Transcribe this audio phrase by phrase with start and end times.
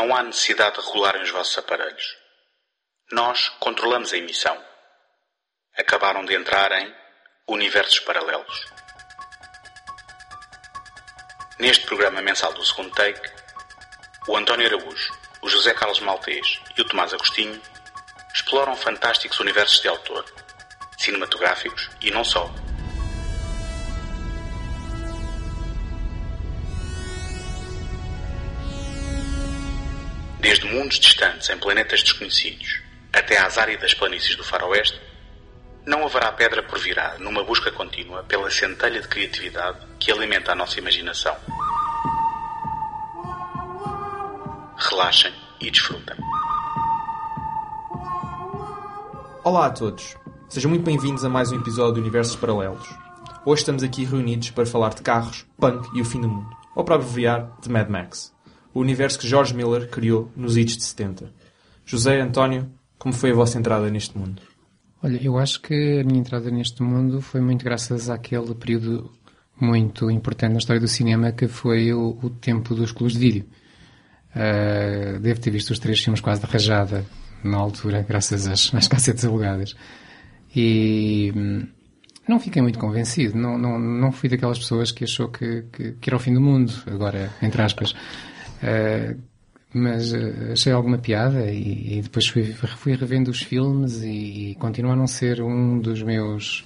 [0.00, 2.16] Não há necessidade de regularem os vossos aparelhos.
[3.12, 4.56] Nós controlamos a emissão.
[5.76, 6.90] Acabaram de entrar em
[7.46, 8.64] universos paralelos.
[11.58, 13.30] Neste programa mensal do segundo take,
[14.26, 17.60] o António Araújo, o José Carlos Maltês e o Tomás Agostinho
[18.32, 20.24] exploram fantásticos universos de autor,
[20.96, 22.50] cinematográficos e não só.
[30.40, 32.80] Desde mundos distantes em planetas desconhecidos
[33.12, 34.98] até às áridas planícies do faroeste,
[35.84, 40.54] não haverá pedra por virar numa busca contínua pela centelha de criatividade que alimenta a
[40.54, 41.36] nossa imaginação.
[44.78, 46.16] Relaxem e desfrutem.
[49.44, 50.16] Olá a todos,
[50.48, 52.88] sejam muito bem-vindos a mais um episódio do Universos Paralelos.
[53.44, 56.82] Hoje estamos aqui reunidos para falar de carros, punk e o fim do mundo, ou
[56.82, 58.34] para abreviar, de Mad Max,
[58.72, 61.32] o universo que George Miller criou nos idos de 70.
[61.84, 64.42] José António, como foi a vossa entrada neste mundo?
[65.02, 69.10] Olha, eu acho que a minha entrada neste mundo foi muito graças àquele período
[69.58, 73.46] muito importante na história do cinema que foi o, o tempo dos clubes de vídeo.
[74.34, 77.04] Uh, devo ter visto os três filmes quase de rajada
[77.42, 79.74] na altura, graças às, às cassetes alugadas.
[80.54, 81.66] E hum,
[82.28, 83.36] não fiquei muito convencido.
[83.36, 86.40] Não, não, não fui daquelas pessoas que achou que, que, que era o fim do
[86.40, 87.94] mundo, agora, entre aspas.
[88.62, 89.18] Uh,
[89.72, 94.54] mas uh, achei alguma piada e, e, depois fui, fui revendo os filmes e, e
[94.56, 96.64] continua a não ser um dos meus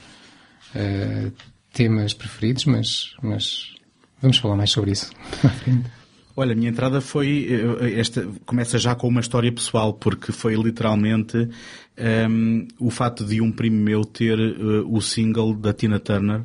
[0.75, 1.31] uh,
[1.73, 3.75] temas preferidos, mas, mas
[4.23, 5.13] vamos falar mais sobre isso
[5.45, 5.91] à frente.
[6.37, 7.49] Olha, a minha entrada foi
[7.97, 11.49] esta começa já com uma história pessoal porque foi literalmente um,
[11.97, 16.45] ehm, o fato de um primo meu ter uh, o single da Tina Turner um,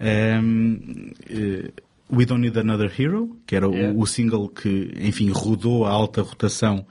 [0.00, 1.72] ehm, uh,
[2.12, 3.94] We Don't Need Another Hero, que era yeah.
[3.96, 6.86] o, o, single que, enfim, rodou a alta rotação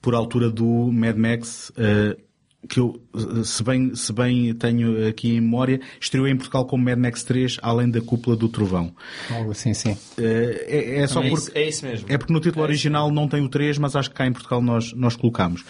[0.00, 2.20] por altura do Mad Max, uh,
[2.68, 3.00] que eu,
[3.44, 7.58] se bem, se bem tenho aqui em memória, estreou em Portugal como Mad Max 3,
[7.62, 8.94] além da Cúpula do Trovão.
[9.30, 9.92] Algo assim, sim.
[9.92, 11.42] Uh, é, é só é porque...
[11.42, 12.06] Isso, é isso mesmo.
[12.08, 14.32] É porque no título é original não tem o 3, mas acho que cá em
[14.32, 15.64] Portugal nós, nós colocamos.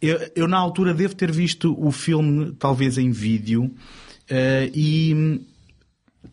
[0.00, 5.40] Eu, eu na altura devo ter visto o filme, talvez em vídeo, uh, e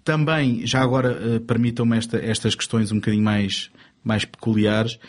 [0.03, 3.69] também, já agora, uh, permitam-me esta, estas questões um bocadinho mais,
[4.03, 4.99] mais peculiares.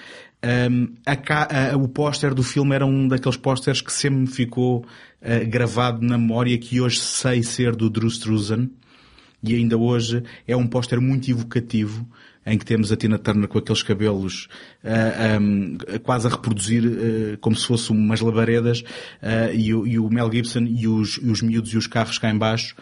[0.45, 4.81] Um, a, a, o póster do filme era um daqueles pósteres que sempre me ficou
[4.81, 8.69] uh, gravado na memória, que hoje sei ser do Drew Struzan.
[9.43, 12.07] E ainda hoje é um póster muito evocativo,
[12.47, 14.49] em que temos a Tina Turner com aqueles cabelos
[14.83, 18.83] uh, um, quase a reproduzir uh, como se fossem umas labaredas,
[19.55, 22.31] e o, e, o, Mel Gibson e os, e os miúdos e os carros cá
[22.31, 22.75] em baixo.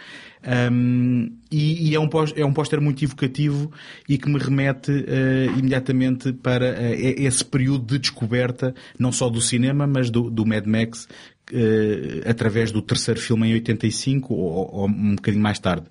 [0.44, 3.70] Um, e, e, é um é um póster muito evocativo
[4.08, 9.40] e que me remete uh, imediatamente para uh, esse período de descoberta, não só do
[9.40, 11.06] cinema, mas do, do Mad Max,
[11.52, 15.86] uh, através do terceiro filme em 85 ou, ou um bocadinho mais tarde.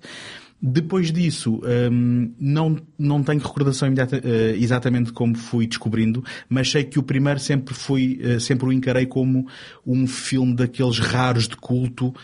[0.64, 6.84] Depois disso, um, não, não tenho recordação imediata, uh, exatamente como fui descobrindo, mas sei
[6.84, 9.48] que o primeiro sempre fui, uh, sempre o encarei como
[9.84, 12.14] um filme daqueles raros de culto uh,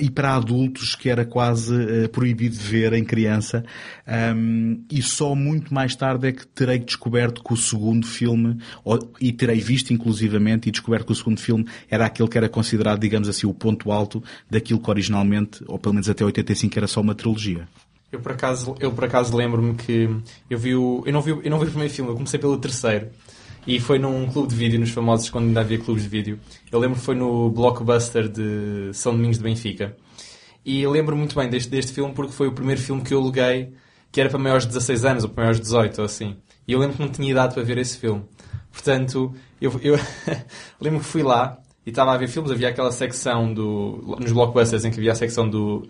[0.00, 3.62] e para adultos que era quase proibido de ver em criança.
[4.08, 9.12] Um, e só muito mais tarde é que terei descoberto que o segundo filme, ou,
[9.20, 13.00] e terei visto inclusivamente e descoberto que o segundo filme era aquele que era considerado,
[13.00, 17.02] digamos assim, o ponto alto daquilo que originalmente, ou pelo menos até 85, era só
[17.02, 17.68] uma trilogia.
[18.12, 20.08] Eu por acaso, eu por acaso lembro-me que
[20.48, 22.58] eu vi o, eu não vi, eu não vi o primeiro filme, eu comecei pelo
[22.58, 23.08] terceiro.
[23.66, 26.38] E foi num clube de vídeo, nos famosos, quando ainda havia clubes de vídeo.
[26.70, 29.96] Eu lembro que foi no Blockbuster de São Domingos de Benfica.
[30.64, 33.72] E lembro muito bem deste, deste filme porque foi o primeiro filme que eu aluguei
[34.12, 36.36] que era para maiores de 16 anos ou para maiores de 18 ou assim.
[36.68, 38.22] E eu lembro que não tinha idade para ver esse filme.
[38.70, 39.98] Portanto, eu, eu
[40.78, 44.84] lembro que fui lá e estava a ver filmes, havia aquela secção do, nos blockbusters
[44.84, 45.86] em que havia a secção do,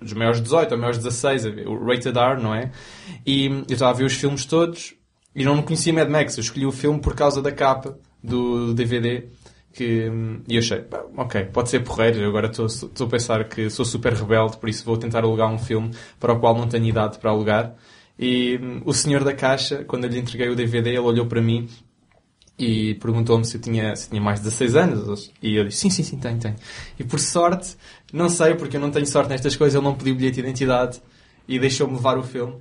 [0.00, 2.70] dos maiores 18 ou maiores 16, o Rated R, não é?
[3.26, 4.94] E eu estava a ver os filmes todos
[5.34, 9.28] e não conhecia Mad Max, eu escolhi o filme por causa da capa do DVD
[9.72, 10.10] que,
[10.48, 10.84] e eu achei,
[11.16, 12.66] ok, pode ser porreiro, agora estou,
[13.06, 15.90] a pensar que sou super rebelde, por isso vou tentar alugar um filme
[16.20, 17.74] para o qual não tenho idade para alugar.
[18.18, 21.40] E hum, o senhor da caixa, quando eu lhe entreguei o DVD, ele olhou para
[21.40, 21.68] mim
[22.58, 25.32] e perguntou-me se eu tinha, se tinha mais de 16 anos.
[25.42, 26.56] E eu disse, sim, sim, sim, tenho, tenho.
[26.98, 27.76] E por sorte,
[28.12, 31.00] não sei, porque eu não tenho sorte nestas coisas, ele não pediu bilhete de identidade
[31.48, 32.56] e deixou-me levar o filme.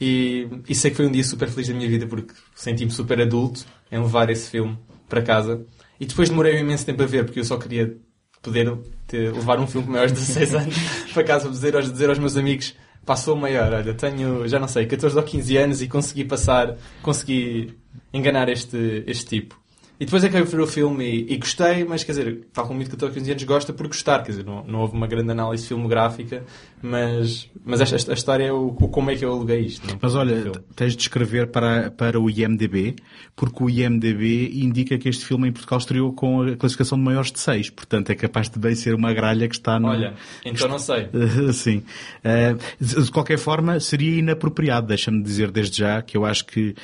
[0.00, 3.20] E, e sei que foi um dia super feliz da minha vida, porque senti-me super
[3.20, 4.78] adulto em levar esse filme
[5.08, 5.64] para casa.
[5.98, 7.96] E depois demorei um imenso tempo a ver, porque eu só queria
[8.42, 8.76] poder
[9.06, 10.76] ter, levar um filme com maiores de 16 anos
[11.12, 12.74] para casa, dizer dizer aos meus amigos
[13.06, 17.78] passou maior, olha, tenho, já não sei, 14 ou 15 anos e consegui passar, consegui
[18.12, 19.65] enganar este, este tipo.
[19.98, 22.66] E depois é que eu vi o filme e, e, gostei, mas quer dizer, tal
[22.66, 25.30] como muito que 15 anos gosta por gostar, quer dizer, não, não houve uma grande
[25.30, 26.44] análise filmográfica,
[26.82, 29.86] mas, mas esta, esta história é o, o, como é que eu aluguei isto.
[29.86, 29.98] Não?
[30.00, 32.96] Mas olha, tens de escrever para, para o IMDB,
[33.34, 37.32] porque o IMDB indica que este filme em Portugal estreou com a classificação de maiores
[37.32, 39.88] de 6, portanto é capaz de bem ser uma gralha que está no...
[39.88, 40.14] Olha,
[40.44, 41.08] então não sei.
[41.54, 41.82] Sim.
[42.22, 46.74] Uh, de qualquer forma, seria inapropriado, deixa-me dizer desde já, que eu acho que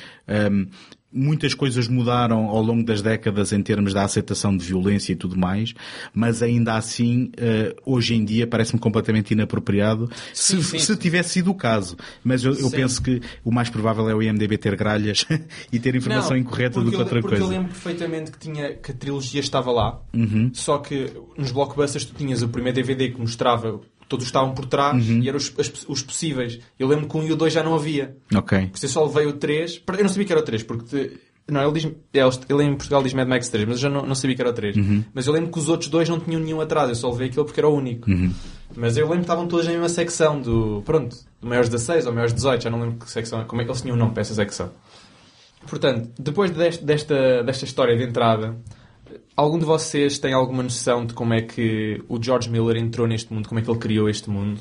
[0.51, 0.65] um,
[1.13, 5.37] muitas coisas mudaram ao longo das décadas em termos da aceitação de violência e tudo
[5.37, 5.73] mais,
[6.13, 10.79] mas ainda assim, uh, hoje em dia, parece-me completamente inapropriado sim, se, sim.
[10.79, 11.95] se, tivesse sido o caso.
[12.23, 15.25] Mas eu, eu penso que o mais provável é o IMDB ter gralhas
[15.71, 17.43] e ter informação Não, incorreta do que outra porque coisa.
[17.43, 20.49] Porque eu lembro perfeitamente que, tinha, que a trilogia estava lá, uhum.
[20.53, 25.07] só que nos blockbusters tu tinhas o primeiro DVD que mostrava todos estavam por trás
[25.07, 25.21] uhum.
[25.21, 25.53] e eram os,
[25.87, 26.59] os, possíveis.
[26.77, 28.15] Eu lembro que o 1 e o 2 já não havia.
[28.33, 28.67] Ok.
[28.71, 29.81] Porque eu só levei o 3.
[29.87, 30.85] Eu não sabia que era o 3, porque.
[30.85, 31.91] Te, não, ele, diz,
[32.47, 34.51] ele em Portugal diz Mad Max 3, mas eu já não, não sabia que era
[34.51, 34.77] o 3.
[34.77, 35.03] Uhum.
[35.13, 37.45] Mas eu lembro que os outros dois não tinham nenhum atrás, eu só levei aquele
[37.45, 38.09] porque era o único.
[38.09, 38.33] Uhum.
[38.75, 40.81] Mas eu lembro que estavam todos na mesma secção do.
[40.85, 43.43] Pronto, do maiores 16 ou maiores 18, já não lembro que secção.
[43.43, 44.71] Como é que eles tinham um nome para essa secção.
[45.67, 48.55] Portanto, depois deste, desta, desta história de entrada,
[49.35, 53.33] algum de vocês tem alguma noção de como é que o George Miller entrou neste
[53.33, 54.59] mundo, como é que ele criou este mundo?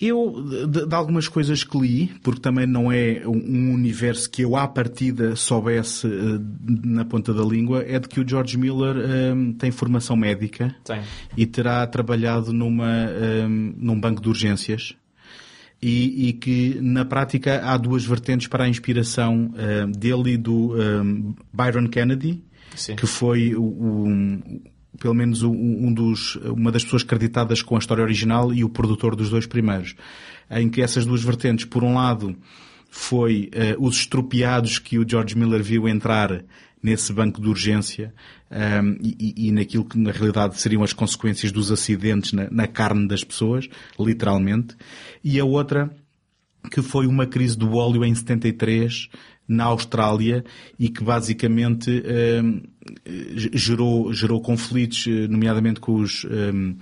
[0.00, 4.54] Eu, de, de, algumas coisas que li, porque também não é um universo que eu
[4.54, 6.40] à partida soubesse uh,
[6.84, 8.94] na ponta da língua, é de que o George Miller
[9.34, 11.02] um, tem formação médica tem.
[11.36, 13.08] e terá trabalhado numa,
[13.44, 14.94] um, num banco de urgências.
[15.80, 20.74] E, e, que na prática há duas vertentes para a inspiração uh, dele e do
[21.52, 22.42] Byron Kennedy,
[22.78, 22.96] Sim.
[22.96, 24.60] que foi o, o
[24.98, 29.14] pelo menos um dos, uma das pessoas creditadas com a história original e o produtor
[29.14, 29.94] dos dois primeiros,
[30.50, 32.36] em que essas duas vertentes, por um lado,
[32.90, 36.42] foi uh, os estropiados que o George Miller viu entrar
[36.82, 38.14] nesse banco de urgência
[38.50, 42.66] um, ehm, e, e, naquilo que na realidade seriam as consequências dos acidentes na, na
[42.68, 44.76] carne das pessoas, literalmente,
[45.22, 45.90] e a outra
[46.70, 49.08] que foi uma crise do óleo em 73
[49.48, 50.44] na Austrália
[50.78, 52.60] e que basicamente ehm,
[53.54, 56.76] gerou, gerou conflitos, eh, nomeadamente com os ehm,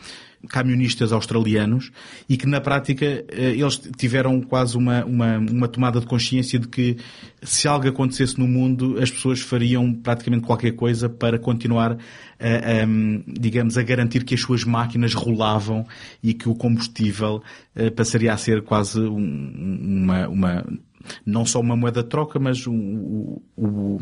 [0.49, 1.91] camionistas australianos
[2.29, 6.69] e que na prática eh, eles tiveram quase uma, uma, uma tomada de consciência de
[6.69, 6.97] que
[7.43, 12.87] se algo acontecesse no mundo as pessoas fariam praticamente qualquer coisa para continuar a, a,
[13.27, 15.87] digamos, a garantir que as suas máquinas rolavam
[16.23, 17.43] e que o combustível
[17.75, 20.67] eh, passaria a ser quase uma, uma
[21.25, 23.99] não só uma moeda de troca, mas o, o, o,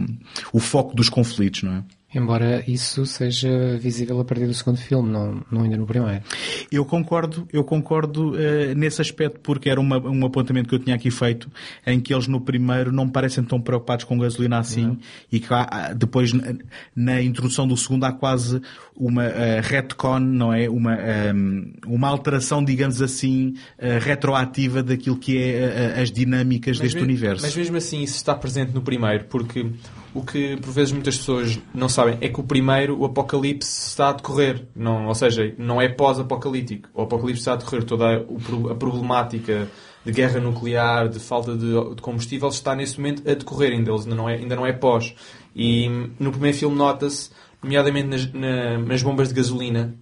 [0.53, 1.85] o foco dos conflitos, não é?
[2.15, 6.23] Embora isso seja visível a partir do segundo filme, não, não ainda no primeiro.
[6.71, 10.95] Eu concordo, eu concordo uh, nesse aspecto, porque era uma, um apontamento que eu tinha
[10.95, 11.51] aqui feito,
[11.85, 14.99] em que eles no primeiro não me parecem tão preocupados com gasolina assim, não.
[15.33, 16.55] e que há, depois na,
[16.95, 18.61] na, introdução do segundo há quase
[18.97, 20.69] uma uh, retcon, não é?
[20.69, 26.81] Uma, um, ehm, uma alteração, digamos assim, uh, retroativa daquilo que é as dinâmicas mas
[26.81, 27.43] deste mesmo, universo.
[27.43, 29.67] Mas mesmo assim isso está presente no primeiro, porque
[30.15, 34.11] o que por vezes muitas pessoas não sabem é que o primeiro, o apocalipse, está
[34.11, 34.65] a decorrer.
[34.75, 36.89] Não, ou seja, não é pós-apocalíptico.
[36.95, 37.83] O apocalipse está a decorrer.
[37.85, 39.69] Toda a, problemática
[40.05, 43.91] de guerra nuclear, de falta de, de, combustível, está nesse momento a decorrer ainda.
[43.93, 45.15] Ainda não é, ainda não é pós.
[45.55, 45.89] E
[46.21, 47.31] no primeiro filme nota-se,
[47.61, 49.97] nomeadamente nas, na, nas bombas de gasolina,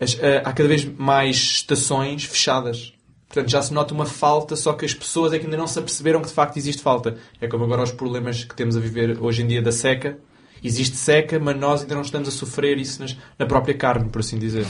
[0.00, 2.95] as, há cada vez mais estações fechadas.
[3.28, 5.78] Portanto, já se nota uma falta, só que as pessoas é que ainda não se
[5.78, 7.16] aperceberam que de facto existe falta.
[7.40, 10.18] É como agora os problemas que temos a viver hoje em dia da seca.
[10.62, 13.04] Existe seca, mas nós ainda não estamos a sofrer isso
[13.38, 14.64] na própria carne, por assim dizer.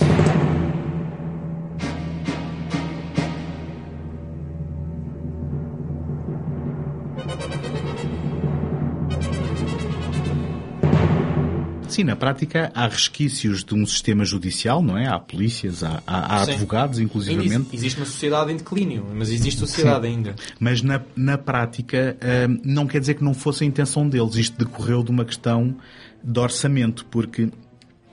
[11.97, 15.07] Sim, na prática há resquícios de um sistema judicial, não é?
[15.07, 17.75] Há polícias, há, há, há advogados, inclusivamente.
[17.75, 20.13] Existe uma sociedade em declínio, mas existe sociedade Sim.
[20.13, 20.37] ainda.
[20.61, 22.15] Mas na, na prática
[22.51, 24.35] hum, não quer dizer que não fosse a intenção deles.
[24.35, 25.75] Isto decorreu de uma questão
[26.23, 27.49] de orçamento, porque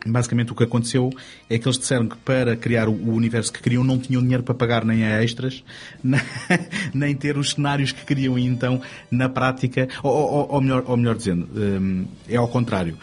[0.06, 1.10] basicamente o que aconteceu
[1.50, 4.56] é que eles disseram que para criar o universo que queriam não tinham dinheiro para
[4.56, 5.62] pagar nem a extras,
[6.96, 8.40] nem ter os cenários que queriam.
[8.40, 12.98] E então, na prática, ou, ou, ou melhor, ou melhor dizendo, hum, é ao contrário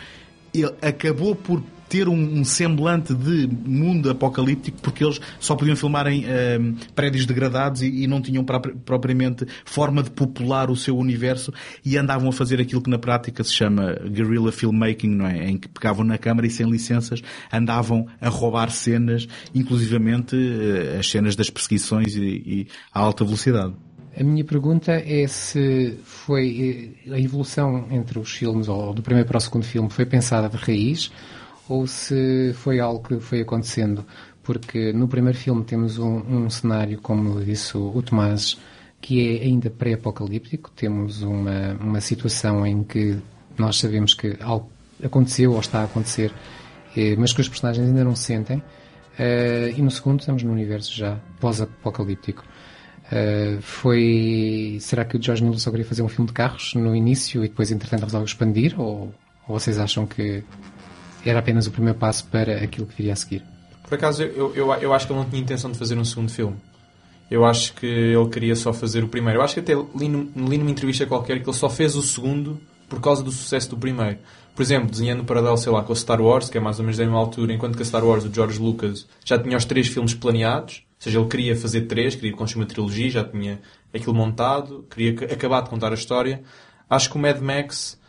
[0.53, 6.07] ele acabou por ter um, um, semblante de mundo apocalíptico porque eles só podiam filmar
[6.07, 11.53] em uh, prédios degradados e, e não tinham propriamente forma de popular o seu universo
[11.85, 15.51] e andavam a fazer aquilo que na prática se chama guerrilla filmmaking, não é?
[15.51, 17.21] Em que pegavam na câmara e sem licenças
[17.53, 23.75] andavam a roubar cenas, inclusivamente uh, as cenas das perseguições e, e a alta velocidade.
[24.19, 29.29] A minha pergunta é se foi eh, a evolução entre os filmes, ou do primeiro
[29.29, 31.13] para o segundo filme, foi pensada de raiz,
[31.69, 34.05] ou se foi algo que foi acontecendo.
[34.43, 38.59] Porque no primeiro filme temos um, um cenário, como disse o, Tomás,
[39.01, 40.71] que é ainda pré-apocalíptico.
[40.75, 43.17] Temos uma, uma situação em que
[43.57, 44.69] nós sabemos que algo
[45.03, 46.33] aconteceu ou está a acontecer,
[46.97, 48.63] eh, mas que os personagens ainda não sentem.
[49.19, 52.43] Uh, e no segundo estamos num universo já pós-apocalíptico.
[53.11, 54.79] Uh, foi.
[54.81, 57.49] Será que o George Miller só queria fazer um filme de carros no início e
[57.49, 58.81] depois, entretanto, resolve expandir?
[58.81, 59.13] Ou,
[59.49, 60.45] ou vocês acham que
[61.25, 63.43] era apenas o primeiro passo para aquilo que viria a seguir?
[63.89, 66.31] Por acaso, eu, eu, eu acho que ele não tinha intenção de fazer um segundo
[66.31, 66.57] filme.
[67.29, 69.41] Eu acho que ele queria só fazer o primeiro.
[69.41, 72.61] Eu acho que até li, li numa entrevista qualquer que ele só fez o segundo
[72.89, 74.19] por causa do sucesso do primeiro.
[74.55, 76.85] Por exemplo, desenhando o paralelo, sei lá, com a Star Wars, que é mais ou
[76.85, 79.65] menos da mesma altura, enquanto que a Star Wars, o George Lucas, já tinha os
[79.65, 83.61] três filmes planeados, seja, ele queria fazer três, queria construir uma trilogia, já tinha
[83.93, 86.43] aquilo montado, queria acabar de contar a história.
[86.89, 88.01] Acho que o Mad Max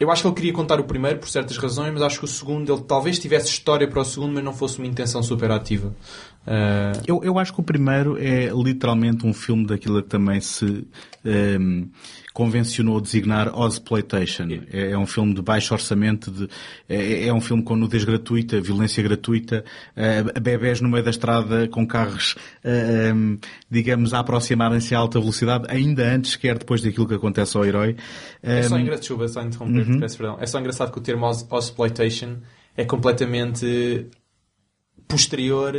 [0.00, 2.28] eu acho que ele queria contar o primeiro por certas razões, mas acho que o
[2.28, 5.92] segundo, ele talvez tivesse história para o segundo, mas não fosse uma intenção super ativa.
[6.48, 7.02] Uh...
[7.06, 10.86] Eu, eu acho que o primeiro é literalmente um filme daquilo que também se um,
[11.26, 11.90] ehm,
[12.32, 14.46] convencionou designar Ozploitation.
[14.72, 16.48] É, é um filme de baixo orçamento, de,
[16.88, 19.62] é, é um filme com nudez gratuita, violência gratuita,
[19.94, 23.38] uh, bebés no meio da estrada com carros, uh, um,
[23.70, 27.94] digamos, a aproximarem-se a alta velocidade, ainda antes, quer depois daquilo que acontece ao herói.
[28.42, 30.00] É só ehm, engraçado, só interromper, uhum.
[30.00, 30.38] peço perdão.
[30.40, 32.36] É só engraçado que o termo Ozploitation
[32.74, 34.06] é completamente
[35.06, 35.74] posterior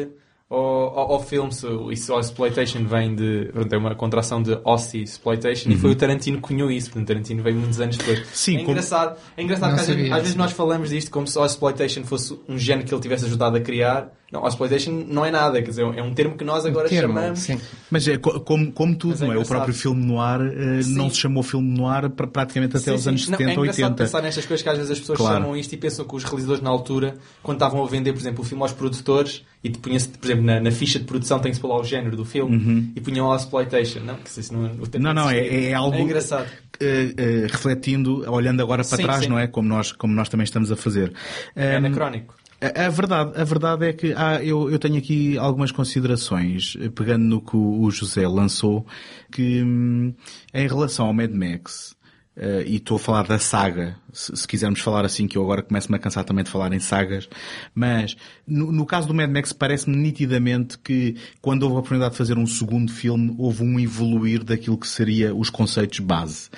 [0.50, 1.50] ao, ao, ao filme.
[1.92, 3.50] Isso, a exploitation vem de.
[3.54, 5.76] Pronto, é uma contração de Aussie exploitation uhum.
[5.76, 6.90] e foi o Tarantino que cunhou isso.
[6.90, 8.26] Portanto, Tarantino veio muitos anos depois.
[8.34, 9.22] Sim, é engraçado, como...
[9.38, 12.38] é engraçado que às, vezes, às vezes nós falamos disto como se a exploitation fosse
[12.48, 15.82] um género que ele tivesse ajudado a criar não, exploitation não é nada, quer dizer,
[15.82, 17.40] é um termo que nós agora um termo, chamamos.
[17.40, 17.60] Sim.
[17.90, 19.38] Mas é como, como tudo, é não é?
[19.38, 23.08] O próprio filme noir uh, não se chamou filme noir para praticamente até sim, os
[23.08, 23.32] anos sim.
[23.32, 23.94] 70, não, é 80.
[23.96, 25.36] pensar nestas coisas que às vezes as pessoas claro.
[25.36, 28.44] chamam isto e pensam que os realizadores na altura, quando estavam a vender, por exemplo,
[28.44, 31.68] o filme aos produtores e punha-se, por exemplo, na, na, ficha de produção tem-se pôr
[31.68, 32.92] lá o género do filme uhum.
[32.96, 34.02] e punham lá exploitation.
[34.02, 35.98] Não, que não, é não, não, é, é, algo.
[35.98, 36.48] É engraçado.
[36.82, 39.48] Uh, uh, refletindo, olhando agora para trás, não é?
[39.48, 41.12] Como nós, como nós também estamos a fazer.
[41.56, 42.39] É um, anacrónico.
[42.62, 46.90] A, a, verdade, a verdade é que ah, eu, eu tenho aqui algumas considerações, eh,
[46.90, 48.86] pegando no que o José lançou,
[49.32, 50.14] que hum,
[50.54, 51.98] em relação ao Mad Max,
[52.40, 55.62] Uh, e estou a falar da saga, se, se, quisermos falar assim, que eu agora
[55.62, 57.28] começo-me a cansar também de falar em sagas,
[57.76, 58.16] mas
[58.48, 62.38] no, no caso do Mad Max parece-me nitidamente que quando houve a oportunidade de fazer
[62.38, 66.50] um segundo filme, houve um evoluir daquilo que seria os conceitos base.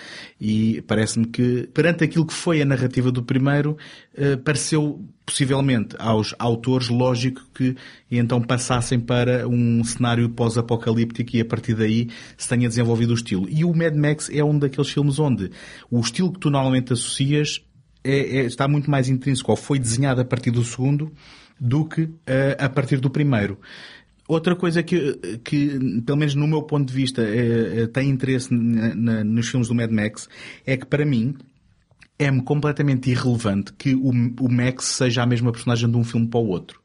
[0.43, 3.77] E parece-me que, perante aquilo que foi a narrativa do primeiro,
[4.17, 7.75] uh, pareceu possivelmente aos autores lógico que
[8.09, 13.47] então passassem para um cenário pós-apocalíptico e a partir daí se tenha desenvolvido o estilo.
[13.47, 15.51] E o Mad Max é um daqueles filmes onde
[15.91, 17.61] o estilo que tu normalmente associas
[18.03, 21.11] é, é, está muito mais intrínseco ou foi desenhado a partir do segundo
[21.59, 22.17] do que uh,
[22.57, 23.59] a partir do primeiro.
[24.31, 28.95] Outra coisa que, que, pelo menos no meu ponto de vista, é, tem interesse na,
[28.95, 30.29] na, nos filmes do Mad Max
[30.65, 31.35] é que, para mim,
[32.17, 36.39] é-me completamente irrelevante que o, o Max seja a mesma personagem de um filme para
[36.39, 36.79] o outro.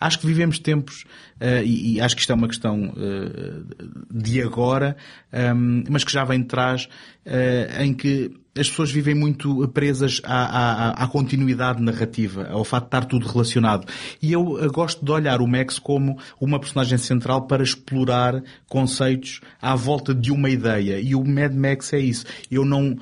[0.00, 1.04] Acho que vivemos tempos,
[1.38, 4.96] uh, e, e, acho que isto é uma questão uh, de agora,
[5.30, 6.88] um, ehm, mas que já vem de trás,
[7.26, 12.84] uh, em que as pessoas vivem muito presas à, à, à, continuidade narrativa, ao facto
[12.84, 13.86] de estar tudo relacionado.
[14.22, 19.74] E eu gosto de olhar o Max como uma personagem central para explorar conceitos à
[19.74, 20.98] volta de uma ideia.
[21.00, 22.24] E o Mad Max é isso.
[22.50, 22.96] Eu não,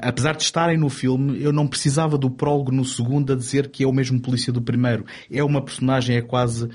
[0.00, 3.84] apesar de estarem no filme, eu não precisava do prólogo no segundo a dizer que
[3.84, 5.04] é o mesmo polícia do primeiro.
[5.30, 6.68] É uma personagem, é quase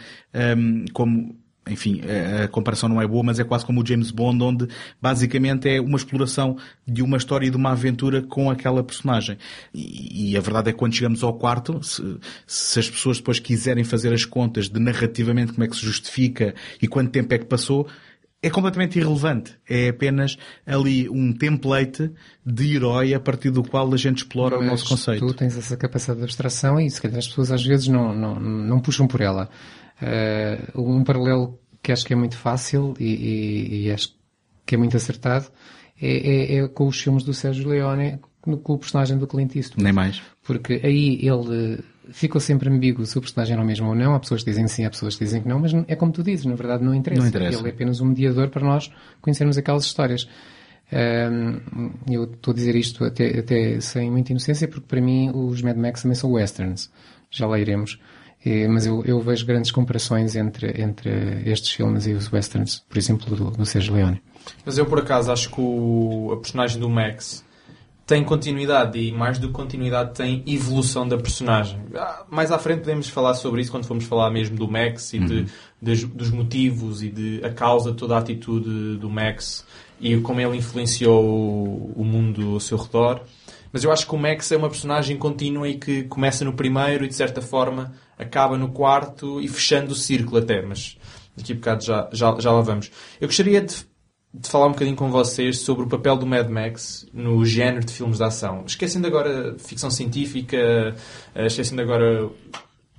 [0.57, 1.35] um, como
[1.67, 2.01] enfim,
[2.43, 4.67] a comparação não é boa, mas é quase como o James Bond, onde
[5.01, 6.57] basicamente é uma exploração
[6.87, 9.37] de uma história e de uma aventura com aquela personagem.
[9.73, 13.39] E, e a verdade é que quando chegamos ao quarto, se, se, as pessoas depois
[13.39, 17.39] quiserem fazer as contas de narrativamente como é que se justifica e quanto tempo é
[17.39, 17.87] que passou,
[18.45, 19.55] é completamente irrelevante.
[19.67, 22.11] É apenas ali um template
[22.45, 25.25] de herói a partir do qual a gente explora Mas o nosso conceito.
[25.25, 28.39] Tu tens essa capacidade de abstração e se calhar as pessoas às vezes não, não,
[28.39, 29.49] não puxam por ela.
[30.01, 34.13] Uh, um paralelo que acho que é muito fácil e, e, e acho
[34.65, 35.47] que é muito acertado
[36.01, 39.83] é, é, é, com os filmes do Sérgio Leone com o personagem do Clint Eastwood.
[39.83, 40.21] Nem mais.
[40.43, 44.13] Porque aí ele ficou sempre ambíguo se o personagem era o mesmo ou não.
[44.13, 46.11] Há pessoas que dizem que sim, há pessoas que dizem que não, mas é como
[46.11, 47.21] tu dizes, na verdade não interessa.
[47.21, 47.59] Não interessa.
[47.59, 50.27] Ele é apenas um mediador para nós conhecermos aquelas histórias.
[50.91, 55.61] Um, eu estou a dizer isto até, até sem muita inocência, porque para mim os
[55.63, 56.91] Mad Max também são westerns.
[57.31, 57.99] Já lá iremos.
[58.45, 62.97] E, mas eu, eu, vejo grandes comparações entre, entre estes filmes e os westerns, por
[62.97, 64.21] exemplo, do, do Sergio Leone.
[64.63, 67.43] Mas eu, por acaso, acho que o, a personagem do Max
[68.05, 71.79] tem continuidade e, mais do que continuidade, tem evolução da personagem.
[71.95, 75.19] Ah, mais à frente podemos falar sobre isso quando formos falar mesmo do Max e
[75.19, 75.45] de,
[75.81, 79.65] de, dos motivos e de a causa de toda a atitude do Max
[79.99, 81.25] e como ele influenciou
[81.95, 83.21] o mundo ao seu redor.
[83.73, 87.05] Mas eu acho que o Max é uma personagem contínua e que começa no primeiro
[87.05, 90.61] e, de certa forma, acaba no quarto e fechando o círculo até.
[90.61, 90.97] Mas
[91.35, 92.91] daqui a bocado já, já, já lá vamos.
[93.19, 93.85] Eu gostaria de
[94.37, 97.93] de falar um bocadinho com vocês sobre o papel do Mad Max no género de
[97.93, 98.63] filmes de ação.
[98.67, 100.57] Esquecendo agora ficção científica,
[101.33, 102.29] eh, esquecendo agora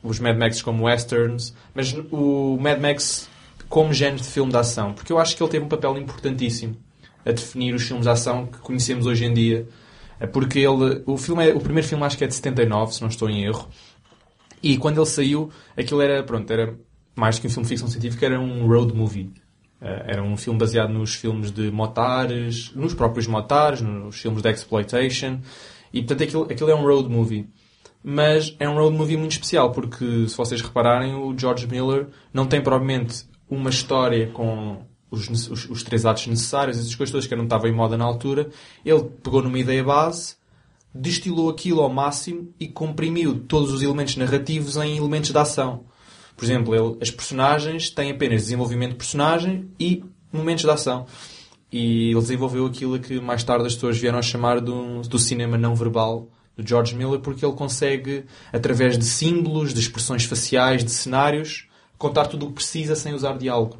[0.03, 3.29] os Mad Max como westerns, mas o Mad Max
[3.69, 6.77] como género de filme de ação, porque eu acho que ele teve um papel importantíssimo
[7.25, 9.69] a definir os filmes de ação que conhecemos hoje em dia.
[10.19, 13.03] Eh, porque ele, o filme é, o primeiro filme acho que é de 79, se
[13.03, 13.69] não estou em erro.
[14.67, 16.77] E quando ele saiu, aquilo era, pronto, era
[17.15, 19.33] mais que um filme de ficção científica, era um road movie
[19.81, 24.51] eh, era um filme baseado nos filmes de motares, nos próprios motares, nos filmes de
[24.51, 25.39] exploitation.
[25.93, 27.49] E, portanto, aquilo, aquilo é um road movie.
[28.03, 32.47] Mas é um road movie muito especial, porque, se vocês repararem, o George Miller não
[32.47, 37.37] tem, provavelmente, uma história com os, os, os três atos necessários, essas coisas todas que
[37.37, 38.49] não estavam em moda na altura.
[38.85, 40.36] Ele pegou numa ideia base,
[41.01, 45.85] destilou aquilo ao máximo e comprimiu todos os elementos narrativos em elementos de ação.
[46.37, 51.07] Por exemplo, ele, as personagens têm apenas desenvolvimento de personagem e momentos de ação.
[51.73, 55.57] E ele desenvolveu aquilo que mais tarde as pessoas vieram a chamar do, do cinema
[55.57, 60.91] não verbal do George Miller, porque ele consegue, através de símbolos, de expressões faciais, de
[60.91, 63.79] cenários, contar tudo o que precisa sem usar diálogo.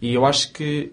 [0.00, 0.92] E eu acho que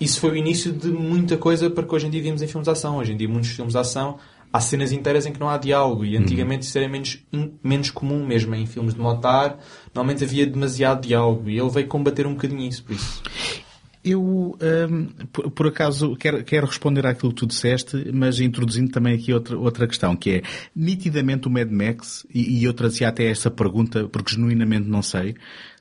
[0.00, 2.64] isso foi o início de muita coisa para que hoje em dia vimos em filmes
[2.64, 2.96] de ação.
[2.96, 4.18] Hoje em dia, muitos filmes de ação
[4.52, 7.18] há cenas inteiras em que não há diálogo e antigamente isso era menos,
[7.62, 9.58] menos comum mesmo em filmes de motar
[9.94, 13.22] normalmente havia demasiado diálogo e ele veio combater um bocadinho isso por isso.
[14.04, 19.14] Eu, um, por, por, acaso, quero, quero responder àquilo que tu disseste, mas introduzindo também
[19.14, 20.42] aqui outra, outra questão, que é,
[20.74, 25.36] nitidamente o Mad Max, e, e eu trazia até essa pergunta, porque genuinamente não sei,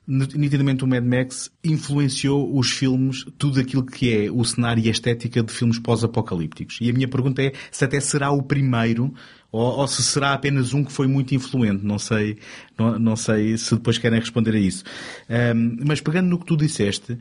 [0.08, 4.92] nitidamente o Mad Max influenciou os filmes, tudo aquilo que é o cenário e a
[4.92, 6.80] estética de filmes pós-apocalípticos.
[6.82, 9.14] E a minha pergunta é se até será o primeiro
[9.52, 11.86] ou, ou, se será apenas um que foi muito influente.
[11.86, 12.38] Não sei,
[12.78, 14.84] não, não sei se depois querem responder a isso.
[15.30, 17.18] Um, mas pegando no que tu disseste,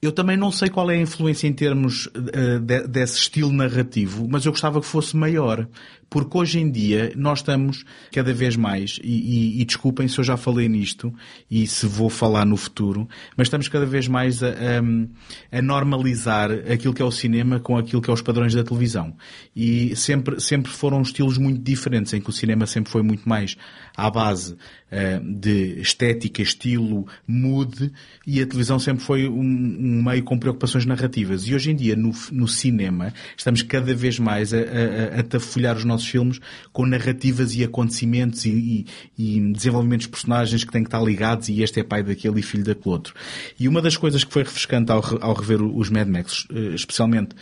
[0.00, 4.26] eu também não sei qual é a influência em termos uh, de, desse estilo narrativo,
[4.28, 5.68] mas eu gostava que fosse maior.
[6.08, 10.24] Porque hoje em dia nós estamos cada vez mais, e, e, e, desculpem se eu
[10.24, 11.12] já falei nisto
[11.50, 16.50] e se vou falar no futuro, mas estamos cada vez mais a, a, a normalizar
[16.72, 19.14] aquilo que é o cinema com aquilo que é os padrões da televisão.
[19.54, 23.56] E sempre, sempre foram estilos muito diferentes, em que o cinema sempre foi muito mais
[23.96, 27.92] à base uh, de estética, estilo, mood,
[28.26, 31.48] e a televisão sempre foi um, um, meio com preocupações narrativas.
[31.48, 35.76] E hoje em dia, no, no cinema, estamos cada vez mais a, a, a tafolhar
[35.76, 36.40] os nossos nossos filmes
[36.72, 38.86] com narrativas e acontecimentos e,
[39.18, 42.40] e, e desenvolvimentos de personagens que têm que estar ligados e este é pai daquele
[42.40, 43.14] e filho daquele outro.
[43.58, 47.34] E uma das coisas que foi refrescante ao, ao rever os Mad Max, eh, especialmente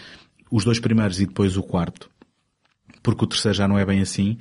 [0.50, 2.08] os dois primeiros e depois o quarto,
[3.04, 4.38] porque o terceiro já não é bem assim,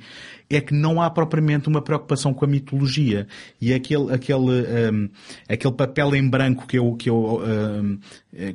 [0.48, 3.26] é que não há propriamente uma preocupação com a mitologia.
[3.60, 5.08] E aquele, aquele, um,
[5.46, 7.98] aquele papel em branco que eu, que eu, um,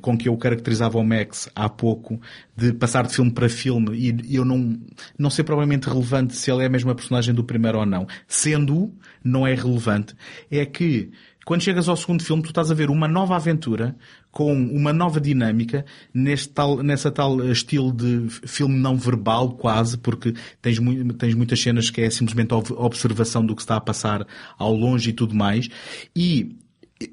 [0.01, 2.19] com que eu caracterizava o Max há pouco,
[2.57, 4.79] de passar de filme para filme, e eu não,
[5.17, 8.07] não sei provavelmente relevante se ele é a mesma personagem do primeiro ou não.
[8.27, 8.91] Sendo,
[9.23, 10.15] não é relevante.
[10.49, 11.11] É que,
[11.49, 13.95] quando chegas ao segundo filme, tu estás a ver uma nova aventura
[14.29, 15.83] com uma nova dinâmica
[16.13, 20.77] neste tal, nessa tal estilo de filme não verbal quase, porque tens,
[21.17, 24.27] tens muitas cenas que é simplesmente observação do que está a passar
[24.59, 25.67] ao longe e tudo mais.
[26.15, 26.55] E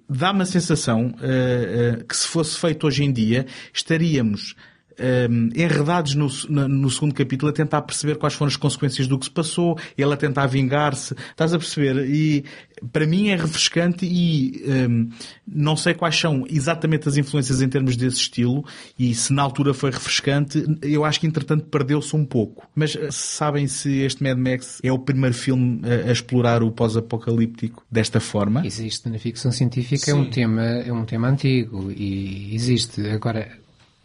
[0.07, 4.55] dá-me a sensação uh, uh, que se fosse feito hoje em dia, estaríamos
[4.99, 6.29] um, enredados no,
[6.69, 10.13] no, segundo capítulo a tentar perceber quais foram as consequências do que se passou, ele
[10.13, 11.15] a tentar vingar-se.
[11.31, 12.09] Estás a perceber?
[12.09, 12.45] E
[12.93, 15.09] para mim é refrescante e um,
[15.47, 18.65] não sei quais são exatamente as influências em termos desse estilo
[18.99, 22.69] e se na altura foi refrescante, eu acho que entretanto perdeu-se um pouco.
[22.75, 26.71] Mas eh, sabem se este Mad Max é o primeiro filme a, a explorar o
[26.71, 28.67] pós-apocalíptico desta forma?
[28.67, 33.07] Existe na ficção científica, é um tema, é um tema antigo e existe.
[33.09, 33.51] Agora,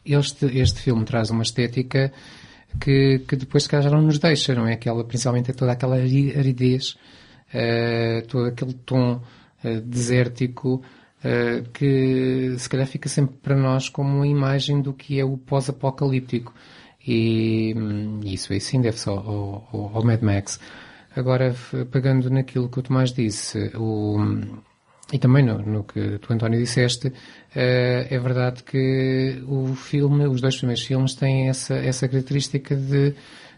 [0.06, 2.12] este, este filme traz uma estética
[2.80, 4.74] que, que depois se calhar já não nos deixa, não é?
[4.74, 6.96] Aquela, principalmente toda aquela aridez,
[7.54, 9.22] uh, todo aquele tom
[9.64, 10.82] uh, desértico,
[11.24, 15.38] uh, que se calhar fica sempre para nós como uma imagem do que é o
[15.38, 16.54] pós-apocalíptico.
[17.06, 20.60] E um, isso aí sim deve-se ao, ao, ao, Mad Max.
[21.16, 21.56] Agora,
[21.92, 24.18] pegando naquilo que o Tomás disse, o,
[25.12, 27.14] e também no, no, que tu, António, disseste, uh,
[27.54, 33.14] é verdade que o filme, os dois primeiros filmes têm essa, essa característica de,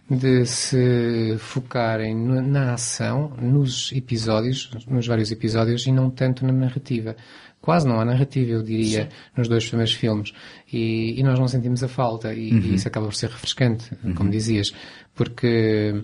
[0.09, 7.15] de se focarem na ação, nos episódios, nos vários episódios, e não tanto na narrativa.
[7.61, 9.09] Quase não há narrativa, eu diria, Sim.
[9.37, 10.33] nos dois primeiros filmes.
[10.71, 12.59] E, e, nós não sentimos a falta, e, uhum.
[12.59, 14.13] e, isso acaba por ser refrescante, uhum.
[14.13, 14.73] como dizias,
[15.15, 16.03] porque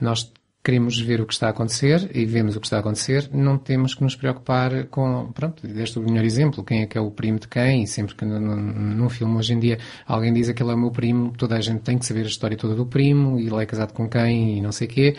[0.00, 0.32] nós
[0.64, 3.58] queremos ver o que está a acontecer e vemos o que está a acontecer, não
[3.58, 7.10] temos que nos preocupar com, pronto, deste o melhor exemplo, quem é que é o
[7.10, 10.70] primo de quem, e sempre que num filme hoje em dia alguém diz que ele
[10.70, 13.40] é o meu primo, toda a gente tem que saber a história toda do primo,
[13.40, 15.16] e ele é casado com quem, e não sei o quê,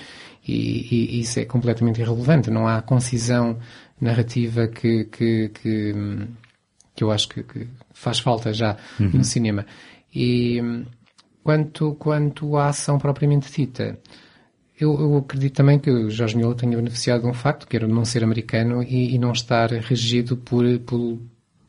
[0.48, 3.60] e, e, isso é completamente irrelevante, não há concisão
[4.00, 5.94] narrativa que, que, que,
[6.96, 9.12] que eu acho que, que faz falta já uhum.
[9.14, 9.66] no cinema.
[10.14, 10.62] E
[11.44, 14.00] quanto, quanto à ação propriamente dita,
[14.80, 17.88] eu, eu, acredito também que o Jorge Miller tenha beneficiado de um facto, que era
[17.88, 21.20] não ser americano e, e não estar regido por, por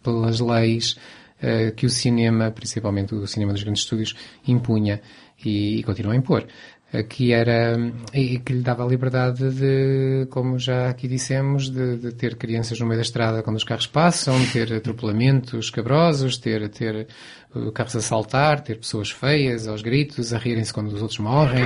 [0.03, 0.97] pelas leis
[1.43, 4.15] uh, que o cinema, principalmente o cinema dos grandes estúdios,
[4.47, 5.01] impunha
[5.45, 6.47] e, e continua a impor.
[6.93, 7.77] Uh, que era,
[8.13, 12.79] e que lhe dava a liberdade de, como já aqui dissemos, de, de, ter crianças
[12.79, 17.09] no meio da estrada quando os carros passam, ter atropelamentos cabrosos, ter, ter
[17.55, 21.65] uh, carros a saltar, ter pessoas feias aos gritos, a rirem-se quando os outros morrem.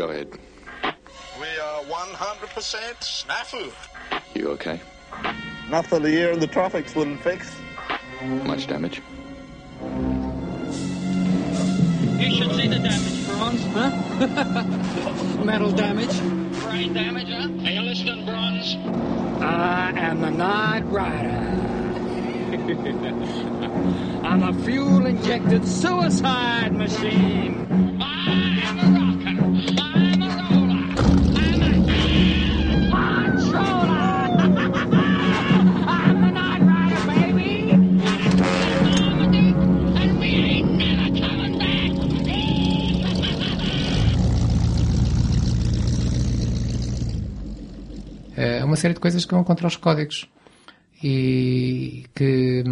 [0.00, 0.28] Go ahead.
[1.38, 3.70] We are 100% snafu.
[4.34, 4.80] You okay?
[5.68, 7.54] Nothing the air in the tropics wouldn't fix.
[8.22, 9.02] Much damage?
[12.18, 15.44] You should see the damage, Bronze, huh?
[15.44, 16.18] Metal damage.
[16.62, 17.48] Brain damage, huh?
[17.48, 18.76] Hailston Bronze.
[19.42, 21.36] I am the Night Rider.
[24.26, 28.00] I'm a fuel-injected suicide machine.
[48.70, 50.28] Uma série de coisas que vão contra os códigos
[51.02, 52.62] e que,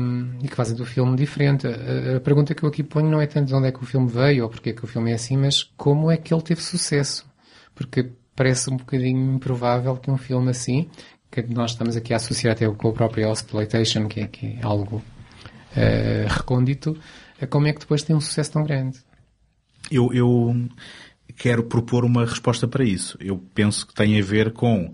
[0.43, 1.67] e que fazem do filme diferente.
[1.67, 3.87] A, a, pergunta que eu aqui ponho não é tanto de onde é que o
[3.87, 6.43] filme veio ou porque é que o filme é assim, mas como é que ele
[6.43, 7.27] teve sucesso.
[7.75, 10.89] Porque parece um bocadinho improvável que um filme assim,
[11.31, 14.59] que nós estamos aqui a associar até com o próprio Exploitation, que é, que é
[14.63, 16.97] algo uh, recôndito,
[17.51, 18.99] como é que depois tem um sucesso tão grande?
[19.91, 20.55] Eu, eu
[21.37, 23.17] quero propor uma resposta para isso.
[23.21, 24.93] Eu penso que tem a ver com eh,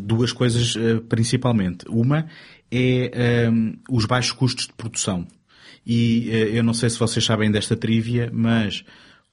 [0.00, 1.84] duas coisas uh, principalmente.
[1.88, 2.26] Uma
[2.70, 5.26] é um, eh, os baixos custos de produção.
[5.86, 8.84] E uh, eu não sei se vocês sabem desta trivia, mas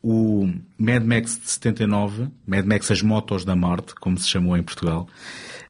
[0.02, 4.64] o Mad Max de 79, Mad Max As Motos da Morte, como se chamou em
[4.64, 5.08] Portugal,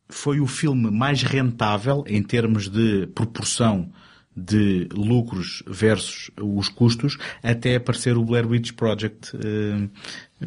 [0.08, 3.90] foi o filme mais rentável em termos de proporção
[4.36, 9.90] de lucros versus os custos até aparecer o Blair Witch Project uh,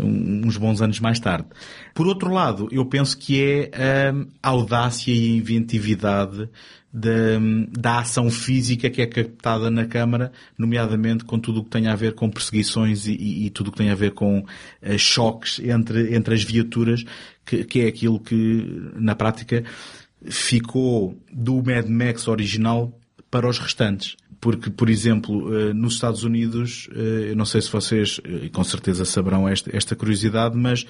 [0.01, 1.47] uns bons anos mais tarde.
[1.95, 6.49] Por outro lado, eu penso que é a audácia e a inventividade
[6.93, 7.39] da,
[7.71, 11.95] da ação física que é captada na Câmara, nomeadamente com tudo o que tem a
[11.95, 16.15] ver com perseguições e, e tudo o que tem a ver com uh, choques entre,
[16.15, 17.05] entre as viaturas,
[17.45, 19.65] que, que é aquilo que, na prática,
[20.25, 22.93] ficou do Mad Max original
[23.31, 24.17] para os restantes.
[24.41, 28.63] Porque, por exemplo, eh, nos Estados Unidos, eh, eu não sei se vocês, eh, com
[28.63, 30.87] certeza saberão esta, esta curiosidade, mas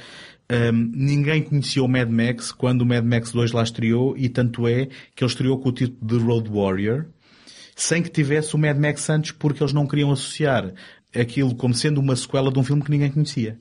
[0.51, 4.69] um, ninguém conhecia o Mad Max quando o Mad Max 2 lá estreou, e tanto
[4.69, 7.07] é que ele estreou com o título de Road Warrior,
[7.75, 10.73] sem que tivesse o Mad Max antes, porque eles não queriam associar
[11.15, 13.57] aquilo como sendo uma sequela de um filme que ninguém conhecia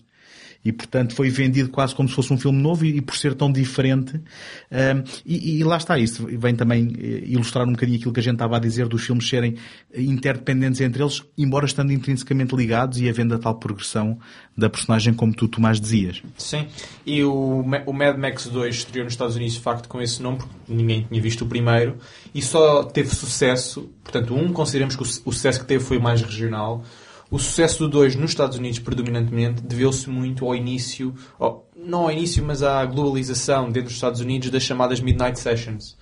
[0.63, 3.34] e portanto foi vendido quase como se fosse um filme novo e, e por ser
[3.34, 8.13] tão diferente um, e, e, lá está isso vem também eh, ilustrar um bocadinho aquilo
[8.13, 9.56] que a gente estava a dizer dos filmes serem
[9.96, 14.20] interdependentes entre eles embora estando intrinsecamente ligados e havendo a tal progressão
[14.58, 16.22] da personagem como tu Tomás dizias.
[16.38, 16.67] Sim,
[17.06, 20.38] e o, o Mad Max 2 estreou nos Estados Unidos de facto com esse nome
[20.38, 21.98] porque ninguém tinha visto o primeiro
[22.34, 26.22] e só teve sucesso portanto um, consideramos que o, o sucesso que teve foi mais
[26.22, 26.84] regional
[27.30, 32.12] o sucesso do 2 nos Estados Unidos, predominantemente, deveu-se muito ao início, ao, não ao
[32.12, 35.98] início, mas à globalização dentro dos Estados Unidos das chamadas Midnight Sessions.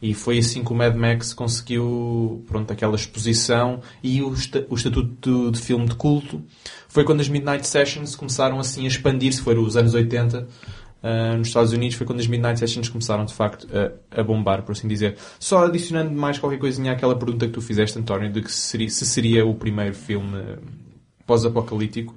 [0.00, 4.28] E foi assim que o Mad Max conseguiu, pronto, aquela exposição e o,
[4.68, 6.42] o estatuto de, de, filme de culto.
[6.86, 10.46] Foi quando as Midnight Sessions começaram assim a expandir-se, foi os anos 80,
[11.06, 14.62] uh, nos Estados Unidos, foi quando as Midnight Sessions começaram de facto a, a, bombar,
[14.62, 15.16] por assim dizer.
[15.38, 19.06] Só adicionando mais qualquer coisinha àquela pergunta que tu fizeste, António, de que seria, se
[19.06, 20.36] seria o primeiro filme
[21.26, 22.14] pós-apocalíptico.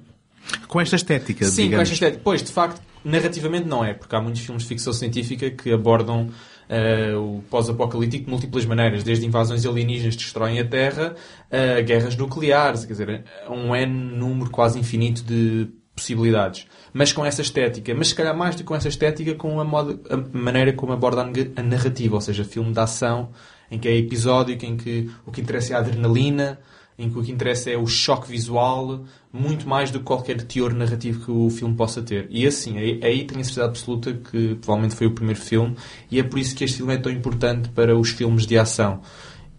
[0.68, 1.76] Com esta estética, Sim, digamos.
[1.76, 2.22] com esta estética.
[2.24, 6.30] Pois, de facto, narrativamente não é, porque há muitos filmes de ficção científica que abordam
[6.68, 11.16] eh, o pós-apocalíptico de múltiplas maneiras, desde invasões alienígenas que destroem a Terra
[11.52, 16.66] a guerras nucleares, quer dizer, um N número quase infinito de possibilidades.
[16.94, 19.64] Mas com essa estética, mas se calhar mais do que com essa estética, com a,
[19.64, 21.22] moda, a maneira como aborda
[21.56, 23.30] a narrativa, ou seja, filme de ação,
[23.70, 26.60] em que é episódico, em que o que interessa é a adrenalina,
[26.98, 30.74] em que o que interessa é o choque visual, muito mais do que qualquer teor
[30.74, 32.28] narrativo que o filme possa ter.
[32.30, 35.78] E assim, aí, aí tenho a certeza absoluta que provavelmente foi o primeiro filme,
[36.12, 39.02] e é por isso que este filme é tão importante para os filmes de ação.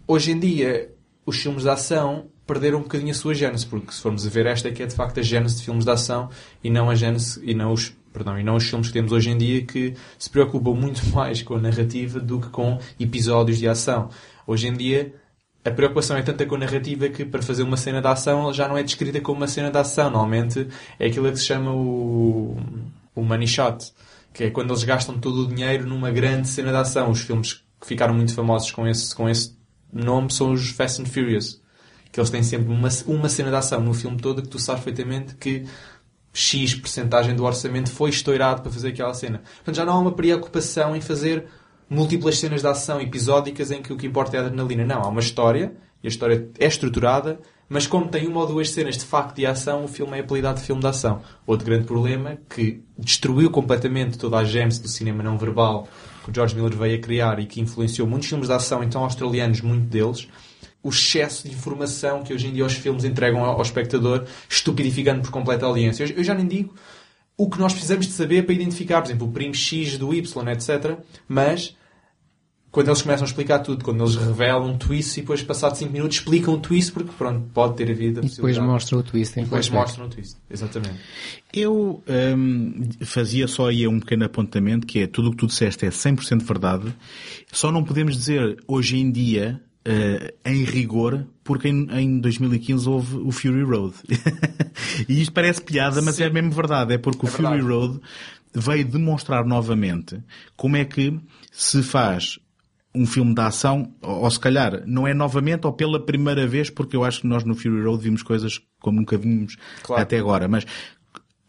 [0.07, 0.93] Hoje em dia,
[1.25, 4.45] os filmes de ação perderam um bocadinho a sua gênese, porque se formos a ver
[4.45, 6.29] esta é que é de facto a gênese de filmes de ação
[6.61, 9.29] e não a gênese e não os perdão, e não os filmes que temos hoje
[9.29, 13.69] em dia que se preocupam muito mais com a narrativa do que com episódios de
[13.69, 14.09] ação.
[14.45, 15.15] Hoje em dia
[15.63, 18.53] a preocupação é tanta com a narrativa que para fazer uma cena de ação ela
[18.53, 20.09] já não é descrita como uma cena de ação.
[20.09, 20.67] Normalmente
[20.99, 22.57] é aquilo que se chama o,
[23.15, 23.93] o money shot,
[24.33, 27.09] que é quando eles gastam todo o dinheiro numa grande cena de ação.
[27.11, 29.55] Os filmes que ficaram muito famosos com esse, com esse
[29.93, 31.60] nome são os Fast and Furious.
[32.11, 34.83] Que eles têm sempre uma, uma cena de ação no filme todo que tu sabes
[34.83, 35.65] perfeitamente que
[36.33, 39.41] X percentagem do orçamento foi estourado para fazer aquela cena.
[39.57, 41.45] Portanto, já não há uma preocupação em fazer
[41.89, 44.85] múltiplas cenas de ação episódicas em que o que importa é a adrenalina.
[44.85, 48.69] Não, há uma história, e a história é estruturada, mas como tem uma ou duas
[48.69, 51.21] cenas de facto de ação, o filme é apelidado de filme de ação.
[51.45, 55.87] Outro grande problema que destruiu completamente toda a gênese do cinema não verbal
[56.23, 59.03] que o George Miller veio a criar e que influenciou muitos filmes de ação, então
[59.03, 60.27] australianos, muito deles,
[60.83, 65.21] o excesso de informação que hoje em dia os filmes entregam ao, ao espectador, estupidificando
[65.21, 66.03] por completo a audiência.
[66.03, 66.73] Eu, eu já nem digo
[67.37, 70.47] o que nós precisamos de saber para identificar, por exemplo, o primo X do Y,
[70.49, 70.97] etc.
[71.27, 71.75] Mas
[72.71, 75.91] quando eles começam a explicar tudo, quando eles revelam um twist e depois, passado 5
[75.91, 78.67] minutos, explicam o twist porque, pronto, pode ter havido a E depois possibilidade.
[78.67, 80.37] mostra o twist em E depois mostram o twist.
[80.49, 80.95] Exatamente.
[81.53, 82.01] Eu
[82.37, 85.89] hum, fazia só aí um pequeno apontamento, que é tudo o que tu disseste é
[85.89, 86.95] 100% verdade.
[87.51, 93.17] Só não podemos dizer hoje em dia, eh, em rigor, porque em, em 2015 houve
[93.17, 93.93] o Fury Road.
[95.07, 96.93] e isto parece piada, mas é mesmo verdade.
[96.93, 97.67] É porque o É Fury verdade.
[97.73, 97.99] Road
[98.53, 100.21] veio demonstrar novamente
[100.55, 101.17] como é que
[101.51, 102.37] se faz
[102.93, 106.69] um filme de ação, ou, ou se calhar não é novamente ou pela primeira vez,
[106.69, 110.01] porque eu acho que nós no Fury Road vimos coisas como nunca vimos Claro.
[110.01, 110.65] até agora, mas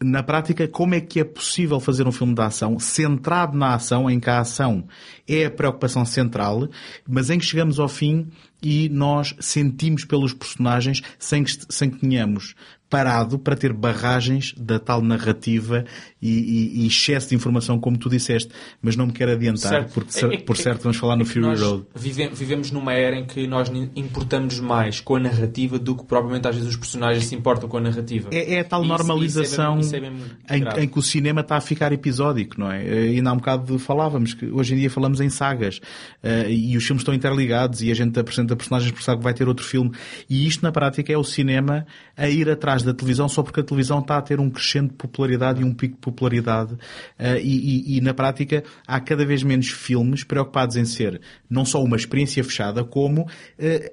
[0.03, 4.09] na prática, como é que é possível fazer um filme de ação centrado na ação,
[4.09, 4.85] em que a ação
[5.27, 6.69] é a preocupação central,
[7.07, 8.27] mas em que chegamos ao fim
[8.61, 12.55] e nós sentimos pelos personagens sem que, sem que tenhamos
[12.93, 15.83] parado para ter barragens da tal narrativa
[16.21, 18.51] e, e- e excesso de informação, como tu disseste.
[18.81, 19.93] Mas não me quero adiantar, Certo.
[19.93, 21.85] porque É- é- por é- certo vamos falar no é que Fury Road.
[21.95, 26.47] vive- vivemos numa era em que nós importamos mais com a narrativa do que propriamente
[26.47, 28.29] às vezes os personagens se importam com a narrativa.
[28.31, 30.81] É, é a tal Isso- normalização isso é bem- isso é bem em, grave.
[30.83, 32.83] em que o cinema está a ficar episódico, não é?
[32.85, 35.79] Eh, Ainda há um bocado falávamos que hoje em dia falamos em sagas
[36.21, 39.33] eh, e os filmes estão interligados e a gente apresenta personagens por sabe que vai
[39.33, 39.91] ter outro filme.
[40.29, 41.85] E isto na prática é o cinema
[42.17, 44.95] a ir atrás da televisão só porque a televisão está a ter um crescente de
[44.95, 46.75] popularidade e um pico de popularidade
[47.17, 51.65] eh, e, e- e, na prática há cada vez menos filmes preocupados em ser não
[51.65, 53.27] só uma experiência fechada como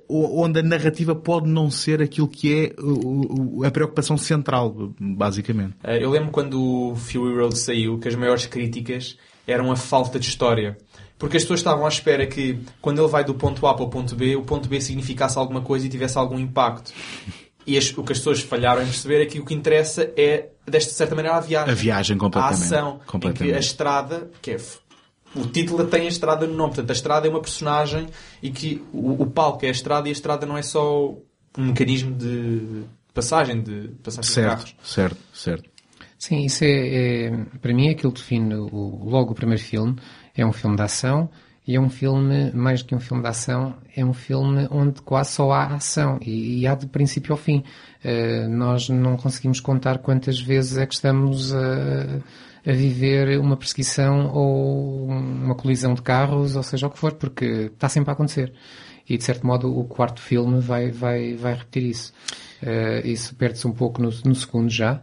[0.08, 5.74] o- onde a narrativa pode não ser aquilo que é o- a preocupação central, basicamente.
[5.84, 10.18] Eh, Eu lembro quando o Fury Road saiu que as maiores críticas eram a falta
[10.18, 10.76] de história.
[11.18, 13.90] Porque as pessoas estavam à espera que, quando ele vai do ponto A para o
[13.90, 16.92] ponto B, o ponto B significasse alguma coisa e tivesse algum impacto.
[17.66, 20.48] E as- o que as pessoas falharam em perceber é que o que interessa é,
[20.66, 21.70] desta certa maneira, a viagem.
[21.72, 22.62] A viagem, completamente.
[22.62, 23.00] A ação.
[23.06, 23.44] Completamente.
[23.44, 24.56] Em que a estrada, que é
[25.34, 26.70] o título tem a estrada no nome.
[26.70, 28.08] Portanto, a estrada é uma personagem
[28.42, 31.10] e que o, o palco é a estrada e a estrada não é só
[31.58, 32.82] um mecanismo de
[33.14, 34.76] passagem, de passagem de Certo, carros.
[34.82, 35.70] certo, certo.
[36.18, 39.96] Sim, isso é, é- para mim aquilo que define o, logo o primeiro filme.
[40.36, 41.30] É um filme de ação
[41.66, 45.32] e é um filme, mais que um filme de ação, é um filme onde quase
[45.32, 47.62] só há ação e, e há de princípio ao fim.
[48.02, 52.20] Eh, nós não conseguimos contar quantas vezes é que estamos a,
[52.66, 57.70] a viver uma perseguição ou uma colisão de carros, ou seja o que for, porque
[57.72, 58.52] está sempre a acontecer.
[59.08, 62.12] E de certo modo o quarto filme vai, vai, vai repetir isso.
[62.62, 65.02] Eh, isso perde-se um pouco no, no segundo já,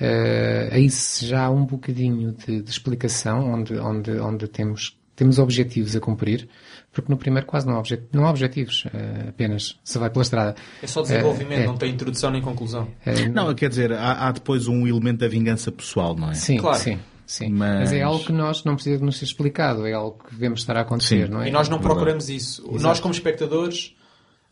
[0.00, 0.88] eh, aí
[1.22, 6.48] já há um bocadinho de, de explicação, onde, onde, onde temos, temos objetivos a cumprir,
[6.92, 10.22] porque no primeiro quase não há, obje- não há objetivos, eh, apenas se vai pela
[10.22, 10.54] estrada.
[10.82, 11.66] É só desenvolvimento, Eh, é.
[11.66, 12.88] não tem introdução nem conclusão.
[13.06, 16.34] Eh, Não, quer dizer, há, há depois um elemento da vingança pessoal, não é?
[16.34, 16.78] Sim, Claro.
[16.78, 17.48] sim, sim.
[17.50, 17.92] Mas- Mas...
[17.92, 20.76] é algo que nós não precisa de nos ser explicado, é algo que devemos estar
[20.76, 21.32] a acontecer, Sim.
[21.32, 21.48] não é?
[21.48, 22.64] E nós não procuramos isso.
[22.80, 23.94] Nós, como espectadores,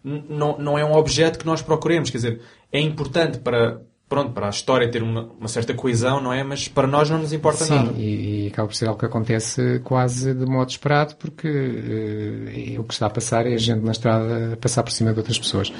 [0.05, 2.11] não, não é um objeto que nós procuremos.
[2.11, 2.40] Quer dizer,
[2.72, 3.81] é importante para,
[4.12, 6.44] pronto, para a história ter uma, uma certa coesão, não é?
[6.44, 7.92] Mas para nós não nos importa Sim, nada.
[7.96, 12.85] e, e acaba por ser algo que acontece quase de modo esperado, porque eh, o
[12.85, 15.38] que está a passar é a gente na estrada a passar por cima de outras
[15.38, 15.72] pessoas.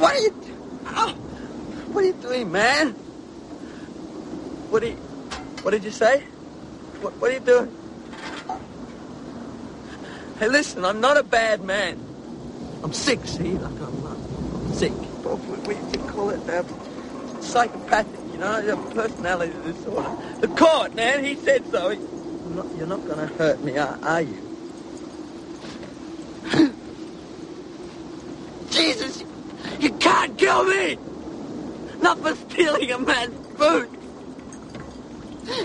[0.00, 0.32] What are you...
[0.86, 1.12] Oh,
[1.92, 2.94] what are you doing, man?
[4.70, 4.96] What are you...
[5.62, 6.22] What did you say?
[7.02, 7.68] What, what are you doing?
[10.40, 11.98] Hey, listen, I'm not a bad man.
[12.82, 13.52] I'm sick, see?
[13.52, 14.92] Like, I'm, uh, I'm sick.
[14.92, 16.40] What, do you call it?
[16.48, 16.62] Uh,
[17.48, 18.60] psychopathic, you know?
[18.68, 20.16] A personality disorder.
[20.40, 21.90] The court, man, he said so.
[21.90, 21.98] He,
[22.54, 24.36] not, you're not going to hurt me, are, are you?
[28.70, 29.24] Jesus,
[29.80, 30.98] you can't kill me!
[32.00, 33.88] Not for stealing a man's food!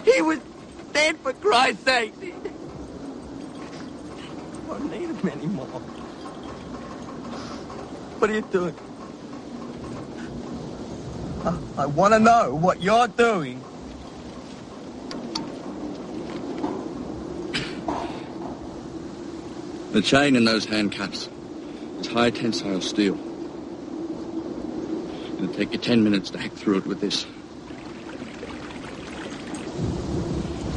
[0.06, 0.40] He was
[0.94, 2.14] dead for Christ's sake!
[2.24, 2.28] I
[4.68, 5.66] don't need him anymore.
[8.18, 8.76] What are you doing?
[11.78, 13.62] I, want to know what you're doing.
[19.92, 21.28] The chain in those handcuffs
[22.00, 23.20] is high tensile steel.
[25.36, 27.26] It'll take you ten minutes to hack through it with this.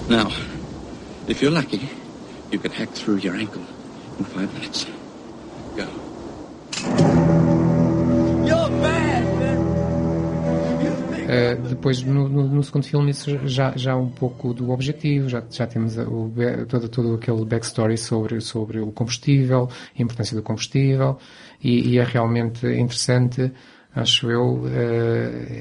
[0.08, 0.32] Now,
[1.28, 1.88] if you're lucky,
[2.50, 3.64] you can hack through your ankle
[4.18, 4.86] in five minutes.
[5.76, 7.55] Go.
[11.26, 15.42] Uh, depois, no, no- no segundo filme, isso já, já um pouco do objetivo, já,
[15.50, 16.30] já temos o,
[16.68, 21.18] todo, todo aquele backstory sobre, sobre o combustível, a importância do combustível,
[21.62, 23.50] e, e é realmente interessante,
[23.92, 24.68] acho eu, uh,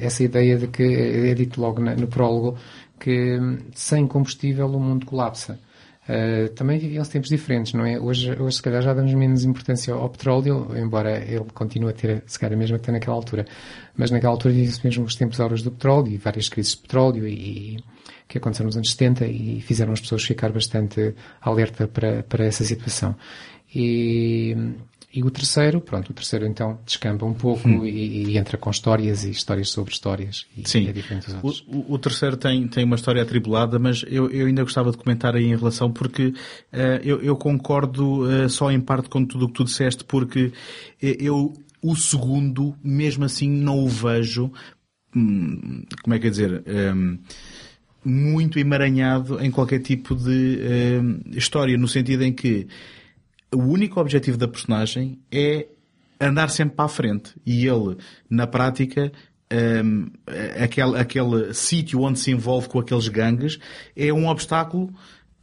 [0.01, 2.57] essa ideia de que, é dito logo na- no prólogo,
[2.99, 3.39] que
[3.73, 5.59] sem combustível o mundo colapsa.
[6.07, 7.99] Uh, também viviam-se tempos diferentes, não é?
[7.99, 12.23] Hoje, hoje, se calhar, já damos menos importância ao petróleo, embora ele continue a ter,
[12.27, 13.45] se calhar, mesmo até naquela altura.
[13.97, 17.27] Mas naquela altura viviam-se mesmo os tempos áureos do petróleo e várias crises de petróleo
[17.27, 17.77] e,
[18.27, 22.63] que aconteceram nos anos 70 e fizeram as pessoas ficar bastante alerta para, para essa
[22.63, 23.15] situação.
[23.73, 24.55] E,
[25.13, 29.23] e o terceiro, pronto, o terceiro então descamba um pouco e, e entra com histórias
[29.23, 30.87] e histórias sobre histórias e Sim.
[30.87, 31.65] é diferente dos O, outros.
[31.67, 35.35] o- o terceiro tem, tem uma história atribulada, mas eu, eu ainda gostava de comentar
[35.35, 36.33] aí em relação, porque
[36.71, 40.51] eh, eu, eu concordo eh, só em parte com tudo o que tu disseste, porque
[41.01, 44.51] eh, eu, o segundo, mesmo assim, não o vejo,
[45.15, 47.19] hum, como é que é dizer, hum,
[48.05, 50.59] muito emaranhado em qualquer tipo de
[51.01, 52.67] hum, história, no sentido em que
[53.51, 55.67] o único objetivo da personagem é
[56.19, 57.33] andar sempre para a frente.
[57.45, 57.97] E ele,
[58.29, 59.11] na prática,
[59.83, 60.09] hum,
[60.61, 63.59] aquele, aquele sítio onde se envolve com aqueles gangues
[63.95, 64.93] é um obstáculo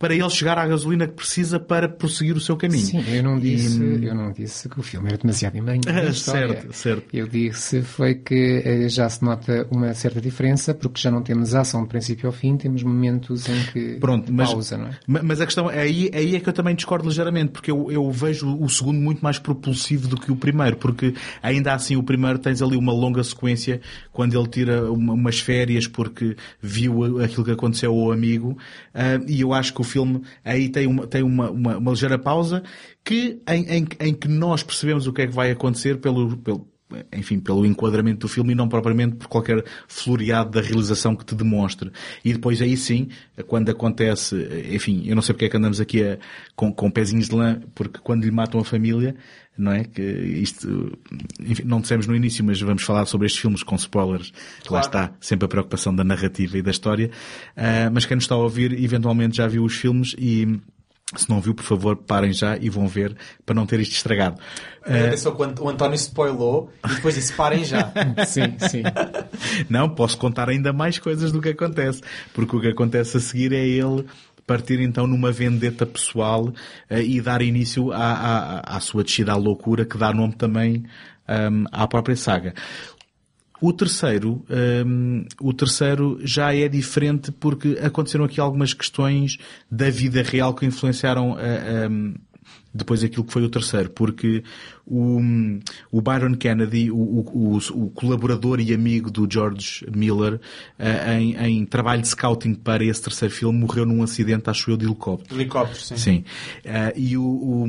[0.03, 2.85] para ele chegar à gasolina que precisa para prosseguir o seu caminho.
[2.85, 5.55] Sim, eu não disse, E- eu não disse que o filme era demasiado
[6.11, 6.49] história.
[6.61, 7.05] certo, certo.
[7.13, 11.55] Eu disse foi que eh, já se nota uma certa diferença, porque já não temos
[11.55, 14.99] ação de princípio ao fim, temos momentos em que Pronto, mas, pausa, não é?
[15.07, 17.89] ma- mas a questão é aí, aí é que eu também discordo ligeiramente, porque eu,
[17.93, 22.03] eu vejo o segundo muito mais propulsivo do que o primeiro, porque ainda assim o
[22.03, 27.45] primeiro tens ali uma longa sequência quando ele tira uma- umas férias porque viu aquilo
[27.45, 28.59] que aconteceu ao amigo,
[28.93, 32.19] ah, e eu acho que o filme aí tem uma, tem uma, uma, uma ligeira
[32.19, 32.63] pausa
[33.05, 36.73] que, em, em, em que nós percebemos o que é que vai acontecer pelo, pelo
[37.13, 41.35] enfim, pelo enquadramento do filme e não propriamente por qualquer floreado da realização que te
[41.35, 41.91] demonstre.
[42.25, 43.09] E depois aí sim,
[43.47, 44.37] quando acontece,
[44.71, 46.19] enfim, eu não sei porque é que andamos aqui a,
[46.55, 49.15] com, com pezinhos de lã, porque quando lhe matam a família,
[49.57, 49.85] não é?
[49.85, 50.99] Que isto,
[51.41, 54.33] enfim, não dissemos no início, mas vamos falar sobre estes filmes com spoilers.
[54.71, 57.11] Lá está sempre a preocupação da narrativa e da história.
[57.57, 60.61] Ah, mas quem nos está a ouvir, eventualmente já viu os filmes e
[61.17, 64.41] se não viu, por favor, parem já e vão ver para não ter isto estragado.
[64.85, 67.93] É só quando o António spoilou e depois disse parem já.
[68.27, 68.83] Sim, sim.
[69.69, 72.01] Não, posso contar ainda mais coisas do que acontece.
[72.33, 74.07] Porque o que acontece a seguir é ele
[74.47, 76.53] partir então numa vendeta pessoal
[76.91, 80.85] eh, e dar início à, à, à sua descida à loucura que dá nome também
[81.29, 82.55] ahm, à própria saga.
[83.61, 84.45] O terceiro,
[84.85, 89.39] hum, o terceiro já é diferente porque aconteceram aqui algumas questões
[89.71, 92.15] da vida real que influenciaram a- hum,
[92.75, 94.43] depois aquilo que foi o terceiro, porque
[94.87, 95.21] o,
[95.91, 100.41] o Byron Kennedy, o, o- o- colaborador e amigo do George Miller,
[100.79, 104.77] eh, em, em trabalho de scouting para esse terceiro filme, morreu num acidente, acho eu,
[104.77, 105.35] de helicóptero.
[105.39, 105.97] Helicóptero, sim.
[105.97, 106.25] Sim.
[106.65, 107.67] Eh, e o, o,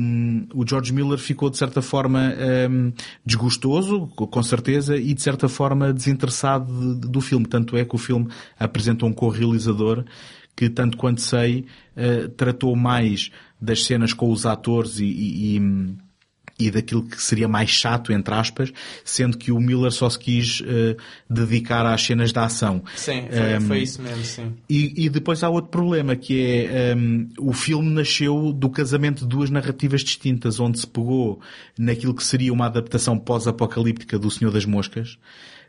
[0.54, 2.92] o George Miller ficou, de certa forma, ehm,
[3.24, 7.46] desgostoso, co- com certeza, e de certa forma desinteressado de- do filme.
[7.46, 8.28] Tanto é que o filme
[8.58, 10.04] apresenta um co-realizador
[10.56, 13.30] que, tanto quanto sei, eh, tratou mais
[13.60, 15.96] das cenas com os atores e, e- e,
[16.58, 18.72] e daquilo que seria mais chato, entre aspas,
[19.04, 20.96] sendo que o Miller só se quis uh,
[21.28, 22.84] dedicar às cenas da ação.
[22.94, 24.52] Sim, foi, um, foi isso mesmo, sim.
[24.68, 29.28] E, e, depois há outro problema, que é um, o filme nasceu do casamento de
[29.28, 31.40] duas narrativas distintas, onde se pegou
[31.76, 35.18] naquilo que seria uma adaptação pós-apocalíptica do Senhor das Moscas,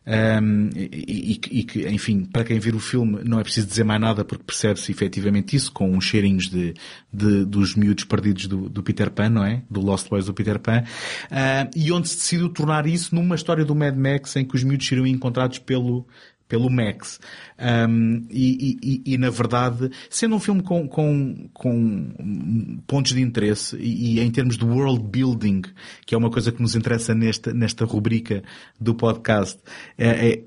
[0.07, 3.99] um, e, e, que, enfim, para quem vir o filme não é preciso dizer mais
[3.99, 6.75] nada porque percebe-se efetivamente isso com uns cheirinhos de,
[7.11, 9.63] de dos miúdos perdidos do, do, Peter Pan, não é?
[9.69, 10.83] Do Lost Boys do Peter Pan.
[11.31, 14.63] Uh, e onde se decidiu tornar isso numa história do Mad Max em que os
[14.63, 16.05] miúdos seriam encontrados pelo,
[16.47, 17.19] pelo Max.
[17.59, 23.75] Um, e, e, e, na verdade, sendo um filme com, com, com pontos de interesse
[23.77, 25.61] e, e, em termos de world building,
[26.05, 28.43] que é uma coisa que nos interessa nesta, nesta rubrica
[28.79, 29.59] do podcast,
[29.97, 30.43] é, é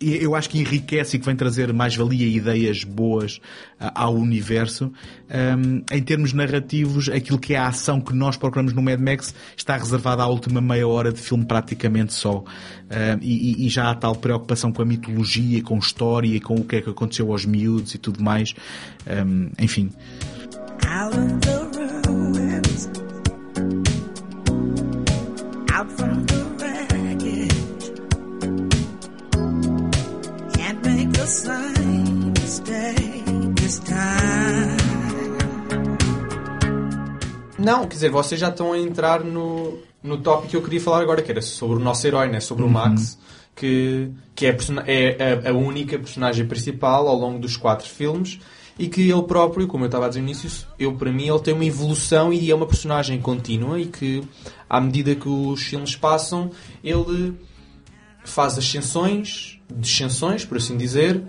[0.00, 3.40] eu acho que enriquece e que vem trazer mais-valia e ideias boas
[3.78, 4.92] ao universo.
[5.30, 9.34] Um, em termos narrativos, aquilo que é a ação que nós procuramos no Mad Max
[9.56, 12.38] está reservada à última meia hora de filme praticamente só.
[12.38, 12.44] Um,
[13.20, 16.80] e, e, já há tal preocupação com a mitologia, com história, com o que é
[16.80, 18.54] que aconteceu aos miúdos e tudo mais.
[19.06, 19.90] Um, enfim.
[25.70, 26.27] Out from
[37.58, 41.02] Não, quer dizer, vocês já estão a entrar no, no tópico que eu queria falar
[41.02, 42.40] agora, que era sobre o nosso herói, né?
[42.40, 43.18] sobre o Max, uhum.
[43.56, 48.40] que, que é, a, é a, a, única personagem principal ao longo dos quatro filmes
[48.78, 51.40] e que ele próprio, como eu estava a dizer no início, eu, para mim ele
[51.40, 54.22] tem uma evolução e é uma personagem contínua e que,
[54.66, 56.50] à medida que os filmes passam,
[56.82, 57.34] ele
[58.24, 61.22] faz ascensões, descensões, por assim dizer,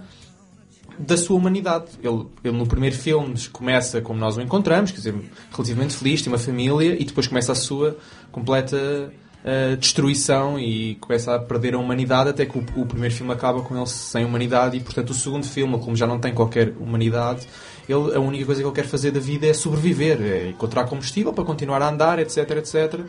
[1.00, 1.86] da sua humanidade.
[2.04, 5.16] Ele, ele, no primeiro filme começa como nós o encontramos, quer dizer,
[5.52, 7.98] relativamente feliz, tem uma família, e depois começa a sua
[8.32, 9.12] completa
[9.44, 13.62] uh, destruição e começa a perder a humanidade, até que o, o, primeiro filme acaba
[13.62, 17.48] com ele sem humanidade, e portanto o segundo filme, como já não tem qualquer humanidade,
[17.88, 21.32] ele, a única coisa que ele quer fazer da vida é sobreviver, é encontrar combustível
[21.34, 23.00] para continuar a andar, etc, etc.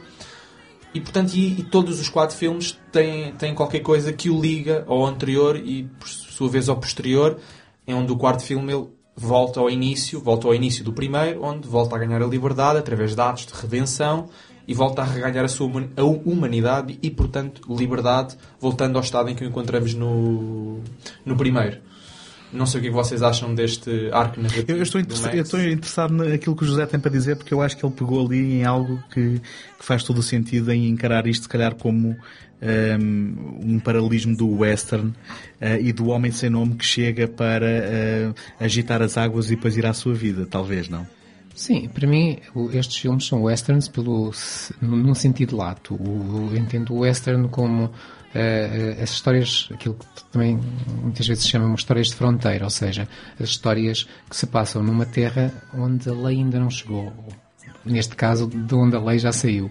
[0.93, 4.85] E portanto, e, e, todos os quatro filmes têm, têm qualquer coisa que o liga
[4.89, 7.39] ao anterior e por sua vez ao posterior,
[7.87, 11.69] em onde o quarto filme ele volta ao início, volta ao início do primeiro, onde
[11.69, 14.29] volta a ganhar a liberdade através de atos de redenção
[14.67, 19.35] e volta a reganhar a sua a humanidade e, portanto, liberdade, voltando ao estado em
[19.35, 20.81] que o encontramos no,
[21.25, 21.79] no primeiro.
[22.53, 24.73] Não sei o que é vocês acham deste arco narrativo.
[24.73, 27.55] Eu, eu estou, interessado, eu estou interessado naquilo que o José tem para dizer, porque
[27.55, 30.89] eu acho que ele pegou ali em algo que, que faz todo o sentido em
[30.89, 32.17] encarar isto, se calhar, como
[32.61, 38.35] um, um paralelismo do western uh, e do homem sem nome que chega para uh,
[38.59, 41.07] agitar as águas e depois ir à sua vida, talvez, não?
[41.55, 42.39] Sim, para mim
[42.73, 44.33] estes filmes são westerns pelo,
[44.81, 45.99] num sentido lato.
[46.01, 47.91] Eu entendo o western como
[49.03, 50.59] as histórias, aquilo que também
[51.03, 53.09] muitas vezes se chamam histórias de fronteira, ou seja,
[53.41, 57.13] as histórias que se passam numa terra onde a lei ainda não chegou.
[57.85, 59.71] Neste caso, de onde a lei já saiu.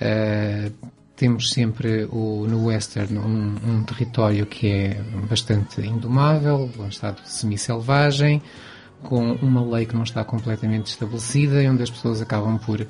[0.00, 0.72] Uh,
[1.22, 5.00] temos sempre o, no western um, um, território que é
[5.30, 8.42] bastante indomável, um estado semi-selvagem,
[9.04, 12.88] com uma lei que não está completamente estabelecida e onde as pessoas acabam por uh,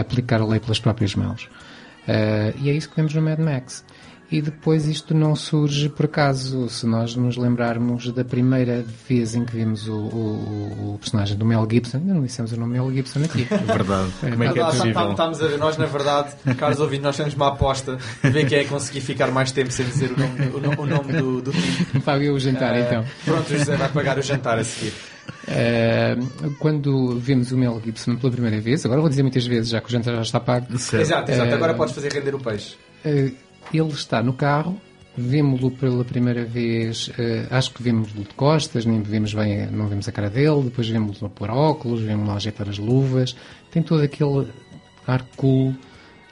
[0.00, 1.48] aplicar a lei pelas próprias mãos.
[2.06, 3.84] Uh, e é isso que vemos no Mad Max.
[4.30, 6.68] E depois isto não surge por acaso.
[6.68, 11.46] Se nós nos lembrarmos da primeira vez em que vimos o, o, o personagem do
[11.46, 13.46] Mel Gibson, ainda não dissemos o nome Mel Gibson aqui.
[13.50, 14.12] É verdade.
[14.20, 15.10] Como é que é possível?
[15.10, 18.58] Estamos a ver, nós na verdade, caros ouvintes, nós temos uma aposta de ver quem
[18.58, 21.52] é que conseguir ficar mais tempo sem dizer o nome, o, o nome do, do
[21.52, 22.02] filme.
[22.04, 23.04] Pague o jantar uh, então.
[23.24, 24.92] Pronto, o José vai pagar o jantar a seguir.
[25.48, 29.80] Uh, quando vimos o Mel Gibson pela primeira vez, agora vou dizer muitas vezes, já
[29.80, 30.66] que o jantar já está pago.
[30.74, 31.00] Exato,
[31.30, 31.50] exato.
[31.50, 32.76] Uh, agora podes fazer render o peixe.
[33.72, 34.80] Ele está no carro,
[35.16, 37.12] vemos-lo pela primeira vez, uh,
[37.50, 41.28] acho que vemos-lo de costas, nem vemos bem, não vemos a cara dele, depois vemos-lo
[41.28, 43.36] pôr óculos, vemos-lo ajeitar as luvas,
[43.70, 44.48] tem todo aquele
[45.06, 45.74] ar cool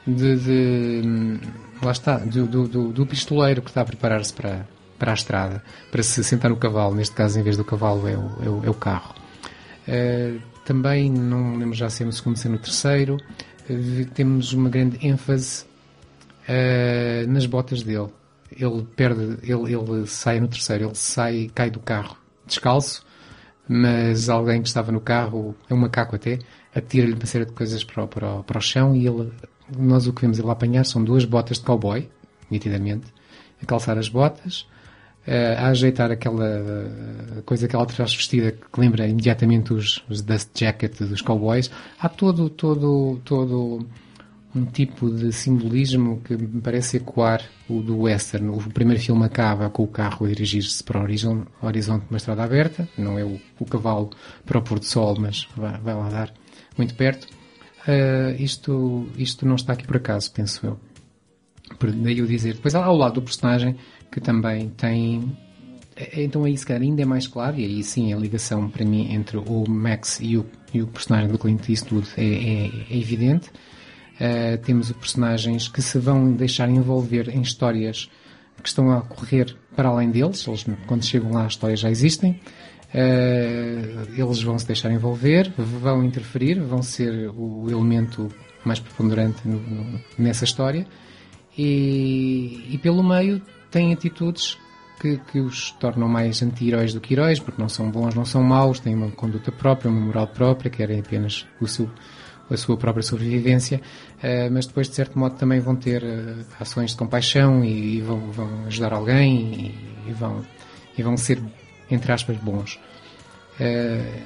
[0.07, 1.41] de, de
[1.82, 4.66] lá está, do, do, do, pistoleiro que está a preparar-se para,
[4.99, 8.16] para a estrada, para se sentar no cavalo, neste caso em vez do cavalo é
[8.16, 9.14] o, é o, é o carro.
[9.89, 13.18] Uh, também, não lembro já se é no segundo, se é no terceiro,
[14.14, 15.64] temos uma grande ênfase
[16.49, 18.09] uh, nas botas dele.
[18.51, 22.17] Ele perde, ele, ele sai no terceiro, ele sai, cai do carro
[22.47, 23.05] descalço,
[23.69, 26.39] mas alguém que estava no carro, é um macaco até,
[26.75, 29.33] atira-lhe uma série de coisas para o, para, para o chão e ele,
[29.77, 32.09] nós o que vemos ele apanhar são duas botas de cowboy,
[32.51, 33.07] nitidamente,
[33.61, 34.61] a calçar as botas,
[35.27, 40.23] uh, a ajeitar aquela uh, coisa que ela traz vestida que lembra imediatamente os, os
[40.23, 41.71] dust jacket dos cowboys.
[41.99, 43.85] Há todo, todo, todo
[44.57, 48.49] um tipo de simbolismo que me parece ecoar o do western.
[48.49, 52.43] O primeiro filme acaba com o carro a dirigir-se para o horizonte, de uma estrada
[52.43, 54.11] aberta, não é o, o cavalo
[54.45, 56.33] para o pôr do sol, mas vai, vai lá dar
[56.77, 57.27] muito perto.
[57.87, 60.81] Uh, isto, isto não está aqui por acaso, penso eu.
[61.79, 62.55] Por daí eu dizer.
[62.55, 63.77] Depois, ao lado do personagem,
[64.11, 65.37] que também tem.
[65.95, 68.85] é- Então aí, se calhar, ainda é mais claro, e aí sim a ligação para
[68.85, 72.97] mim entre o Max e o, e o personagem do Clint Eastwood é, é- é
[72.99, 73.51] evidente.
[74.19, 78.11] Uh, temos personagens que se vão deixar envolver em histórias
[78.62, 80.47] que estão a ocorrer para além deles.
[80.49, 82.41] Eles, quando chegam lá, as histórias já existem.
[82.95, 88.29] Uh, eles vão se deixar envolver, vão interferir, vão ser o elemento
[88.64, 90.87] mais preponderante no- no- nessa história.
[91.59, 93.41] E, e pelo meio
[93.71, 94.57] têm atitudes
[95.01, 98.43] que, que os tornam mais anti-heróis do que heróis, porque não são bons, não são
[98.43, 101.91] maus, têm uma conduta própria, uma moral própria, querem apenas o seu,
[102.51, 103.81] a sua própria sobrevivência,
[104.23, 108.19] eh, mas depois, de certo modo, também vão ter eh, ações de compaixão e, vão,
[108.31, 109.75] vão ajudar alguém
[110.07, 110.45] e, e vão,
[110.97, 111.43] e vão ser,
[111.91, 112.79] entre aspas, bons.
[113.59, 114.23] Eh,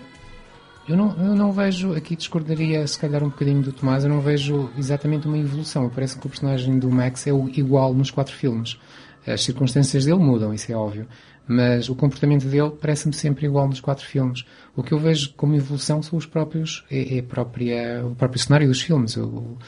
[0.88, 4.20] eu não, eu não vejo, aqui discordaria se calhar um bocadinho do Tomás, eu não
[4.20, 5.88] vejo exatamente uma evolução.
[5.88, 8.78] Parece que o personagem do Max é o igual nos quatro filmes.
[9.26, 11.06] As circunstâncias dele mudam, isso é óbvio.
[11.52, 14.44] Mas o comportamento dele parece-me sempre igual nos quatro filmes.
[14.76, 18.68] O que eu vejo como evolução são os próprios, é, é própria, o próprio cenário
[18.68, 19.16] dos filmes.
[19.16, 19.58] Eu-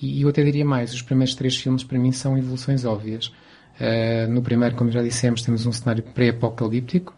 [0.00, 3.32] e eu até diria mais, os primeiros três filmes para mim são evoluções óbvias.
[3.80, 7.12] Uh, no primeiro, como já dissemos, temos um cenário pré-apocalíptico,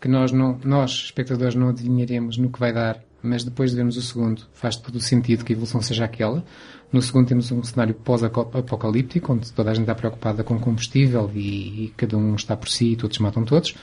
[0.00, 3.96] que nós, não, nós, espectadores, não adivinharemos no que vai dar, mas depois de vermos
[3.96, 6.44] o segundo, faz todo o sentido que a evolução seja aquela.
[6.92, 11.84] No segundo temos um cenário pós-apocalíptico, onde toda a gente está preocupada com combustível e,
[11.84, 13.74] e cada um está por si e todos matam todos.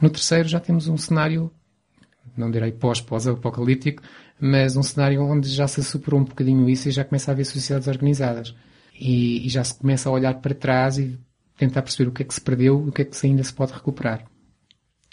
[0.00, 1.50] No terceiro já temos um cenário,
[2.36, 4.02] não direi pós-pós-apocalíptico,
[4.38, 7.46] mas um cenário onde já se superou um bocadinho isso e já começa a haver
[7.46, 8.54] sociedades organizadas.
[8.94, 11.18] E, e já se começa a olhar para trás e
[11.56, 13.52] tentar perceber o que é que se perdeu e o que é que ainda se
[13.52, 14.26] pode recuperar.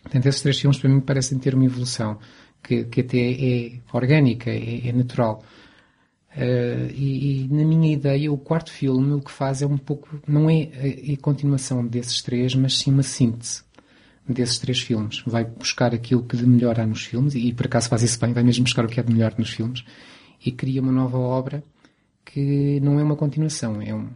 [0.03, 2.19] Portanto, esses três filmes para mim parecem ter uma evolução
[2.63, 5.43] que, que até é orgânica, é, é natural.
[6.35, 10.21] Uh, e, e, na minha ideia, o quarto filme o que faz é um pouco,
[10.27, 13.63] não é a, a continuação desses três, mas sim uma síntese
[14.27, 15.23] desses três filmes.
[15.25, 18.19] Vai buscar aquilo que de melhor há nos filmes, e, e por acaso faz isso
[18.19, 19.83] bem, vai mesmo buscar o que há de melhor nos filmes,
[20.45, 21.63] e cria uma nova obra
[22.23, 24.07] que não é uma continuação, é um.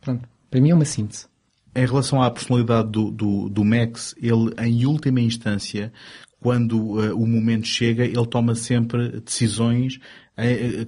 [0.00, 1.26] Pronto, para mim é uma síntese.
[1.74, 5.92] Em relação à personalidade do, do, do Max, ele, em última instância,
[6.40, 10.00] quando uh, o momento chega, ele toma sempre decisões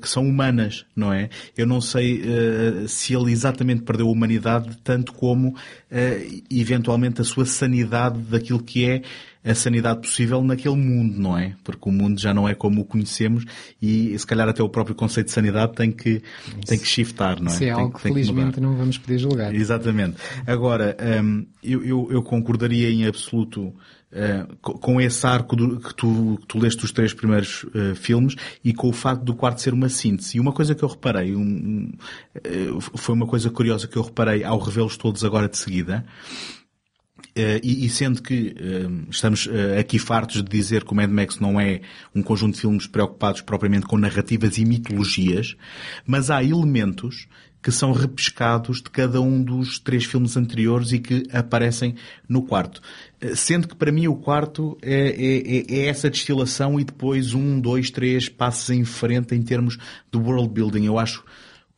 [0.00, 1.28] que são humanas, não é?
[1.56, 5.54] Eu não sei uh, se ele exatamente perdeu a humanidade, tanto como,
[6.50, 9.02] eventualmente, a sua sanidade daquilo que é
[9.44, 11.54] a sanidade possível naquele mundo, não é?
[11.64, 13.44] Porque o mundo já não é como o conhecemos
[13.80, 16.22] e, se calhar, até o próprio conceito de sanidade tem que,
[16.64, 17.54] tem que shiftar, não é?
[17.54, 19.52] Isso é tem, algo que, felizmente, não vamos poder julgar.
[19.54, 20.16] Exatamente.
[20.46, 23.74] Agora, um, eu, eu, eu concordaria em absoluto
[24.12, 28.36] Uh, com esse arco do, que, tu, que tu leste os três primeiros uh, filmes
[28.62, 30.36] e com o facto do quarto ser uma síntese.
[30.36, 31.90] E uma coisa que eu reparei, um,
[32.36, 36.04] uh, foi uma coisa curiosa que eu reparei ao revê-los todos agora de seguida,
[37.34, 38.54] e, e, sendo que
[39.08, 39.48] estamos
[39.78, 41.80] aqui fartos de dizer que o Mad Max não é
[42.14, 45.56] um conjunto de filmes preocupados propriamente com narrativas e mitologias,
[46.04, 47.26] mas há elementos
[47.62, 51.94] que são repescados de cada um dos três filmes anteriores e que aparecem
[52.28, 52.82] no quarto.
[53.34, 57.90] Sendo que para mim o quarto é, é, é, essa destilação e depois um, dois,
[57.90, 59.78] três passos em frente em termos
[60.10, 60.86] de world building.
[60.86, 61.24] Eu acho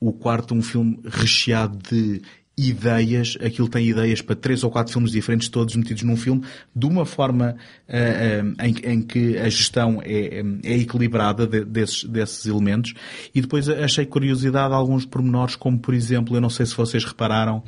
[0.01, 2.23] o quarto um filme recheado de
[2.57, 6.87] ideias, aquilo tem ideias para três ou quatro filmes diferentes, todos metidos num filme, de
[6.87, 7.57] uma forma
[7.89, 12.95] uh, uh, em, em, que a gestão é, é equilibrada de, desses, desses elementos.
[13.35, 17.63] E depois achei curiosidade alguns pormenores, como por exemplo, eu não sei se vocês repararam,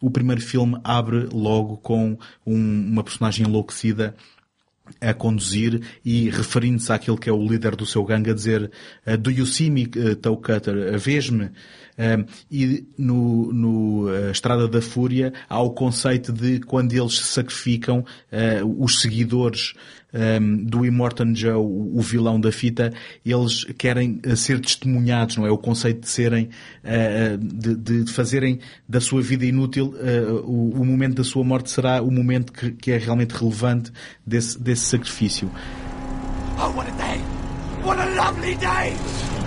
[0.00, 4.14] o primeiro filme abre logo com um, uma personagem enlouquecida
[5.00, 8.70] a conduzir e referindo-se àquele que é o líder do seu gangue a dizer
[9.20, 10.98] Do you see me, uh, Toe Cutter?
[10.98, 11.50] Vês-me?
[12.50, 18.84] E no, no uh, Estrada da Fúria há o conceito de quando eles sacrificam, uh,
[18.84, 19.74] os seguidores
[20.14, 22.92] um, do Immortan Joe, o, vilão da fita,
[23.26, 25.50] eles querem uh, ser testemunhados, não é?
[25.50, 26.48] O conceito de serem,
[27.40, 27.74] de,
[28.04, 29.94] de, fazerem da sua vida inútil,
[30.44, 33.92] o, o, momento da sua morte será o momento que, que é realmente relevante
[34.26, 35.50] desse, desse sacrifício.
[36.56, 37.20] Oh, what a day!
[37.84, 39.37] What a lovely day!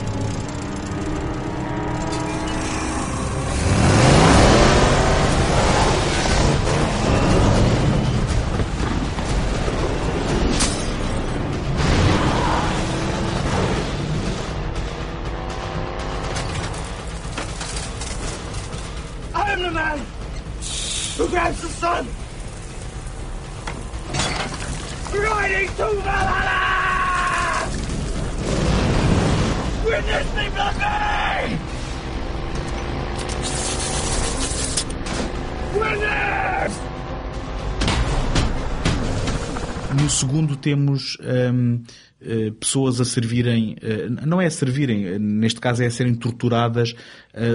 [40.62, 41.18] Temos
[41.54, 41.82] hum,
[42.24, 46.14] eh, pessoas a servirem, eh, não é a servirem, eh, neste caso é a serem
[46.14, 46.96] torturadas,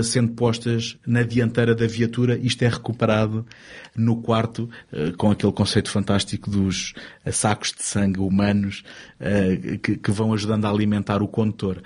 [0.03, 2.39] sendo postas na dianteira da viatura.
[2.39, 3.45] Isto é recuperado
[3.95, 4.71] no quarto,
[5.19, 6.95] com aquele conceito fantástico dos
[7.31, 8.83] sacos de sangue humanos
[10.03, 11.83] que, vão ajudando a alimentar o condutor.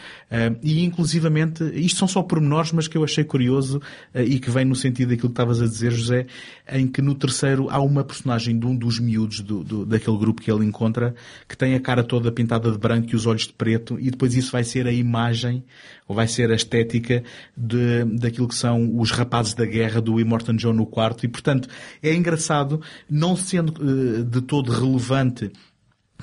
[0.62, 3.82] E inclusivamente, isto são só pormenores, mas que eu achei curioso
[4.14, 6.26] e que vem no sentido daquilo que estavas a dizer, José,
[6.70, 10.40] em que no terceiro há uma personagem de um dos miúdos do, do- daquele grupo
[10.40, 11.09] que ele encontra
[11.48, 14.34] que tem a cara toda pintada de branco e os olhos de preto e depois
[14.34, 15.64] isso vai ser a imagem
[16.06, 17.22] ou vai ser a estética
[17.56, 21.68] de, daquilo que são os rapazes da guerra do Immortan Joe no quarto e portanto
[22.02, 25.50] é engraçado não sendo eh, de todo relevante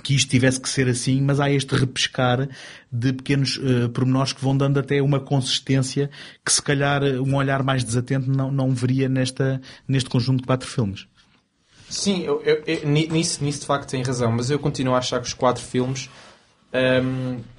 [0.03, 2.47] que isto tivesse que ser assim, mas há este repescar
[2.91, 6.09] de pequenos eh, pormenores que vão dando até uma consistência
[6.45, 10.67] que se calhar um olhar mais desatento não, não veria nesta, neste conjunto de quatro
[10.67, 11.07] filmes.
[11.89, 14.97] Sim, eu, eu- eu- ni- nisso, nisso de facto tem razão, mas eu continuo a
[14.97, 16.09] achar que os quatro filmes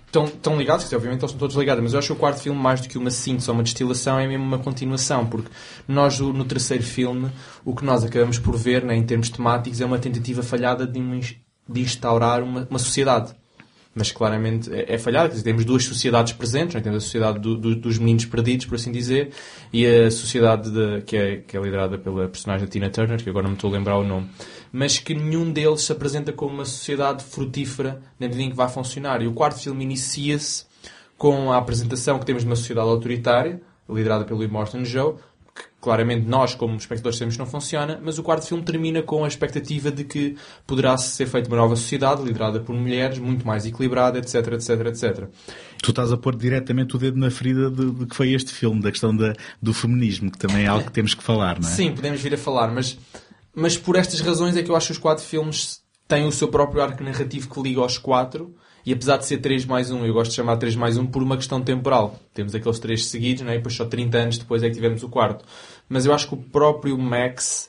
[0.06, 2.40] estão, estão ligados, dizer, obviamente eles estão todos ligados, mas eu acho que o quarto
[2.40, 5.50] filme, mais do que uma síntese ou uma destilação, é mesmo uma continuação, porque
[5.86, 7.30] nós, no terceiro filme,
[7.64, 10.98] o que nós acabamos por ver, né, em termos temáticos, é uma tentativa falhada de,
[10.98, 11.36] ins-
[11.68, 13.34] de instaurar uma, uma sociedade.
[13.99, 16.80] Mas claramente é, é dizer, temos duas sociedades presentes, né?
[16.80, 19.30] temos a sociedade do- do- dos meninos perdidos, por assim dizer,
[19.72, 23.28] e a sociedade de- que, é, que é liderada pela personagem da Tina Turner, que
[23.28, 24.28] agora não me estou a lembrar o nome,
[24.72, 28.68] mas que nenhum deles se apresenta como uma sociedade frutífera na medida em que vai
[28.68, 29.20] funcionar.
[29.20, 30.64] E o quarto filme inicia-se
[31.16, 35.14] com a apresentação que temos de uma sociedade autoritária, liderada pelo Immortan Joe,
[35.59, 39.24] que claramente nós, como espectadores, sabemos que não funciona, mas o quarto filme termina com
[39.24, 40.36] a expectativa de que
[40.66, 45.28] poderá ser feita uma nova sociedade, liderada por mulheres, muito mais equilibrada, etc, etc, etc.
[45.82, 48.80] Tu estás a pôr diretamente o dedo na ferida de, de que foi este filme,
[48.80, 51.72] da questão da, do feminismo, que também é algo que temos que falar, não é?
[51.72, 52.98] Sim, podemos vir a falar, mas,
[53.54, 56.48] mas por estas razões é que eu acho que os quatro filmes têm o seu
[56.48, 58.54] próprio arco narrativo que liga aos quatro.
[58.89, 61.22] E apesar de ser 3 mais 1, eu gosto de chamar 3 mais 1 por
[61.22, 62.18] uma questão temporal.
[62.32, 63.53] Temos aqueles três seguidos, né?
[63.53, 65.45] e depois só 30 anos depois é que tivemos o quarto.
[65.86, 67.68] Mas eu acho que o próprio Max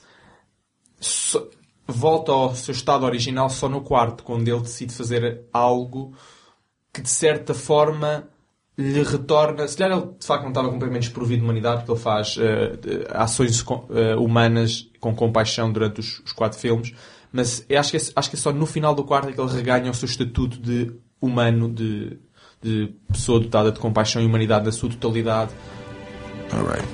[1.86, 6.14] volta ao seu estado original só no quarto, quando ele decide fazer algo
[6.90, 8.26] que de certa forma
[8.78, 9.68] lhe retorna.
[9.68, 12.78] Se calhar ele de facto não estava completamente desprovido de humanidade, porque ele faz eh,
[13.10, 16.94] ações eh, humanas com compaixão durante os, os quatro filmes,
[17.30, 19.52] mas acho que, é, acho que é só no final do quarto é que ele
[19.52, 20.90] reganha o seu estatuto de
[21.20, 22.18] humano, de,
[22.62, 25.52] de pessoa dotada de compaixão e humanidade na sua totalidade.
[26.52, 26.86] All right.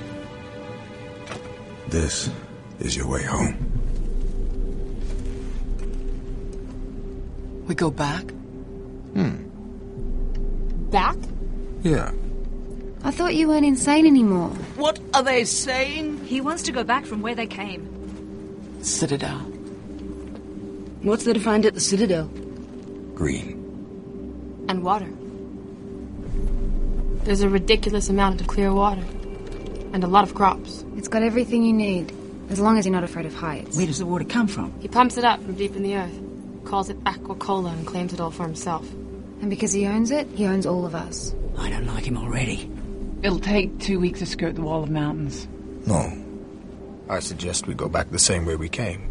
[1.88, 2.30] This
[2.80, 3.56] is your way home.
[7.66, 8.30] We go back?
[9.14, 9.48] Hmm.
[10.90, 11.16] Back?
[11.82, 12.12] Yeah.
[13.02, 14.50] I thought you weren't insane anymore.
[14.76, 16.24] What are they saying?
[16.24, 17.88] He wants to go back from where they came.
[18.82, 19.38] Citadel.
[21.02, 22.28] What's there to find at the Citadel?
[23.14, 23.55] Green.
[24.68, 25.08] And water.
[27.24, 29.04] There's a ridiculous amount of clear water.
[29.92, 30.84] And a lot of crops.
[30.96, 32.12] It's got everything you need,
[32.50, 33.76] as long as you're not afraid of heights.
[33.76, 34.72] Where does the water come from?
[34.80, 36.20] He pumps it up from deep in the earth,
[36.64, 38.88] calls it aquacola, and claims it all for himself.
[39.40, 41.34] And because he owns it, he owns all of us.
[41.58, 42.70] I don't like him already.
[43.22, 45.48] It'll take two weeks to skirt the wall of mountains.
[45.86, 46.12] No.
[47.08, 49.08] I suggest we go back the same way we came.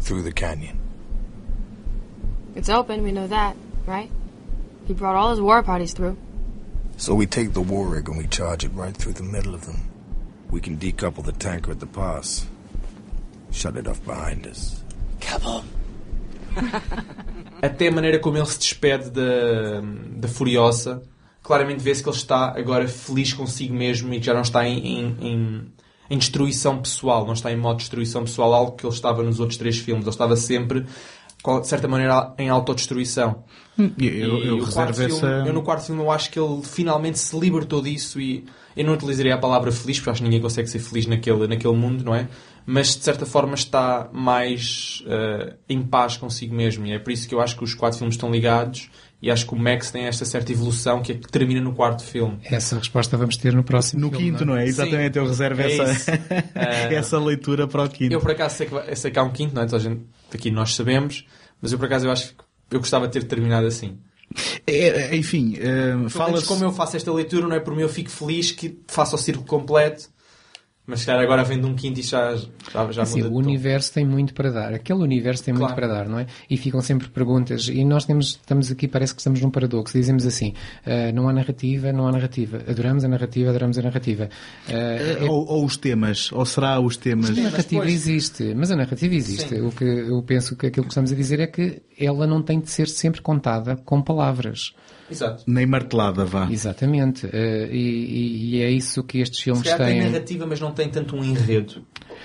[0.00, 0.78] Through the canyon.
[2.56, 3.54] It's open, we know that,
[3.86, 4.10] right?
[4.86, 6.16] He brought all his war parties through.
[6.96, 9.66] So we take the war rig and we charge it right through the middle of
[9.66, 9.76] them.
[10.50, 12.46] We can decouple the tanker at the pass.
[13.52, 14.82] Shut it off behind us.
[15.20, 15.64] Kaboom!
[17.60, 19.82] até a maneira como ele se despede da,
[20.16, 21.02] da Furiosa,
[21.42, 24.78] claramente vê-se que ele está agora feliz consigo mesmo e que já não está em,
[24.78, 25.72] em, em,
[26.10, 29.40] em destruição pessoal, não está em modo de destruição pessoal, algo que ele estava nos
[29.40, 30.04] outros três filmes.
[30.04, 30.86] Ele estava sempre,
[31.60, 33.44] de certa maneira, em autodestruição.
[33.78, 36.62] Hum, eu- eu reservo quarto filme- essa- Eu no quarto filme eu acho que ele
[36.62, 38.44] finalmente se libertou disso e
[38.76, 41.74] eu não utilizaria a palavra feliz, porque acho que ninguém consegue ser feliz naquele, naquele
[41.74, 42.26] mundo, não é?
[42.68, 47.28] Mas de certa forma está mais eh, em paz consigo mesmo e é por isso
[47.28, 48.90] que eu acho que os quatro filmes estão ligados
[49.22, 52.02] e acho que o Max tem esta certa evolução que é que termina no quarto
[52.02, 52.38] filme.
[52.44, 54.66] Essa resposta vamos ter no próximo No filme, quinto, não é?
[54.66, 55.18] Exatamente, Sim.
[55.20, 56.10] eu reservo É essa, isso.
[56.56, 58.12] Eh, essa leitura para o quinto.
[58.12, 59.66] Eu por acaso sei que, sei que há um quinto, não é?
[59.70, 60.00] A gente,
[60.36, 61.26] aqui nós sabemos,
[61.60, 62.34] mas eu por acaso eu acho
[62.68, 63.98] que eu gostava de ter terminado assim.
[64.66, 67.82] É, enfim, uh, Pelo fala menos como eu faço esta leitura, não é por mim
[67.82, 70.08] eu fico feliz que faça o círculo completo,
[70.86, 72.36] Mas se calhar agora vendo um quinto e já,
[72.72, 74.72] já, já Assim, muda o universo tem muito para dar.
[74.72, 75.74] Aquele universo tem muito Claro.
[75.80, 76.26] para dar, não é?
[76.48, 77.68] E ficam sempre perguntas.
[77.68, 79.98] E nós temos, estamos aqui, parece que estamos num paradoxo.
[79.98, 80.54] Dizemos assim,
[80.86, 82.62] ah, não há narrativa, não há narrativa.
[82.68, 84.28] Adoramos a narrativa, adoramos a narrativa.
[84.68, 87.30] Eh, é- ou, ou os temas, ou será os temas.
[87.30, 89.54] a narrativa existe, mas a narrativa existe.
[89.56, 92.60] O que eu penso que aquilo que estamos a dizer é que ela não tem
[92.60, 94.72] de ser sempre contada com palavras.
[95.10, 95.44] Exato.
[95.46, 96.48] Nem martelada, vá.
[96.50, 97.28] Exatamente.
[97.32, 100.00] Eh, e, e- é isso que estes Se filmes tem têm.
[100.10, 101.82] narrativa, mas não tem tanto um enredo.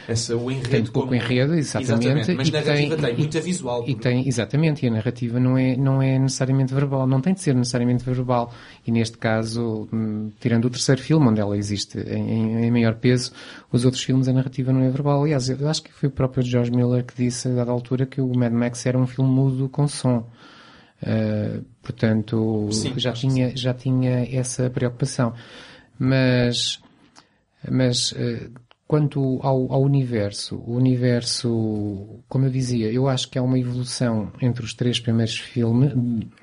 [0.07, 2.33] Essa, o enredo Tem pouco como- enredo, exatamente.
[2.33, 3.83] Mas e narrativa tem, e- muita visual.
[3.87, 7.41] E tem, exatamente, e a narrativa não é, não é necessariamente verbal, não tem de
[7.41, 8.51] ser necessariamente verbal.
[8.87, 12.95] E neste caso, hum, tirando o terceiro filme, onde ela existe em, em- em maior
[12.95, 13.31] peso,
[13.71, 15.21] os outros filmes a narrativa não é verbal.
[15.23, 18.19] Aliás, eu acho que foi o próprio George Miller que disse, a dada altura, que
[18.21, 20.25] o Mad Max era um filme mudo com som.
[21.01, 25.33] Uh, portanto, Sim, já tinha, já tinha essa preocupação.
[25.97, 26.79] Mas,
[27.69, 28.49] mas eh,
[28.91, 34.33] quanto ao, ao universo, o universo, como eu dizia, eu acho que há uma evolução
[34.41, 35.93] entre os três primeiros filmes,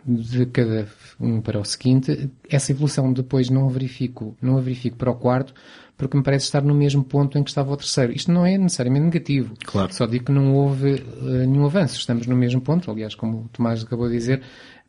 [0.07, 0.89] de cada
[1.21, 2.31] um para o seguinte.
[2.49, 5.53] Essa evolução depois não a verifico, não a verifico para o quarto,
[5.95, 8.15] porque me parece estar no mesmo ponto em que estava o terceiro.
[8.15, 9.53] Isto não é necessariamente negativo.
[9.67, 9.93] Claro.
[9.93, 11.97] Só digo que não houve eh, nenhum avanço.
[11.99, 12.91] Estamos no mesmo ponto.
[12.91, 14.41] Aliás, como o Tomás acabou de dizer,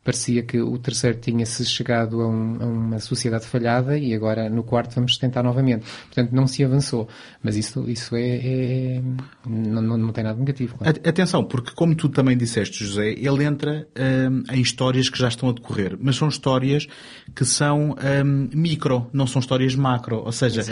[0.02, 4.62] parecia que o terceiro tinha-se chegado a, um- a uma sociedade falhada e agora no
[4.62, 5.84] quarto vamos tentar novamente.
[6.06, 7.06] Portanto, não se avançou.
[7.42, 9.02] Mas isso, isso é, é- é-
[9.46, 10.76] não, não, não tem nada negativo.
[10.78, 10.98] claro.
[11.06, 13.86] Atenção, porque como tu também disseste, José, ele entra
[14.30, 16.86] hum, em histórias que já estão a decorrer, mas são histórias
[17.34, 17.90] que são
[18.24, 20.16] hum, micro, não são histórias macro.
[20.24, 20.62] Ou seja,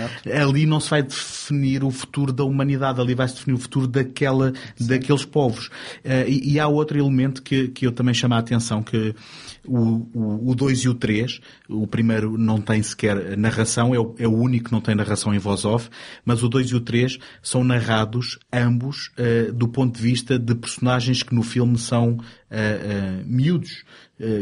[0.43, 4.53] ali não se vai definir o futuro da humanidade, ali vai-se definir o futuro daquela,
[4.81, 5.70] daqueles povos.
[6.03, 9.14] Eh, e, e há outro elemento que, que eu também chamo a atenção, que
[9.69, 14.35] o 2 e o 3, o primeiro não tem sequer narração, é o, é o
[14.35, 15.89] único que não tem narração em voz off,
[16.25, 20.55] mas o 2 e o 3 são narrados ambos eh, do ponto de vista de
[20.55, 22.19] personagens que no filme são
[22.51, 23.85] eh, eh, miúdos,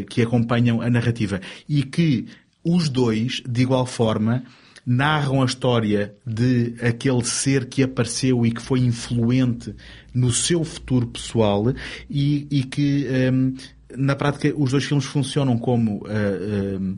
[0.09, 1.39] que acompanham a narrativa.
[1.69, 2.25] E que
[2.63, 4.43] os dois, de igual forma,
[4.87, 9.75] narram a história de aquele ser que apareceu e que foi influente
[10.13, 11.65] no seu futuro pessoal
[12.09, 13.53] e, e que hum,
[13.95, 16.03] na prática os dois filmes funcionam como
[16.79, 16.97] hum,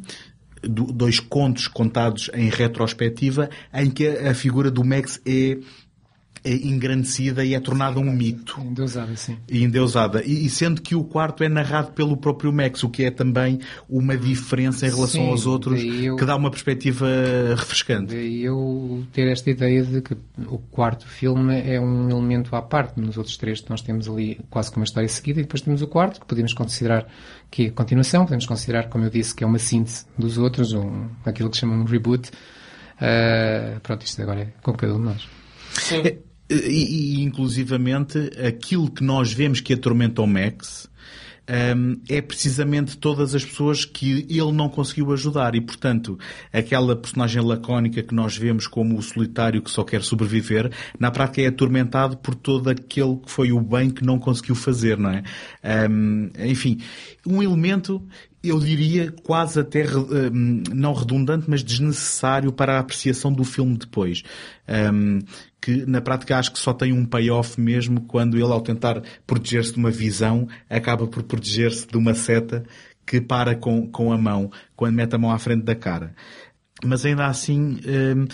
[0.63, 5.57] do- dois contos contados em retrospectiva em que a figura do Max é,
[6.43, 9.37] é engrandecida e é tornada um mito Endeusado, sim.
[9.49, 10.23] e endeusada.
[10.25, 13.59] E, e sendo que o quarto é narrado pelo próprio Max, o que é também
[13.89, 17.05] uma diferença em relação Sim, aos outros, eu- que dá uma perspectiva
[17.55, 18.15] refrescante.
[18.15, 20.15] E eu ter esta ideia de que
[20.47, 22.99] o quarto filme é um elemento à parte.
[22.99, 25.87] Nos outros três nós temos ali quase que uma história seguida e depois temos o
[25.87, 27.07] quarto, que podemos considerar
[27.51, 31.07] que é continuação, podemos considerar, como eu disse, que é uma síntese dos outros, um,
[31.25, 32.29] aquilo que se chama um reboot.
[33.01, 35.27] Ah, pronto, isto agora é com cada um de nós.
[35.91, 36.17] É,
[36.49, 40.89] E, e, inclusivamente, aquilo que nós vemos que atormenta o Max
[41.75, 45.55] hum, é precisamente todas as pessoas que ele não conseguiu ajudar.
[45.55, 46.17] E, portanto,
[46.53, 51.41] aquela personagem lacónica que nós vemos como o solitário que só quer sobreviver, na prática
[51.41, 55.23] é atormentado por todo aquele que foi o bem que não conseguiu fazer, não é?
[55.89, 56.79] Hum, enfim,
[57.25, 58.01] um elemento
[58.43, 64.23] eu diria quase até hum, não redundante, mas desnecessário para a apreciação do filme depois.
[64.93, 65.19] Hum,
[65.61, 69.73] que na prática acho que só tem um payoff mesmo quando ele, ao tentar proteger-se
[69.73, 72.63] de uma visão, acaba por proteger-se de uma seta
[73.05, 76.13] que para com, com a mão, quando mete a mão à frente da cara.
[76.83, 78.27] Mas ainda assim, hum,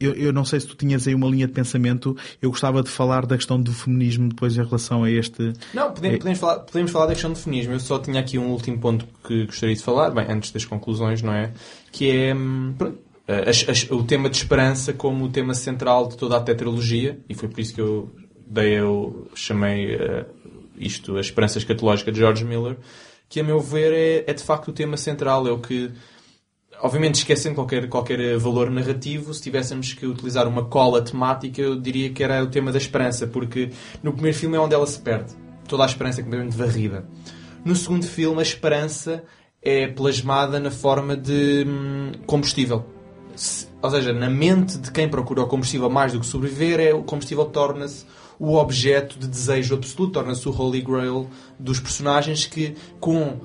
[0.00, 2.88] eu, eu não sei se tu tinhas aí uma linha de pensamento, eu gostava de
[2.90, 5.52] falar da questão do feminismo depois em relação a este.
[5.74, 7.72] Não, podemos, podemos falar, podemos falar da questão do feminismo.
[7.72, 11.22] Eu só tinha aqui um último ponto que gostaria de falar, bem, antes das conclusões,
[11.22, 11.52] não é?
[11.92, 12.98] Que é hum, pronto,
[13.46, 17.34] as- as- o tema de esperança como o tema central de toda a tetralogia, e
[17.34, 18.10] foi por isso que eu
[18.46, 20.24] dei, eu chamei eh,
[20.78, 22.76] isto a esperança escatológica de George Miller,
[23.28, 25.90] que a meu ver é, é de facto o tema central, é o que
[26.82, 32.10] obviamente esquecendo qualquer, qualquer valor narrativo, se tivéssemos que utilizar uma cola temática, eu diria
[32.10, 33.70] que era o tema da esperança, porque
[34.02, 35.32] no primeiro filme é onde ela se perde.
[35.66, 37.06] Toda a esperança é completamente varrida.
[37.64, 39.22] No segundo filme, a esperança
[39.62, 42.86] é plasmada na forma de hum, combustível.
[43.34, 46.94] Se- ou seja, na mente de quem procura o combustível mais do que sobreviver, é,
[46.94, 48.04] o combustível torna-se
[48.38, 53.40] o objeto de desejo absoluto, torna-se o Holy Grail dos personagens que, com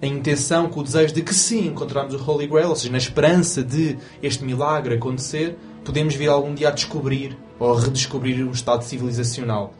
[0.00, 2.98] a intenção, com o desejo de que sim, encontrarmos o Holy Grail, ou seja, na
[2.98, 8.50] esperança de este milagre acontecer, podemos vir algum dia a descobrir ou a redescobrir um
[8.50, 9.72] estado civilizacional.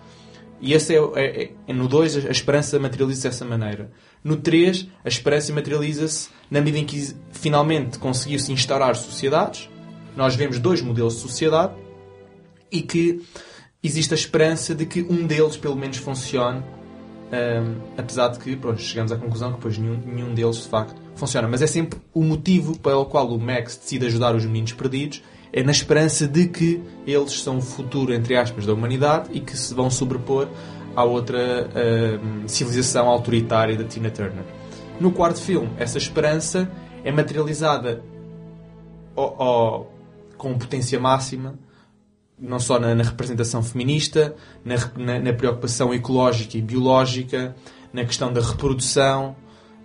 [0.60, 3.90] E esse é, é- é- é no 2 a esperança materializa-se dessa maneira.
[4.24, 9.68] No 3, a esperança materializa-se na medida em que finalmente conseguiu-se instaurar sociedades.
[10.16, 11.74] Nós vemos dois modelos de sociedade,
[12.72, 13.22] e que
[13.82, 16.62] existe a esperança de que um deles pelo menos funcione,
[17.32, 20.94] um, apesar de que pronto, chegamos à conclusão que depois nenhum, nenhum deles de facto
[21.14, 21.48] funciona.
[21.48, 25.22] Mas é sempre o motivo pelo qual o Max decide ajudar os meninos perdidos,
[25.52, 29.56] é na esperança de que eles são o futuro, entre aspas, da humanidade e que
[29.56, 30.48] se vão sobrepor
[30.94, 31.70] à outra
[32.22, 34.44] um, civilização autoritária da Tina Turner.
[35.00, 36.70] No quarto filme, essa esperança
[37.04, 38.02] é materializada
[39.14, 39.92] ao, ao,
[40.36, 41.54] com potência máxima,
[42.38, 44.34] não só na, na representação feminista,
[44.64, 47.54] na, na, na, preocupação ecológica e biológica,
[47.92, 49.34] na questão da reprodução,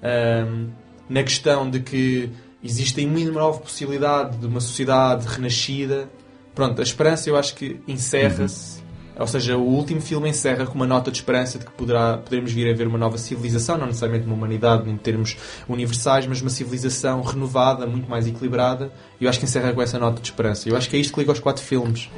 [0.04, 0.70] um,
[1.10, 2.30] na questão de que
[2.64, 6.10] existe uma nova possibilidade de uma sociedade renascida.
[6.54, 8.81] Pronto, a esperança eu acho que encerra-se
[9.22, 12.52] ou seja, o último filme encerra com uma nota de esperança de que poderá, poderemos
[12.52, 15.38] vir a ver uma nova civilização, não necessariamente uma humanidade em termos
[15.70, 18.92] universais, mas uma civilização renovada, muito mais equilibrada.
[19.20, 20.68] E eu acho que encerra com essa nota de esperança.
[20.68, 22.10] Eu acho que é isto que liga aos quatro filmes.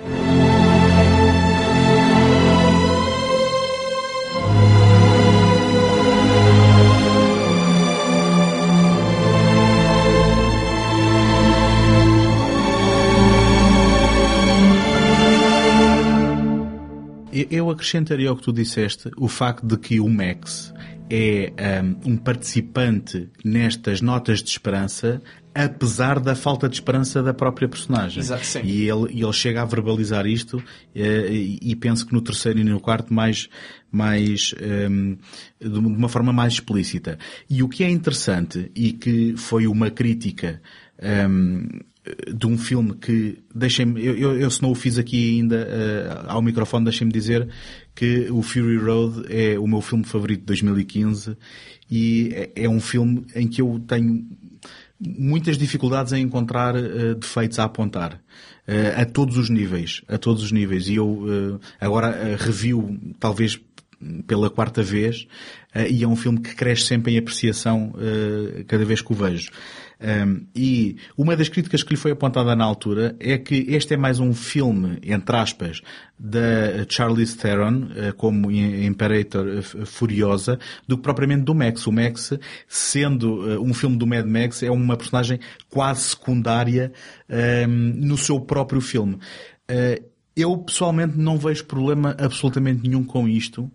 [17.54, 20.74] Eu acrescentaria ao que tu disseste o facto de que o Max
[21.08, 25.22] é um, um, participante nestas notas de esperança,
[25.54, 28.22] apesar da falta de esperança da própria personagem.
[28.22, 28.62] Exato, sim.
[28.64, 30.64] E ele, ele chega a verbalizar isto
[30.95, 33.47] eh, e, e penso que no terceiro e no quarto mais,
[33.91, 34.56] mais
[34.89, 35.16] um,
[35.62, 37.20] de uma forma mais explícita.
[37.47, 40.60] E o que é interessante e que foi uma crítica
[41.30, 41.68] um,
[42.36, 46.32] de um filme que, deixem-me, eu, eu, eu, se não o fiz aqui ainda uh,
[46.32, 47.47] ao microfone, deixem-me dizer
[47.95, 51.38] que o Fury Road é o meu filme favorito de 2015
[51.89, 54.26] e é, é um filme em que eu tenho
[54.99, 58.22] muitas dificuldades em encontrar uh, defeitos a apontar.
[58.68, 60.88] Uh, a todos os níveis, a todos os níveis.
[60.88, 63.60] E eu agora review, talvez
[64.28, 65.26] pela quarta vez,
[65.89, 67.93] e é um filme que cresce sempre em apreciação
[68.68, 69.49] cada vez que o vejo.
[70.04, 73.97] Um, e uma das críticas que lhe foi apontada na altura é que este é
[73.97, 75.82] mais um filme, entre aspas,
[76.20, 81.88] da Charlize Theron, uh, como Imperator uh, Furiosa, do que propriamente do Max.
[81.88, 82.34] O Max,
[82.68, 85.39] sendo uh, um filme do Mad Max, é uma personagem
[85.70, 86.91] quase secundária
[87.30, 87.68] um,
[88.06, 89.18] no seu próprio filme.
[90.36, 93.72] eu pessoalmente não vejo problema absolutamente nenhum com isto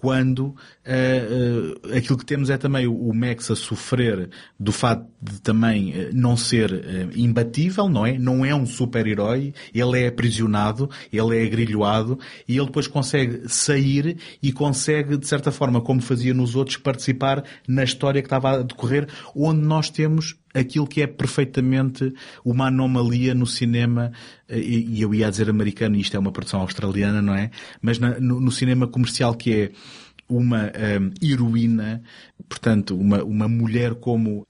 [0.00, 5.04] quando uh, uh, aquilo que temos é também o, o, Max a sofrer do fato
[5.20, 8.16] de também uh, não ser imbatível, não é?
[8.16, 14.18] Não é um super-herói, ele é aprisionado, ele é agrilhoado e ele depois consegue sair
[14.40, 18.62] e consegue, de certa forma, como fazia nos outros, participar na história que estava a
[18.62, 22.12] decorrer, onde nós temos aquilo que é perfeitamente
[22.44, 24.12] uma anomalia no cinema,
[24.48, 27.50] e eu ia dizer americano, isto é uma produção australiana, não é?
[27.80, 29.70] Mas no, cinema comercial que é
[30.28, 30.70] uma
[31.00, 32.02] um, heroína,
[32.48, 34.46] portanto, uma, uma mulher como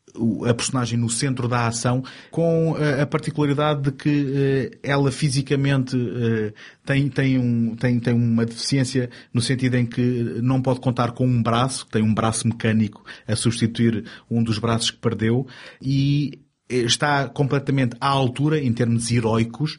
[0.48, 6.52] a personagem no centro da ação, com a particularidade de que uh, ela fisicamente uh,
[6.84, 10.00] tem, tem, um, tem, tem uma deficiência no sentido em que
[10.42, 14.90] não pode contar com um braço, tem um braço mecânico a substituir um dos braços
[14.90, 15.46] que perdeu
[15.80, 19.78] e está completamente à altura, em termos heroicos,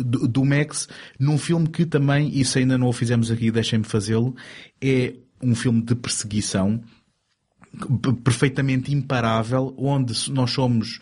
[0.00, 0.88] do Max,
[1.18, 4.34] num filme que também, isso ainda não o fizemos aqui, deixem-me fazê-lo,
[4.80, 6.80] é um filme de perseguição
[8.22, 11.00] perfeitamente imparável, onde nós somos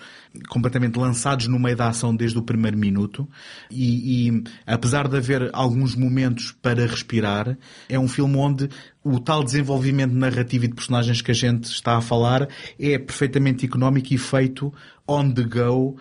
[0.48, 3.28] completamente lançados no meio da ação desde o primeiro minuto
[3.70, 7.56] e, e, apesar de haver alguns momentos para respirar,
[7.88, 8.68] é um filme onde
[9.04, 12.48] o tal desenvolvimento narrativo e de personagens que a gente está a falar
[12.78, 14.72] é perfeitamente económico e feito
[15.06, 15.96] on the go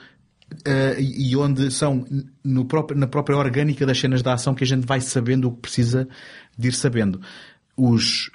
[0.68, 2.06] Uh, e onde são
[2.68, 5.62] próprio, na própria orgânica das cenas da ação que a gente vai sabendo o que
[5.62, 6.10] precisa
[6.58, 7.22] de ir sabendo.
[7.78, 8.30] Os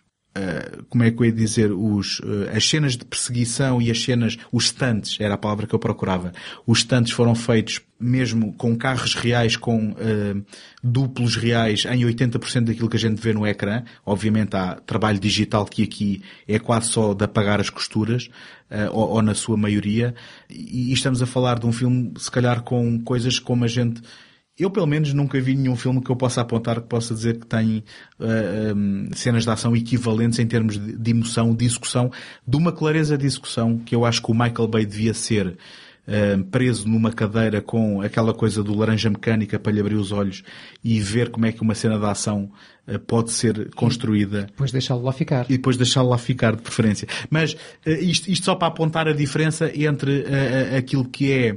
[0.88, 4.36] como é que eu ia dizer, os, uh, as cenas de perseguição e as cenas,
[4.52, 6.32] os stunts, era a palavra que eu procurava.
[6.66, 10.44] Os stunts foram feitos mesmo com carros reais, com uh,
[10.82, 13.82] duplos reais, em 80% daquilo que a gente vê no ecrã.
[14.04, 18.28] Obviamente há trabalho digital que aqui é quase só de apagar as costuras,
[18.90, 20.14] ou, ou, na sua maioria.
[20.50, 24.02] E, e estamos a falar de um filme, se calhar, com coisas como a gente
[24.58, 27.46] eu, pelo menos, nunca vi nenhum filme que eu possa apontar que possa dizer que
[27.46, 27.78] tem
[28.18, 32.10] uh, eh, um, ehm, cenas de ação equivalentes em termos de, de, emoção, de execução,
[32.46, 36.44] de uma clareza de execução que eu acho que o Michael Bay devia ser uh,
[36.44, 40.42] preso numa cadeira com aquela coisa do laranja mecânica para lhe abrir os olhos
[40.82, 42.50] e ver como é que uma cena de ação
[42.88, 44.44] uh, pode ser construída.
[44.44, 45.44] E depois deixá-lo lá ficar.
[45.50, 47.06] E depois deixá-lo lá ficar, de preferência.
[47.28, 47.54] Mas
[47.84, 50.24] isto, isto, só para apontar a diferença entre
[50.78, 51.56] aquilo que é eh,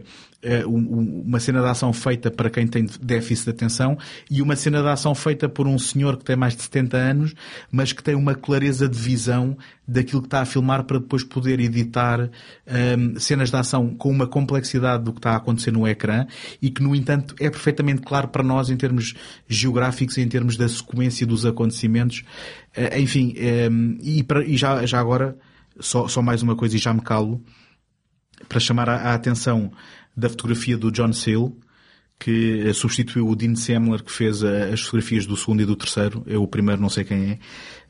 [0.65, 3.97] uma cena de ação feita para quem tem déficit de atenção
[4.31, 7.33] e uma cena de ação feita por um senhor que tem mais de 70 anos,
[7.71, 11.59] mas que tem uma clareza de visão daquilo que está a filmar para depois poder
[11.59, 12.29] editar
[12.65, 16.25] ehm, cenas de ação com uma complexidade do que está a acontecer no ecrã
[16.61, 19.15] e que, no entanto, é perfeitamente claro para nós em termos
[19.47, 22.23] geográficos e em termos da sequência dos acontecimentos.
[22.75, 25.35] Eh, enfim, ehm, e, para- e já, já agora,
[25.79, 27.43] só, só mais uma coisa e já me calo,
[28.47, 29.71] para chamar a, a atenção
[30.19, 31.55] da fotografia do John Seal,
[32.19, 35.75] que eh, substituiu o Dean Semler, que fez eh, as fotografias do segundo e do
[35.75, 36.21] terceiro.
[36.27, 37.39] Eu, o primeiro, não sei quem é.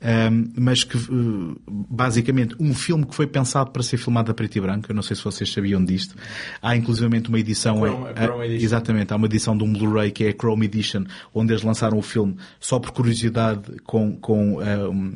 [0.01, 4.55] Ahm, mas que, eh, basicamente, um filme que foi pensado para ser filmado a preto
[4.57, 4.89] e branco.
[4.89, 6.15] Eu não sei se vocês sabiam disto.
[6.61, 7.79] Há, inclusivamente, uma edição...
[7.79, 8.65] Chrome- eh, a Chrome eh, Edition.
[8.65, 9.13] Exatamente.
[9.13, 12.01] Há uma edição de um Blu-ray que é a Chrome Edition, onde eles lançaram o
[12.01, 15.13] filme só por curiosidade com, com um,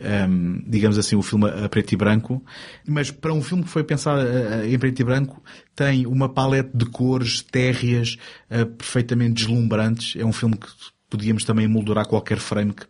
[0.00, 2.44] um, digamos assim, o filme a preto e branco.
[2.86, 5.42] Mas para um filme que foi pensado eh, em preto e branco,
[5.74, 8.16] tem uma paleta de cores térreas
[8.50, 10.20] eh, perfeitamente deslumbrantes.
[10.20, 10.66] É um filme que
[11.10, 12.84] podíamos também moldurar qualquer frame que,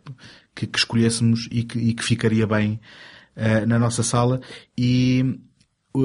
[0.59, 2.79] que, que escolhêssemos e que, e que ficaria bem
[3.35, 4.41] eh, na nossa sala.
[4.77, 5.39] E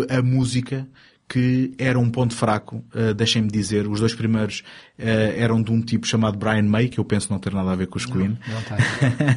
[0.08, 0.88] a música
[1.28, 3.88] que era um ponto fraco, uh, deixem-me dizer.
[3.88, 4.62] Os dois primeiros
[4.98, 5.02] uh,
[5.36, 7.86] eram de um tipo chamado Brian May, que eu penso não ter nada a ver
[7.86, 8.38] com os Queen.
[8.48, 8.76] não tá.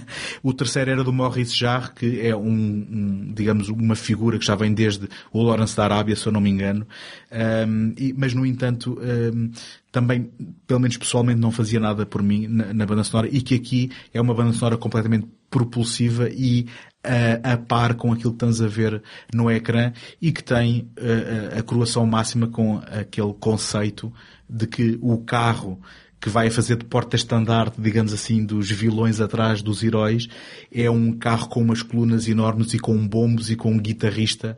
[0.44, 4.56] o terceiro era do Maurice Jarre, que é um, um, digamos, uma figura que já
[4.56, 6.86] vem desde o Lawrence da Arábia, se eu não me engano.
[7.32, 9.52] Um, e- mas, no entanto, um,
[9.92, 10.30] também,
[10.68, 13.92] pelo menos pessoalmente, não fazia nada por mim na, na banda sonora e que aqui
[14.14, 16.68] é uma banda sonora completamente propulsiva e
[17.08, 19.02] uh, a par com aquilo que estamos a ver
[19.34, 24.12] no ecrã e que tem uh, a coroação máxima com aquele conceito
[24.50, 25.80] de que o carro
[26.20, 30.28] que vai fazer de porta-estandarte, digamos assim, dos vilões atrás dos heróis,
[30.74, 34.58] é um carro com umas colunas enormes e com bombos e com um guitarrista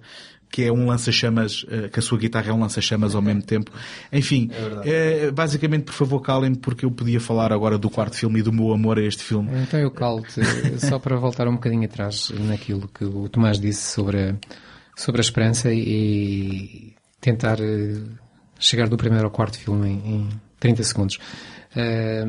[0.51, 3.71] que é um lança-chamas, eh, que a sua guitarra é um lança-chamas ao mesmo tempo.
[4.11, 4.49] Enfim,
[4.83, 8.51] eh, basicamente, por favor, calem-me, porque eu podia falar agora do quarto filme e do
[8.51, 9.49] meu amor a este filme.
[9.61, 10.41] Então eu calo-te,
[10.79, 14.35] só para voltar um bocadinho atrás naquilo que o Tomás disse sobre a,
[14.95, 18.01] sobre a esperança e tentar eh,
[18.59, 20.29] chegar do primeiro ao quarto filme em, em
[20.59, 21.19] 30 segundos.
[21.75, 22.25] Eh,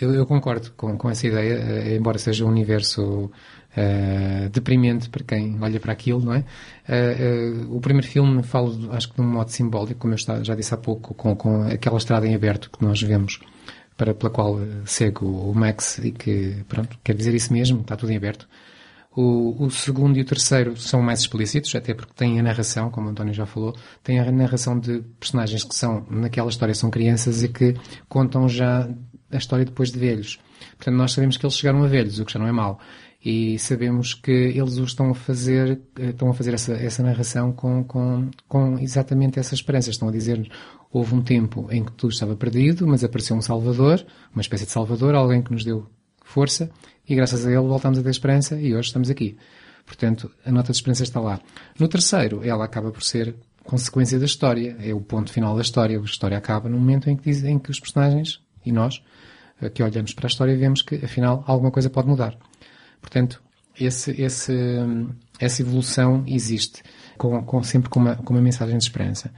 [0.00, 3.30] eu, eu concordo com, com essa ideia, eh, embora seja um universo
[3.76, 6.44] eh, deprimente para quem olha para aquilo, não é?
[6.88, 10.72] Eh, o primeiro filme falo, acho que de um modo simbólico, como eu já disse
[10.72, 13.40] há pouco, com, com aquela estrada em aberto que nós vemos
[13.96, 18.12] para, pela qual segue o Max e que, pronto, quer dizer isso mesmo, está tudo
[18.12, 18.48] em aberto.
[19.14, 23.08] O, o segundo e o terceiro são mais explícitos, até porque têm a narração, como
[23.08, 27.42] o António já falou, têm a narração de personagens que são, naquela história, são crianças
[27.42, 27.74] e que
[28.08, 28.88] contam já
[29.30, 30.38] a história depois de velhos.
[30.76, 32.78] Portanto, nós sabemos que eles chegaram a velhos, o que já não é mau.
[33.28, 37.52] E sabemos que eles o estão a fazer, eh, estão a fazer essa, essa narração
[37.52, 39.90] com, com, com exatamente essa esperança.
[39.90, 40.48] Estão a dizer
[40.92, 44.70] houve um tempo em que tudo estava perdido, mas apareceu um Salvador, uma espécie de
[44.70, 45.88] Salvador, alguém que nos deu
[46.24, 46.70] força,
[47.08, 49.36] e graças a ele voltamos a ter esperança e hoje estamos aqui.
[49.84, 51.40] Portanto, a nota de esperança está lá.
[51.80, 55.98] No terceiro, ela acaba por ser consequência da história, é o ponto final da história.
[55.98, 59.02] A história acaba no momento em que, em que os personagens e nós,
[59.60, 62.38] eh, que olhamos para a história, vemos que afinal alguma coisa pode mudar.
[63.06, 63.40] Portanto,
[63.78, 64.52] esse, esse,
[65.38, 66.82] essa evolução existe,
[67.16, 69.32] com, com- sempre com uma, com uma mensagem de esperança.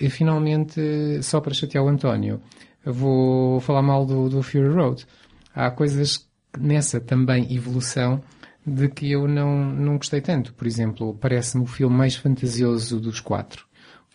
[0.00, 0.80] E finalmente,
[1.22, 2.40] só para chatear o António,
[2.86, 5.04] vou falar mal do, do Fury Road.
[5.52, 8.22] Há coisas nessa também evolução
[8.64, 10.54] de que eu não, não gostei tanto.
[10.54, 13.66] Por exemplo, parece-me o filme mais fantasioso dos quatro.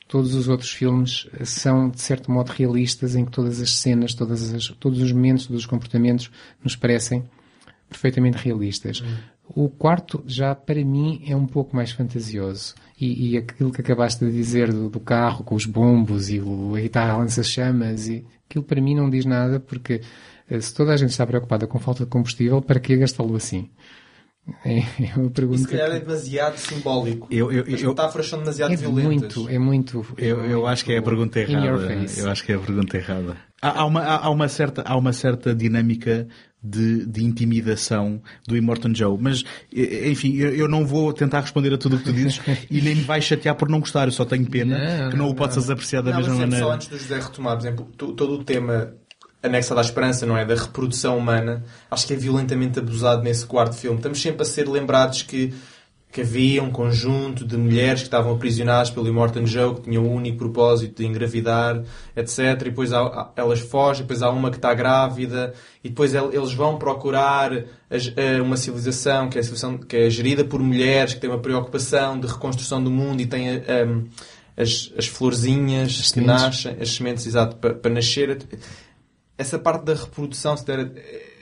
[0.07, 4.53] Todos os outros filmes são, de certo modo, realistas, em que todas as cenas, todas
[4.53, 6.32] as, todos os momentos, todos os comportamentos
[6.64, 7.26] nos parecem
[7.94, 9.04] perfeitamente realistas.
[9.56, 12.76] O quarto, já para mim, é um pouco mais fantasioso.
[13.00, 16.76] E, e aquilo que acabaste de dizer do, do carro com os bombos e o,
[16.76, 20.02] a guitarra lança-chamas, e aquilo para mim não diz nada, porque
[20.50, 23.70] eh, se toda a gente está preocupada com falta de combustível, para que gastá-lo assim?
[24.66, 25.62] É, é uma pergunta.
[25.62, 27.28] E se calhar que- é demasiado simbólico.
[27.32, 29.36] Eu- eu- As eu- metáforas são demasiado é violentas.
[29.38, 30.06] muito, é muito.
[30.18, 31.94] Eu, eu acho que é a pergunta errada.
[32.18, 33.38] Eu acho que é a pergunta errada.
[33.64, 36.28] Há, há uma, há, uma certa, há uma certa dinâmica
[36.61, 39.18] de, de intimidação do Immortan Joe.
[39.20, 39.43] Mas,
[39.74, 42.39] enfim, eu, eu não vou tentar responder a tudo o que tu dizes
[42.70, 44.07] e nem me vai chatear por não gostar.
[44.07, 46.66] Eu só tenho pena Não, que não, não, o possas apreciar da Não, mesma maneira.
[46.66, 48.93] Só antes do José retomar, por exemplo, to- todo o tema
[49.41, 50.45] anexado à esperança, não é?
[50.45, 53.97] Da reprodução humana, acho que é violentamente abusado nesse quarto filme.
[53.97, 55.53] Estamos sempre a ser lembrados que,
[56.14, 60.11] que havia um conjunto de mulheres que estavam aprisionadas pelo Immortan Joe, que tinham o
[60.14, 61.82] único propósito de engravidar,
[62.16, 62.38] etc.
[62.39, 65.53] E depois há- elas fogem, depois há uma que está grávida,
[65.84, 67.51] e depois el- eles vão procurar
[68.45, 72.28] uma civilização que é, civilização que é gerida por mulheres, que tem uma preocupação de
[72.28, 73.61] reconstrução do mundo e tem a-
[74.55, 76.41] as, as florzinhas As que sementes.
[76.43, 78.38] nascem, as sementes, exato, para, para nascer.
[79.36, 80.91] Essa parte da reprodução se der,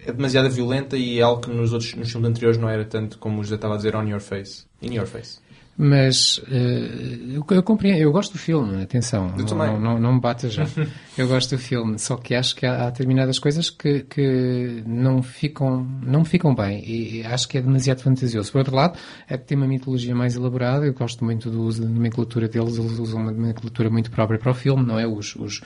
[0.06, 3.18] é demasiado violenta e é algo que nos outros nos filmes anteriores não era tanto
[3.18, 4.66] como o José estava a dizer on your face.
[4.82, 5.40] In your face.
[5.78, 10.20] Mas eh, eu, eu compreendo, eu gosto do filme, atenção, não, não, não, não me
[10.20, 10.68] bata já.
[11.18, 15.24] eu gosto do filme, só que acho que há, há determinadas coisas que, que não
[15.24, 18.52] ficam, não ficam bem e, e acho que é demasiado fantasioso.
[18.52, 21.82] Por outro lado, é que tem uma mitologia mais elaborada, eu gosto muito do uso
[21.82, 25.08] da nomenclatura deles, eles usam uma nomenclatura muito própria para o filme, não é?
[25.08, 25.62] Os, os,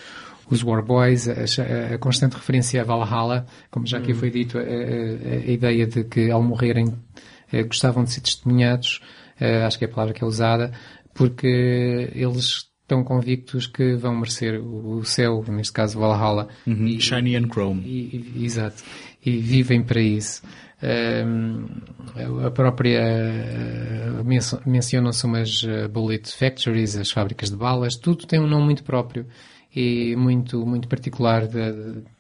[0.50, 4.16] os War Boys, a, a- constante referência a Valhalla, como já aqui Hum.
[4.16, 6.93] foi dito, a, a- a ideia de que ao morrerem
[7.52, 9.02] eh, gostavam de ser testemunhados,
[9.39, 10.72] eh, acho que é a palavra que é usada,
[11.14, 16.48] porque eles estão convictos que vão merecer o o céu, neste caso Valhalla.
[16.68, 17.00] Uhum.
[17.00, 17.82] Shiny and Chrome.
[17.84, 18.84] E, e- exato.
[19.26, 20.43] E vivem para isso.
[20.84, 21.66] Ahm,
[22.46, 28.48] a própria eh, mencio- mencionam-se umas bullet factories, as fábricas de balas, tudo tem um
[28.48, 29.26] nome muito próprio
[29.76, 32.16] e muito, muito particular de- de-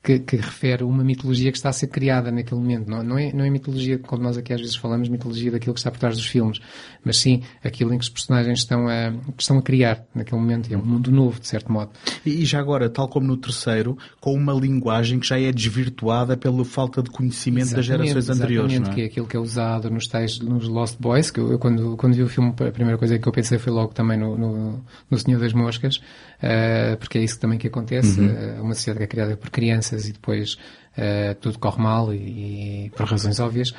[0.00, 2.88] que, que refere uma mitologia que está a ser criada naquele momento.
[2.88, 5.80] Não, não, é, não é mitologia, como nós aqui às vezes falamos, mitologia daquilo que
[5.80, 6.60] está por trás dos filmes,
[7.04, 10.72] mas sim aquilo em que os personagens estão a, estão a criar naquele momento.
[10.72, 11.90] É um mundo novo, de certo modo.
[12.24, 16.36] E e já agora, tal como no terceiro, com uma linguagem que já é desvirtuada
[16.36, 18.72] pela falta de conhecimento das Exatamente, gerações anteriores.
[18.72, 19.06] exatamente, Não que é é?
[19.08, 22.22] aquilo que é usado nos tais, nos Lost Boys, que eu, eu quando, quando vi
[22.22, 25.40] o filme, a primeira coisa que eu pensei foi logo também no, no, no Senhor
[25.40, 26.00] das Moscas,
[26.42, 28.28] eh, porque é isso também que acontece, Uhum.
[28.28, 30.56] eh, uma sociedade que é criada por crianças e depois
[30.96, 33.74] eh, tudo corre mal e, e por razões óbvias,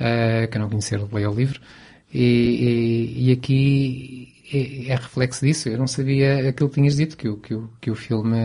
[0.00, 1.60] eh, que não conhecer, leia o livro,
[2.12, 5.68] e, e, e aqui é, é reflexo disso.
[5.68, 8.36] Eu não sabia aquilo que tinhas dito, que o, que o, que o filme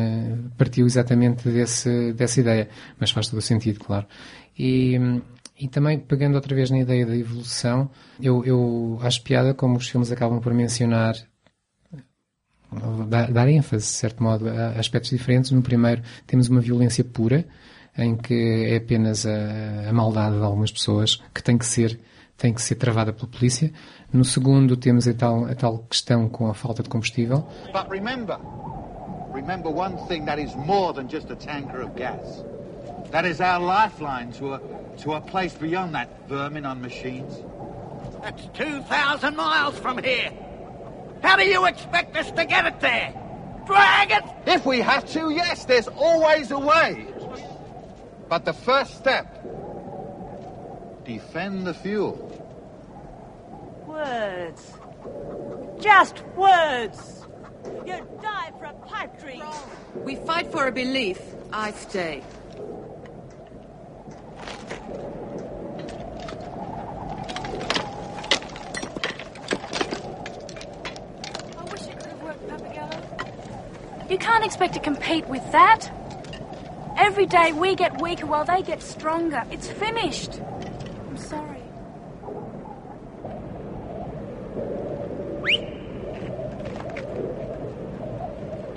[0.57, 4.05] partiu exatamente desse, dessa ideia, mas faz todo o sentido, claro.
[4.57, 4.97] E,
[5.59, 7.89] e também, pegando outra vez na ideia da evolução,
[8.21, 11.15] eu, eu acho piada como os filmes acabam por mencionar
[13.07, 15.51] dar, dar ênfase, de certo modo, a aspectos diferentes.
[15.51, 17.45] No primeiro temos uma violência pura,
[17.97, 21.99] em que é apenas a, a maldade de algumas pessoas que tem que ser
[22.37, 23.73] tem que ser travada pela polícia.
[24.13, 27.47] No segundo temos a tal, a tal questão com a falta de combustível.
[27.73, 28.37] But remember,
[29.33, 32.45] remember one thing that is more than just a tanker of gas.
[33.11, 34.61] That is our lifeline to a,
[35.03, 37.33] to a place beyond that vermin on machines.
[38.21, 40.31] That's 2,000 miles from here.
[41.21, 43.13] How do you expect us to get it there?
[43.65, 44.23] Drag it?
[44.45, 47.07] If we have to, yes, there's always a way.
[48.29, 49.25] But the first step,
[51.05, 52.15] defend the fuel.
[53.85, 54.73] Words.
[55.79, 57.25] Just words.
[57.85, 59.43] You die for a pipe dream.
[60.03, 61.19] We fight for a belief.
[61.53, 62.21] I stay.
[71.57, 73.01] I wish it could have worked, Pappagallo.
[74.09, 75.89] You can't expect to compete with that.
[76.97, 79.43] Every day we get weaker while they get stronger.
[79.51, 80.41] It's finished.
[81.09, 81.61] I'm sorry.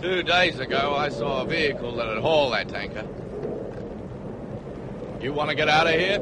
[0.03, 3.07] Two days ago, I saw a vehicle that had hauled that tanker.
[5.21, 6.19] You want to get out of here?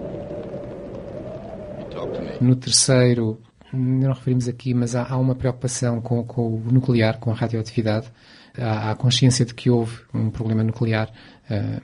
[1.79, 2.33] You talk to me.
[2.41, 3.41] No terceiro,
[3.73, 8.11] não referimos aqui, mas há, há uma preocupação com, com o nuclear, com a radioatividade.
[8.61, 11.11] Há consciência de que houve um problema nuclear.
[11.51, 11.80] Uh,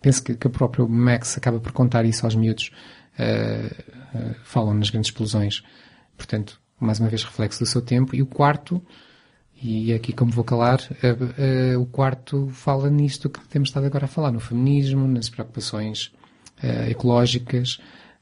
[0.00, 2.70] penso que, que o próprio Max acaba por contar isso aos miúdos.
[3.18, 5.62] Uh, falam nas grandes explosões.
[6.16, 8.16] Portanto, mais uma vez reflexo do seu tempo.
[8.16, 8.82] E o quarto,
[9.62, 13.86] e é aqui como vou calar, uh, uh, o quarto fala nisto que temos estado
[13.86, 16.12] agora a falar, no feminismo, nas preocupações
[16.62, 17.78] uh, ecológicas.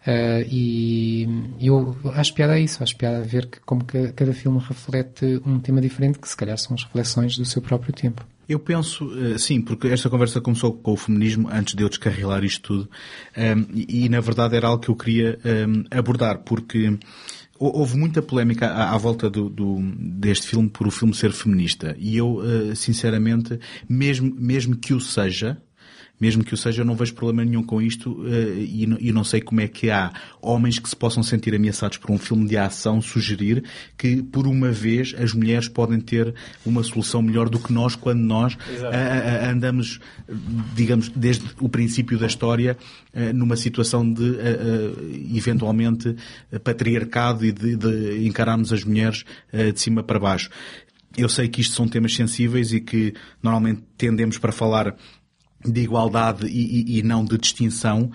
[0.07, 1.27] Uh, e
[1.61, 5.43] eu acho piada a isso, acho piada a ver que como que cada filme reflete
[5.45, 8.25] um tema diferente, que se calhar são as reflexões do seu próprio tempo.
[8.49, 12.45] Eu penso, uh, sim, porque esta conversa começou com o feminismo antes de eu descarrilar
[12.45, 12.91] isto tudo,
[13.37, 16.97] um, e, e, na verdade era algo que eu queria um, abordar, porque
[17.59, 21.95] houve muita polémica à, à volta do, do, deste filme por o filme ser feminista,
[21.99, 25.61] e eu, uh, sinceramente, mesmo, mesmo que o seja,
[26.20, 29.24] mesmo que o seja, eu não vejo problema nenhum com isto uh, e, e, não
[29.24, 32.57] sei como é que há homens que se possam sentir ameaçados por um filme de
[32.57, 33.65] ação sugerir
[33.97, 36.35] que, por uma vez, as mulheres podem ter
[36.65, 40.01] uma solução melhor do que nós quando nós uh, andamos,
[40.74, 42.77] digamos, desde o princípio da história
[43.35, 44.36] numa situação de,
[45.35, 46.15] eventualmente,
[46.62, 50.51] patriarcado e de, de encararmos as mulheres de cima para baixo.
[51.16, 53.12] Eu sei que isto são temas sensíveis e que
[53.43, 54.95] normalmente tendemos para falar
[55.65, 58.11] de igualdade e, e, e, não de distinção, uh,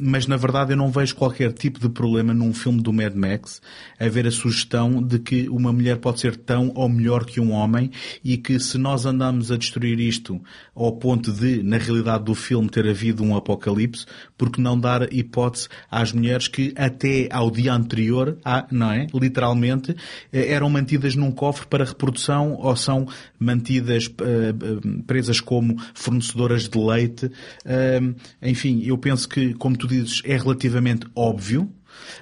[0.00, 3.62] mas na verdade eu não vejo qualquer tipo de problema num filme do Mad Max
[3.98, 7.90] haver a sugestão de que uma mulher pode ser tão ou melhor que um homem
[8.24, 10.40] e que se nós andamos a destruir isto
[10.74, 14.06] ao ponto de, na realidade do filme, ter havido um apocalipse,
[14.36, 18.36] porque não dar hipótese às mulheres que até ao dia anterior,
[18.70, 19.06] não é?
[19.14, 19.94] Literalmente,
[20.32, 23.06] eh, eram mantidas num cofre para reprodução ou são
[23.38, 27.26] mantidas uh, presas como fornecedoras de leite.
[27.26, 31.70] Uh, enfim, eu penso que, como tu dizes, é relativamente óbvio,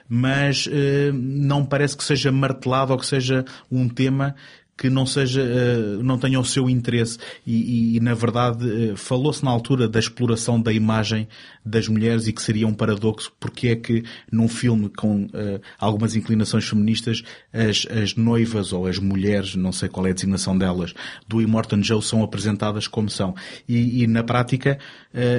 [0.06, 0.68] mas
[1.14, 4.34] não parece que seja martelado ou que seja um tema
[4.82, 7.16] que não seja, uh, não tenha o seu interesse.
[7.46, 11.28] E, e na verdade uh, falou-se na altura da exploração da imagem
[11.64, 16.16] das mulheres e que seria um paradoxo porque é que num filme com uh, algumas
[16.16, 17.22] inclinações feministas
[17.52, 20.92] as, as noivas ou as mulheres, não sei qual é a designação delas,
[21.28, 23.36] do Immortan Joe são apresentadas como são.
[23.68, 24.80] E, e na prática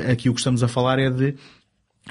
[0.10, 1.36] aqui o que estamos a falar é de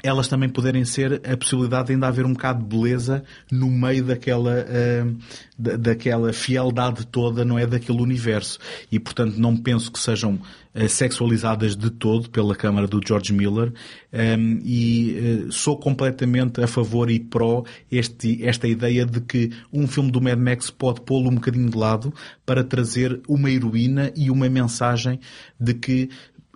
[0.01, 4.03] elas também poderem ser a possibilidade de ainda haver um bocado de beleza no meio
[4.03, 5.17] daquela, uh,
[5.57, 7.67] daquela fieldade toda, não é?
[7.67, 8.57] Daquele universo.
[8.91, 10.39] E, portanto, não penso que sejam
[10.73, 13.71] uh, sexualizadas de todo pela Câmara do George Miller
[14.11, 19.85] um, e uh, sou completamente a favor e pró este, esta ideia de que um
[19.85, 22.11] filme do Mad Max pode pô-lo um bocadinho de lado
[22.45, 25.19] para trazer uma heroína e uma mensagem
[25.59, 26.09] de que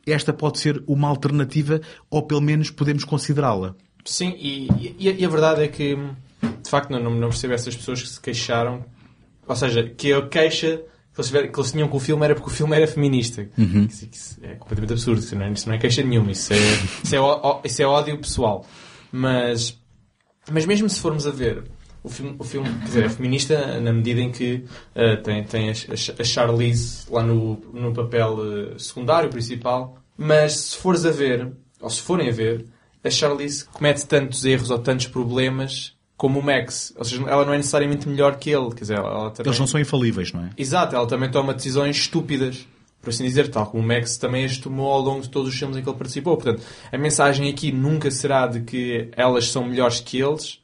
[0.08, 3.76] esta pode ser uma alternativa, ou pelo menos podemos considerá-la.
[4.06, 4.68] Sim, e,
[4.98, 8.22] e, e, a verdade é que, de facto, não, não percebo essas pessoas que se
[8.22, 8.86] queixaram,
[9.46, 10.82] ou seja, que a queixa
[11.14, 13.50] que eles, tiveram, que eles tinham com o filme era porque o filme era feminista.
[13.58, 13.88] Uhum.
[13.90, 16.58] Isso, é completamente absurdo, isso não é, isso não é queixa nenhuma, isso é,
[17.04, 18.66] isso é, isso é ódio pessoal.
[19.12, 19.78] Mas,
[20.52, 21.64] mas mesmo se formos a ver
[22.04, 24.64] o filme, o filme quer dizer, é feminista na medida em que
[24.96, 30.78] uh, tem, tem a, a, Charlize lá no, no papel uh, secundário, principal, mas se
[30.78, 31.52] fores a ver,
[31.82, 32.66] ou se forem a ver,
[33.04, 36.94] a Charlize comete tantos erros ou tantos problemas como o Max.
[36.98, 38.70] Ou seja, ela não é necessariamente melhor que ele.
[38.72, 39.50] Quer dizer, ela, ela também...
[39.50, 40.50] Eles não são infalíveis, não é?
[40.58, 42.66] Exato, ela também toma decisões estúpidas
[43.08, 45.58] por assim dizer, tal como o Max também as tomou ao longo de todos os
[45.58, 46.36] filmes em que ele participou.
[46.36, 46.62] Portanto,
[46.92, 50.60] a mensagem aqui nunca será de que elas são melhores que eles,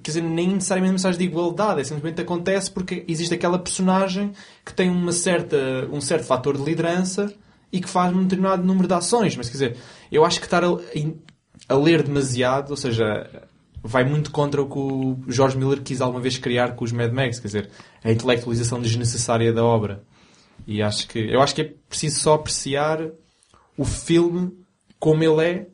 [0.00, 4.32] quer dizer, nem necessariamente mensagem de igualdade, é simplesmente acontece porque existe aquela personagem
[4.64, 5.56] que tem uma certa,
[5.90, 7.32] um certo fator de liderança
[7.72, 9.36] e que faz um determinado número de ações.
[9.36, 9.76] Mas quer dizer,
[10.10, 10.68] eu acho que estar a,
[11.68, 13.46] a ler demasiado, ou seja,
[13.82, 17.12] vai muito contra o que o George Miller quis alguma vez criar com os Mad
[17.12, 17.70] Max, quer dizer,
[18.04, 20.02] a intelectualização desnecessária da obra.
[20.66, 23.00] E acho que, eu acho que é preciso só apreciar
[23.76, 24.52] o filme
[24.98, 25.66] como ele é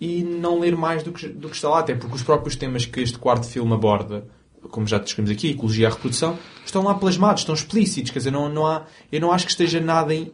[0.00, 2.84] e não ler mais do que, do que está lá, até porque os próprios temas
[2.84, 4.26] que este quarto filme aborda,
[4.70, 8.30] como já descrevemos aqui, ecologia e a reprodução, estão lá plasmados, estão explícitos, quer dizer,
[8.30, 10.32] não, não há, eu não acho que esteja nada em,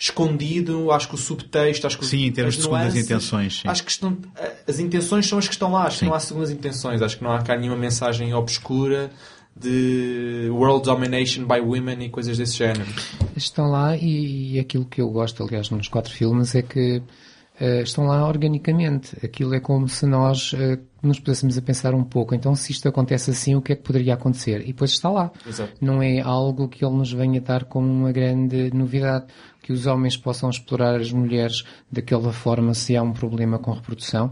[0.00, 3.60] escondido, acho que o subtexto, acho que Sim, em termos de segundas intenções.
[3.60, 3.68] Sim.
[3.68, 4.16] Acho que estão,
[4.66, 6.06] as intenções são as que estão lá, acho sim.
[6.06, 9.10] que não há segundas intenções, acho que não há cá nenhuma mensagem obscura
[9.54, 12.86] de world domination by women e coisas desse género.
[13.36, 17.02] Estão lá e, e aquilo que eu gosto, aliás, nos quatro filmes é que
[17.82, 19.16] estão lá organicamente.
[19.24, 22.34] Aquilo é como se nós uh, nos pudéssemos a pensar um pouco.
[22.34, 24.62] Então, se isto acontece assim, o que é que poderia acontecer?
[24.62, 25.30] E depois está lá.
[25.46, 25.72] Exato.
[25.80, 29.26] Não é algo que ele nos venha dar como uma grande novidade.
[29.62, 34.30] Que os homens possam explorar as mulheres daquela forma se há um problema com reprodução.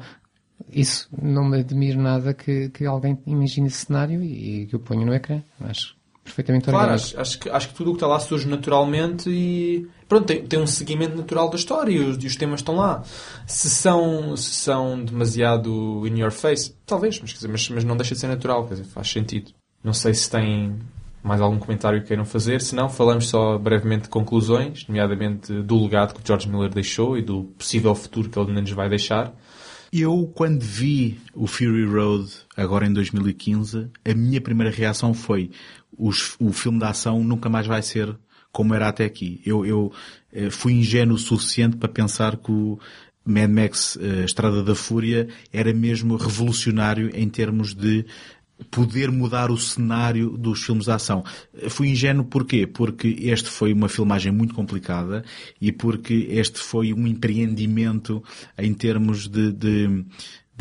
[0.72, 4.80] Isso não me admiro nada que, que alguém imagine esse cenário e, e que o
[4.80, 5.42] ponha no ecrã.
[5.60, 5.97] Acho
[6.28, 9.88] perfeitamente claro, acho, acho, que, acho que tudo o que está lá surge naturalmente e
[10.09, 13.02] pronto, tem, tem um seguimento natural da história e os, e os temas estão lá.
[13.46, 18.14] Se são, se são demasiado in your face, talvez, mas, dizer, mas, mas não deixa
[18.14, 19.52] de ser natural, quer dizer, faz sentido.
[19.82, 20.78] Não sei se tem
[21.22, 25.82] mais algum comentário que queiram fazer, se não, falamos só brevemente de conclusões, nomeadamente do
[25.82, 28.88] legado que o George Miller deixou e do possível futuro que ele ainda nos vai
[28.88, 29.34] deixar.
[29.90, 35.50] Eu, quando vi o Fury Road, agora em 2015, a minha primeira reação foi
[35.97, 38.16] os, o filme de ação nunca mais vai ser
[38.51, 39.40] como era até aqui.
[39.44, 39.93] Eu, eu
[40.32, 42.78] eh, fui ingênuo o suficiente para pensar que o
[43.24, 48.06] Mad Max uh, Estrada da Fúria era mesmo revolucionário em termos de
[48.70, 51.24] poder mudar o cenário dos filmes de ação.
[51.69, 52.66] Fui ingênuo porquê?
[52.66, 55.24] Porque este foi uma filmagem muito complicada
[55.60, 58.23] e porque este foi um empreendimento
[58.56, 60.05] em termos de, de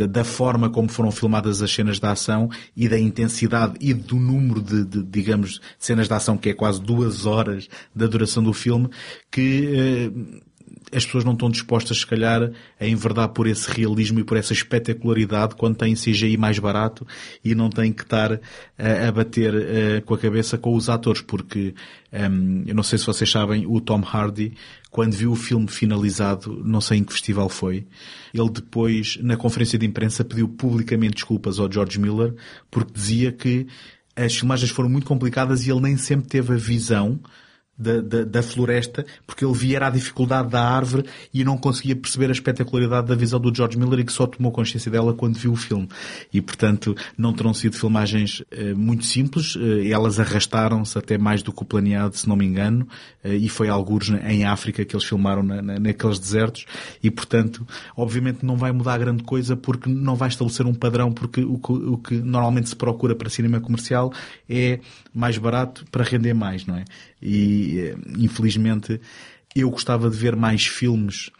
[0.05, 4.61] da, forma como foram filmadas as cenas de ação e da intensidade e do número
[4.61, 8.89] de, de, digamos, cenas de ação que é quase duas horas da duração do filme,
[9.31, 10.47] que eh,
[10.91, 14.53] as pessoas não estão dispostas, se calhar, a enverdar por esse realismo e por essa
[14.53, 17.05] espetacularidade quando têm CGI mais barato
[17.43, 21.21] e não têm que estar a, a bater uh, com a cabeça com os atores,
[21.21, 21.73] porque
[22.13, 24.53] um, eu não sei se vocês sabem, o Tom Hardy,
[24.97, 27.85] quando viu o filme finalizado, não sei em que festival foi,
[28.33, 32.33] ele depois, na conferência de imprensa, pediu publicamente desculpas ao George Miller
[32.71, 33.67] porque dizia que
[34.15, 37.19] as filmagens foram muito complicadas e ele nem sempre teve a visão
[37.77, 42.29] da, da, da, floresta, porque ele via a dificuldade da árvore e não conseguia perceber
[42.29, 45.51] a espetacularidade da visão do George Miller e que só tomou consciência dela quando viu
[45.51, 45.87] o filme.
[46.33, 51.53] E, portanto, não terão sido filmagens uh, muito simples, uh, elas arrastaram-se até mais do
[51.53, 52.87] que o planeado, se não me engano,
[53.23, 56.65] uh, e foi alguns em África que eles filmaram na, na, naqueles desertos,
[57.03, 61.41] e, portanto, obviamente não vai mudar grande coisa porque não vai estabelecer um padrão, porque
[61.41, 64.11] o que, o que normalmente se procura para cinema comercial
[64.49, 64.79] é
[65.13, 66.85] mais barato para render mais, não é?
[67.21, 68.99] E, eh, infelizmente,
[69.55, 71.31] eu gostava de ver mais filmes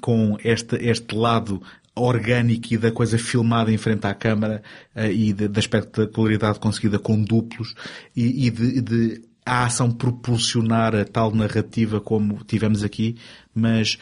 [0.00, 1.62] com este, este lado
[1.94, 4.62] orgânico e da coisa filmada em frente à câmara
[4.96, 7.74] uh, e da espetacularidade conseguida com duplos
[8.16, 13.16] e, e de, de, a ação proporcionar a tal narrativa como tivemos aqui,
[13.54, 13.98] mas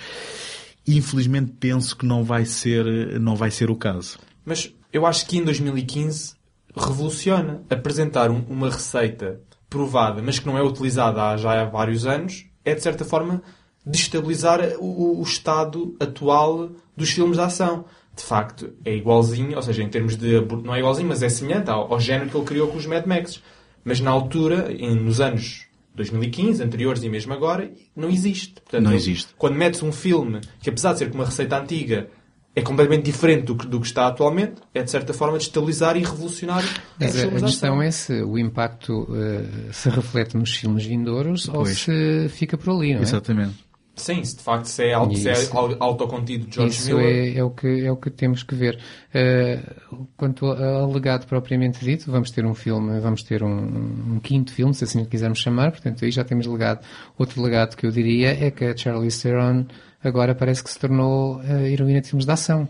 [0.87, 4.19] infelizmente penso que não vai ser, não vai ser o caso.
[4.45, 6.35] Mas eu acho que em 2015
[6.77, 9.41] revoluciona apresentar um, uma receita
[9.71, 13.41] provada, mas que não é utilizada há, já há vários anos, é de certa forma
[13.87, 17.85] destabilizar o, o estado atual dos filmes de ação.
[18.15, 20.41] De facto, é igualzinho, ou seja, em termos de.
[20.63, 23.07] não é igualzinho, mas é semelhante ao, ao género que ele criou com os Mad
[23.07, 23.41] Max.
[23.85, 28.61] Mas na altura, em, nos anos 2015, anteriores e mesmo agora, não existe.
[28.61, 29.35] Portanto, não existe.
[29.39, 32.11] Quando metes um filme que, apesar de ser com uma receita antiga,
[32.55, 36.01] é completamente diferente do que, do que está atualmente, é de certa forma destabilizar e
[36.01, 36.65] revolucionar
[36.99, 41.59] Mas a, a questão é se o impacto uh, se reflete nos filmes vindouros pois.
[41.59, 43.03] ou se fica por ali, não é?
[43.03, 43.71] Exatamente.
[44.01, 45.35] Sim, se de facto se é, auto, se é
[45.79, 47.37] autocontido de George isso Miller.
[47.37, 48.79] É, é, o que, é o que temos que ver.
[49.15, 54.53] Uh, quanto ao legado propriamente dito, vamos ter um filme, vamos ter um, um, quinto
[54.53, 56.81] filme, se assim quisermos chamar, portanto aí já temos legado.
[57.19, 59.67] Outro legado que eu diria é que a Charlize Theron
[60.03, 62.69] agora parece que se tornou a heroína de filmes de ação.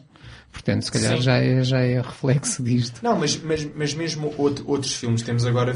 [0.52, 3.00] Portanto, se calhar já é, já é reflexo disto.
[3.02, 5.74] Não, mas, mas, mas mesmo outro, outros filmes, temos agora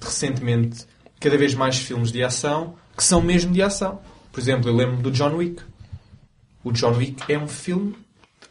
[0.00, 0.86] recentemente
[1.20, 4.00] cada vez mais filmes de ação que são mesmo de ação.
[4.32, 5.62] Por exemplo, eu lembro do John Wick.
[6.64, 7.94] O John Wick é um filme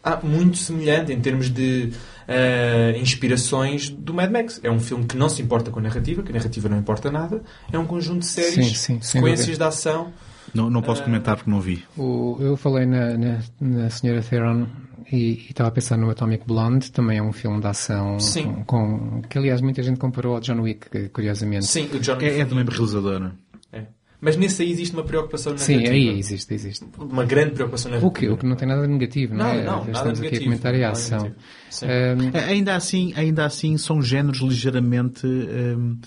[0.03, 1.91] ah, muito semelhante em termos de
[2.27, 4.59] uh, inspirações do Mad Max.
[4.63, 7.11] É um filme que não se importa com a narrativa, que a narrativa não importa
[7.11, 7.43] nada.
[7.71, 10.13] É um conjunto de séries, sim, sim, sequências de ação
[10.55, 11.83] não, não posso comentar porque não vi.
[11.97, 14.67] O, eu falei na, na, na Senhora Theron
[15.11, 18.63] e, e, estava a pensar no Atomic Blonde, também é um filme de ação com,
[18.63, 21.65] com, que aliás muita gente comparou ao John Wick, curiosamente.
[21.65, 22.25] Sim, o John Wick.
[22.25, 23.31] É, é do mesmo realizador.
[23.71, 23.83] É.
[24.21, 25.79] Mas nesse aí existe uma preocupação narrativa.
[25.81, 26.85] Sim, aí existe, existe.
[26.97, 28.07] Uma grande preocupação narrativa.
[28.07, 29.63] O que, o que não tem nada de negativo, não, não é?
[29.63, 31.35] Não, Estamos nada aqui negativo, a comentar a ação.
[31.83, 35.27] Um, ainda, assim, ainda assim são géneros ligeiramente...
[35.27, 35.99] Um,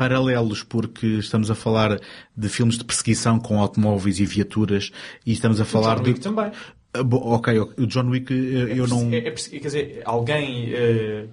[0.00, 2.00] paralelos, porque estamos a falar
[2.34, 4.90] de filmes de perseguição com automóveis e viaturas
[5.26, 6.10] e estamos a falar John de.
[6.12, 6.50] Wick também.
[6.94, 9.12] Ah, ok, o John Wick eh, eu é, não.
[9.12, 11.28] É, é, quer dizer, alguém uh,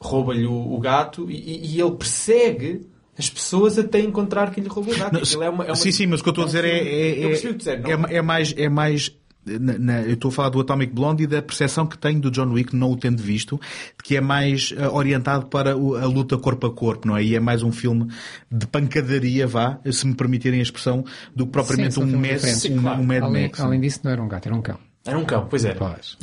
[0.00, 2.84] rouba-lhe o, o, gato e, e, ele persegue
[3.16, 5.12] as pessoas até encontrar quem lhe roubou o gato.
[5.12, 6.78] Não, é uma, é uma, sim, sim, mas o que eu estou a dizer é,
[6.78, 11.24] é, é, é, mais, é mais na, na, eu estou a falar do Atomic Blonde
[11.24, 13.60] e da percepção que tenho do John Wick, não o tendo visto,
[14.02, 17.22] que é mais uh, orientado para o, a luta corpo a corpo, não é?
[17.22, 18.08] E é mais um filme
[18.50, 21.04] de pancadaria, vá, se me permitirem a expressão,
[21.34, 23.60] do que propriamente Sim, um, Mad, um, um Mad além, Max.
[23.60, 24.78] Além disso, não era um gato, era um cão.
[25.06, 25.74] Era um cão, pois é.
[25.74, 26.18] Pois.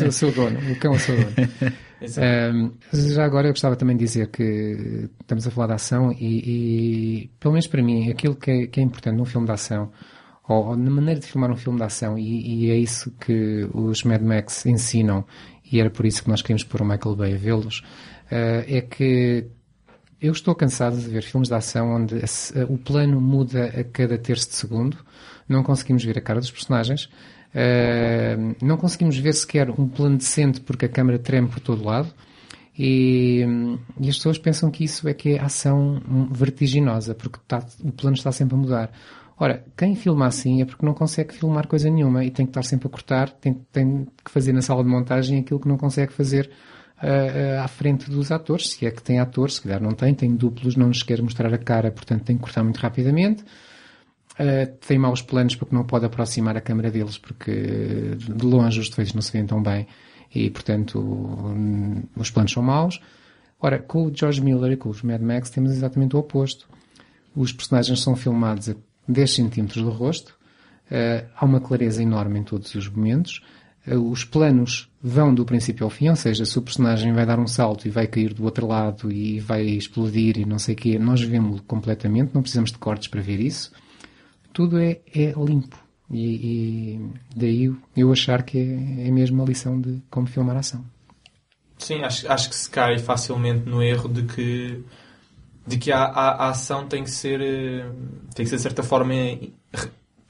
[0.00, 1.32] É o seu dono, o cão é o seu dono.
[2.02, 7.22] um, já agora eu gostava também de dizer que estamos a falar de ação e,
[7.24, 9.92] e pelo menos para mim, aquilo que é, que é importante num filme de ação
[10.48, 13.68] ou, ou na maneira de filmar um filme de ação, e, e, é isso que
[13.72, 15.24] os Mad Max ensinam,
[15.70, 17.80] e era por isso que nós queríamos pôr o Michael Bay a vê-los,
[18.30, 19.46] uh, é que
[20.20, 24.16] eu estou cansado de ver filmes de ação onde a, o plano muda a cada
[24.16, 24.96] terço de segundo,
[25.48, 30.60] não conseguimos ver a cara dos personagens, uh, não conseguimos ver sequer um plano decente
[30.60, 32.12] porque a câmera treme por todo lado,
[32.78, 33.42] e,
[33.98, 38.14] e, as pessoas pensam que isso é que é ação vertiginosa, porque está, o plano
[38.14, 38.92] está sempre a mudar.
[39.38, 42.62] Ora, quem filma assim é porque não consegue filmar coisa nenhuma e tem que estar
[42.62, 46.12] sempre a cortar, tem, tem que fazer na sala de montagem aquilo que não consegue
[46.12, 46.50] fazer
[47.02, 50.14] uh, uh, à frente dos atores, se é que tem atores, se calhar não tem,
[50.14, 53.42] tem duplos, não nos quer mostrar a cara, portanto tem que cortar muito rapidamente.
[54.38, 58.88] Uh, tem maus planos porque não pode aproximar a câmera deles porque de longe os
[58.90, 59.86] defeitos não se veem tão bem
[60.34, 63.00] e portanto um, os planos são maus.
[63.60, 66.68] Ora, com o George Miller e com os Mad Max temos exatamente o oposto.
[67.34, 68.74] Os personagens são filmados a
[69.08, 70.36] 10 centímetros do rosto,
[70.86, 73.42] Uh, há uma clareza enorme em todos os momentos.
[73.86, 77.40] Uh, os planos vão do princípio ao fim, ou seja, se o personagem vai dar
[77.40, 80.78] um salto e vai cair do outro lado e vai explodir e não sei o
[80.78, 83.72] quê, nós vemos completamente, não precisamos de cortes para ver isso.
[84.52, 85.76] Tudo é, é limpo.
[86.08, 90.60] E, e, daí eu achar que é, é mesmo a lição de como filmar a
[90.60, 90.84] ação.
[91.78, 94.84] Sim, acho, acho que se cai facilmente no erro de que
[95.66, 97.90] de que a, a, a ação tem que ser eh,
[98.34, 99.14] tem que ser de certa forma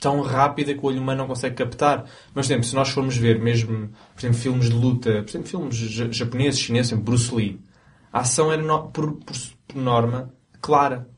[0.00, 2.04] tão rápida que o olho humano não consegue captar.
[2.34, 5.48] Mas, por exemplo, se nós formos ver mesmo, por exemplo, filmes de luta, por exemplo,
[5.48, 5.76] filmes
[6.14, 7.60] japoneses, chineses, exemplo, Bruce Lee,
[8.12, 9.36] a ação era, no, por, por,
[9.66, 11.08] por, norma, clara.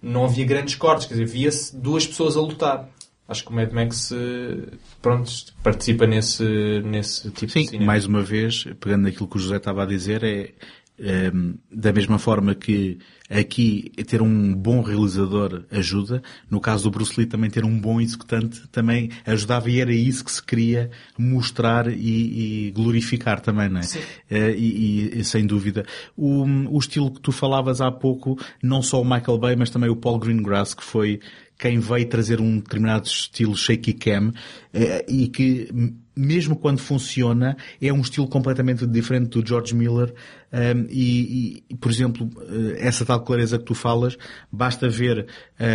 [0.00, 2.88] Não havia grandes cortes, quer dizer, via-se duas pessoas a lutar.
[3.26, 5.32] Acho que o Mad Max, eh, pronto,
[5.62, 6.44] participa nesse,
[6.84, 7.86] nesse tipo Sim, de cinema.
[7.86, 10.52] mais uma vez, pegando naquilo que o José estava a dizer, é,
[10.98, 11.30] é
[11.72, 12.98] da mesma forma que
[13.28, 18.00] aqui ter um bom realizador ajuda, no caso do Bruce Lee também ter um bom
[18.00, 23.80] executante também ajudava e era isso que se queria mostrar e, e glorificar também, não
[23.80, 23.82] é?
[23.82, 23.98] Sim.
[24.30, 25.84] Uh, e, e, sem dúvida.
[26.16, 29.90] O, o estilo que tu falavas há pouco, não só o Michael Bay, mas também
[29.90, 31.20] o Paul Greengrass, que foi
[31.58, 34.32] quem veio trazer um determinado estilo shaky cam
[34.72, 35.68] eh, e que
[36.16, 40.14] mesmo quando funciona é um estilo completamente diferente do George Miller.
[40.52, 44.16] Um, e, e, por exemplo eh, essa tal clareza que tu falas
[44.52, 45.26] basta ver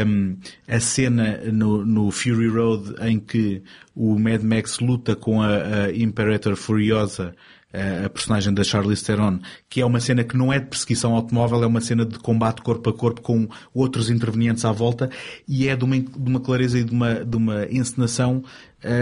[0.08, 3.62] um, a cena no, no, Fury Road em que
[3.94, 7.36] o Mad Max luta com a, a Imperator Furiosa
[7.72, 9.40] a personagem da Charlize Theron,
[9.70, 12.62] que é uma cena que não é de perseguição automóvel, é uma cena de combate
[12.62, 15.10] corpo a corpo com outros intervenientes à volta
[15.48, 18.44] e é de uma, de uma clareza e de uma, de uma encenação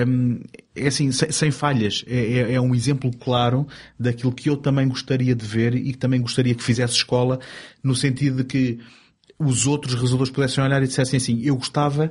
[0.07, 0.41] um,
[0.76, 2.03] é assim, sem, sem falhas.
[2.07, 3.68] É, é, é, um exemplo claro
[3.99, 7.39] daquilo que eu também gostaria de ver e que também gostaria que fizesse escola,
[7.84, 8.80] no sentido de que
[9.39, 12.10] os outros realizadores pudessem olhar e dissessem assim, eu gostava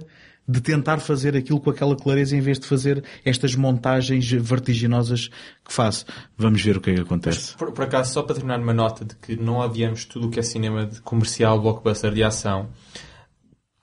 [0.48, 5.28] de tentar fazer aquilo com aquela clareza em vez de fazer estas montagens vertiginosas
[5.64, 6.06] que faço.
[6.36, 7.56] Vamos ver o que é que acontece.
[7.56, 10.39] Por, por, acaso, só para terminar uma nota de que não adiamos tudo o que
[10.39, 12.68] é cinema de comercial, blockbuster de ação.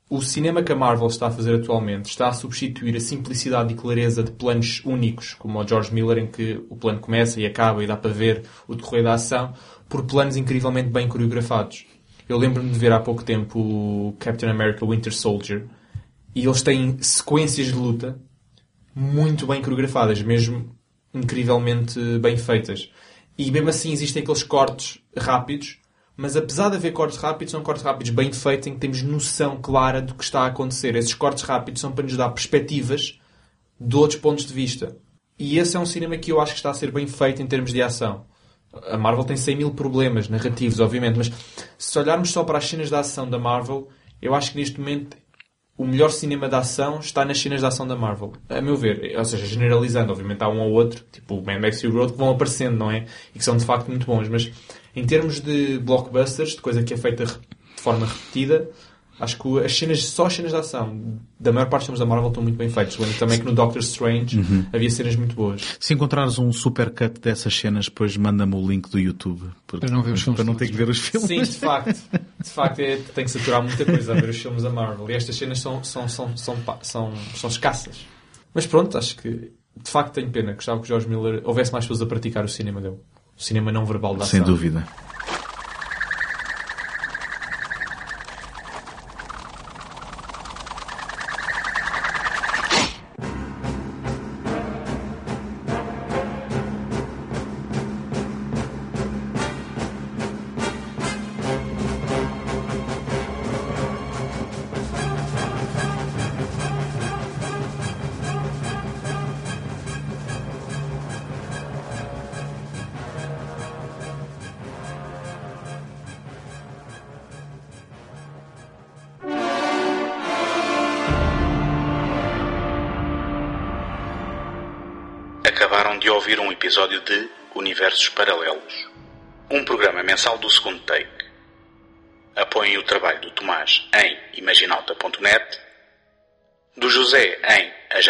[0.10, 3.76] O cinema que a Marvel está a fazer atualmente está a substituir a simplicidade e
[3.76, 7.84] clareza de planos únicos, como o George Miller, em que o plano começa e acaba
[7.84, 9.54] e dá para ver o decorrer da ação,
[9.90, 11.86] por planos incrivelmente bem coreografados.
[12.30, 15.66] Eu lembro-me de ver há pouco tempo o Captain America Winter Soldier,
[16.36, 18.20] e eles têm sequências de luta
[18.96, 20.76] muito bem coreografadas, mesmo
[21.14, 22.92] incrivelmente bem feitas.
[23.38, 25.80] E mesmo assim existem aqueles cortes rápidos,
[26.16, 29.60] mas apesar de haver cortes rápidos, são cortes rápidos bem feitos em que temos noção
[29.62, 30.96] clara do que está a acontecer.
[30.96, 33.20] Esses cortes rápidos são para nos dar perspectivas
[33.80, 34.96] de outros pontos de vista.
[35.38, 37.48] E esse é um cinema que eu acho que está a ser bem feito em
[37.48, 38.26] termos de ação.
[38.88, 41.32] A Marvel tem 100 mil problemas narrativos, obviamente, mas
[41.78, 43.88] se olharmos só para as cenas de ação da Marvel,
[44.22, 45.18] eu acho que neste momento
[45.78, 48.34] o melhor cinema de ação está nas cenas de ação da Marvel.
[48.48, 49.18] A meu ver.
[49.18, 50.12] Ou seja, generalizando.
[50.12, 52.78] Obviamente há um ou outro, tipo o Mad Max e o Road, que vão aparecendo,
[52.78, 53.06] não é?
[53.34, 54.30] E que são de facto muito bons.
[54.30, 54.52] Mas
[54.96, 58.70] em termos de blockbusters, de coisa que é feita de forma repetida,
[59.20, 62.06] acho que as cenas, só as cenas de ação da maior parte dos filmes da
[62.06, 62.98] Marvel estão muito bem feitos.
[62.98, 64.66] Lembro também que no Doctor Strange Uhum.
[64.74, 65.78] havia cenas muito boas.
[65.80, 69.44] Se encontrares um supercut dessas cenas, depois manda-me o link do YouTube.
[69.68, 71.28] Porque, Para não ver os filmes Para não ter que ver os filmes.
[71.28, 71.96] Sim, de facto.
[72.44, 75.10] De facto, é, tem que saturar muita coisa a ver os filmes da Marvel.
[75.10, 78.06] E estas cenas são, são, são, são, pa- são, são escassas.
[78.54, 80.54] Mas pronto, acho que de facto tenho pena.
[80.54, 82.98] Gostava que o George Miller houvesse mais pessoas a praticar o cinema dele.
[83.38, 84.32] O cinema não verbal da ação.
[84.40, 84.88] Sem dúvida.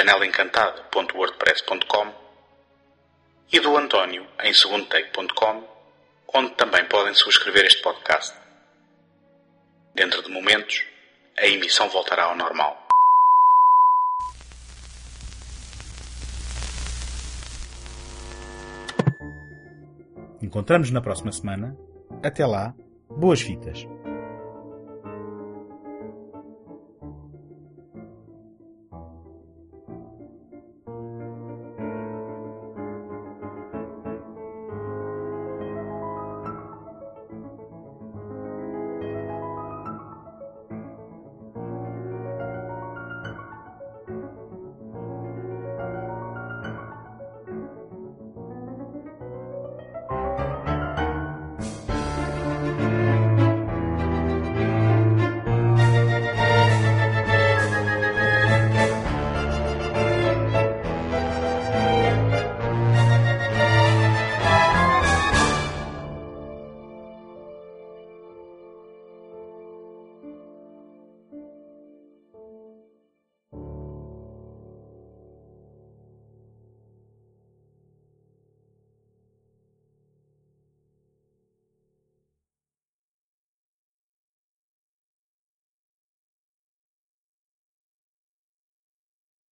[0.04, 2.14] Em ajanelaencantada.wordpress.com
[3.52, 5.64] e do António em segundotake.com,
[6.34, 8.34] onde também podem subscrever este podcast.
[9.96, 10.86] Dentro de momentos,
[11.38, 12.86] a emissão voltará ao normal.
[20.42, 21.78] Encontramos na próxima semana.
[22.22, 22.76] Até lá,
[23.10, 23.88] boas fitas.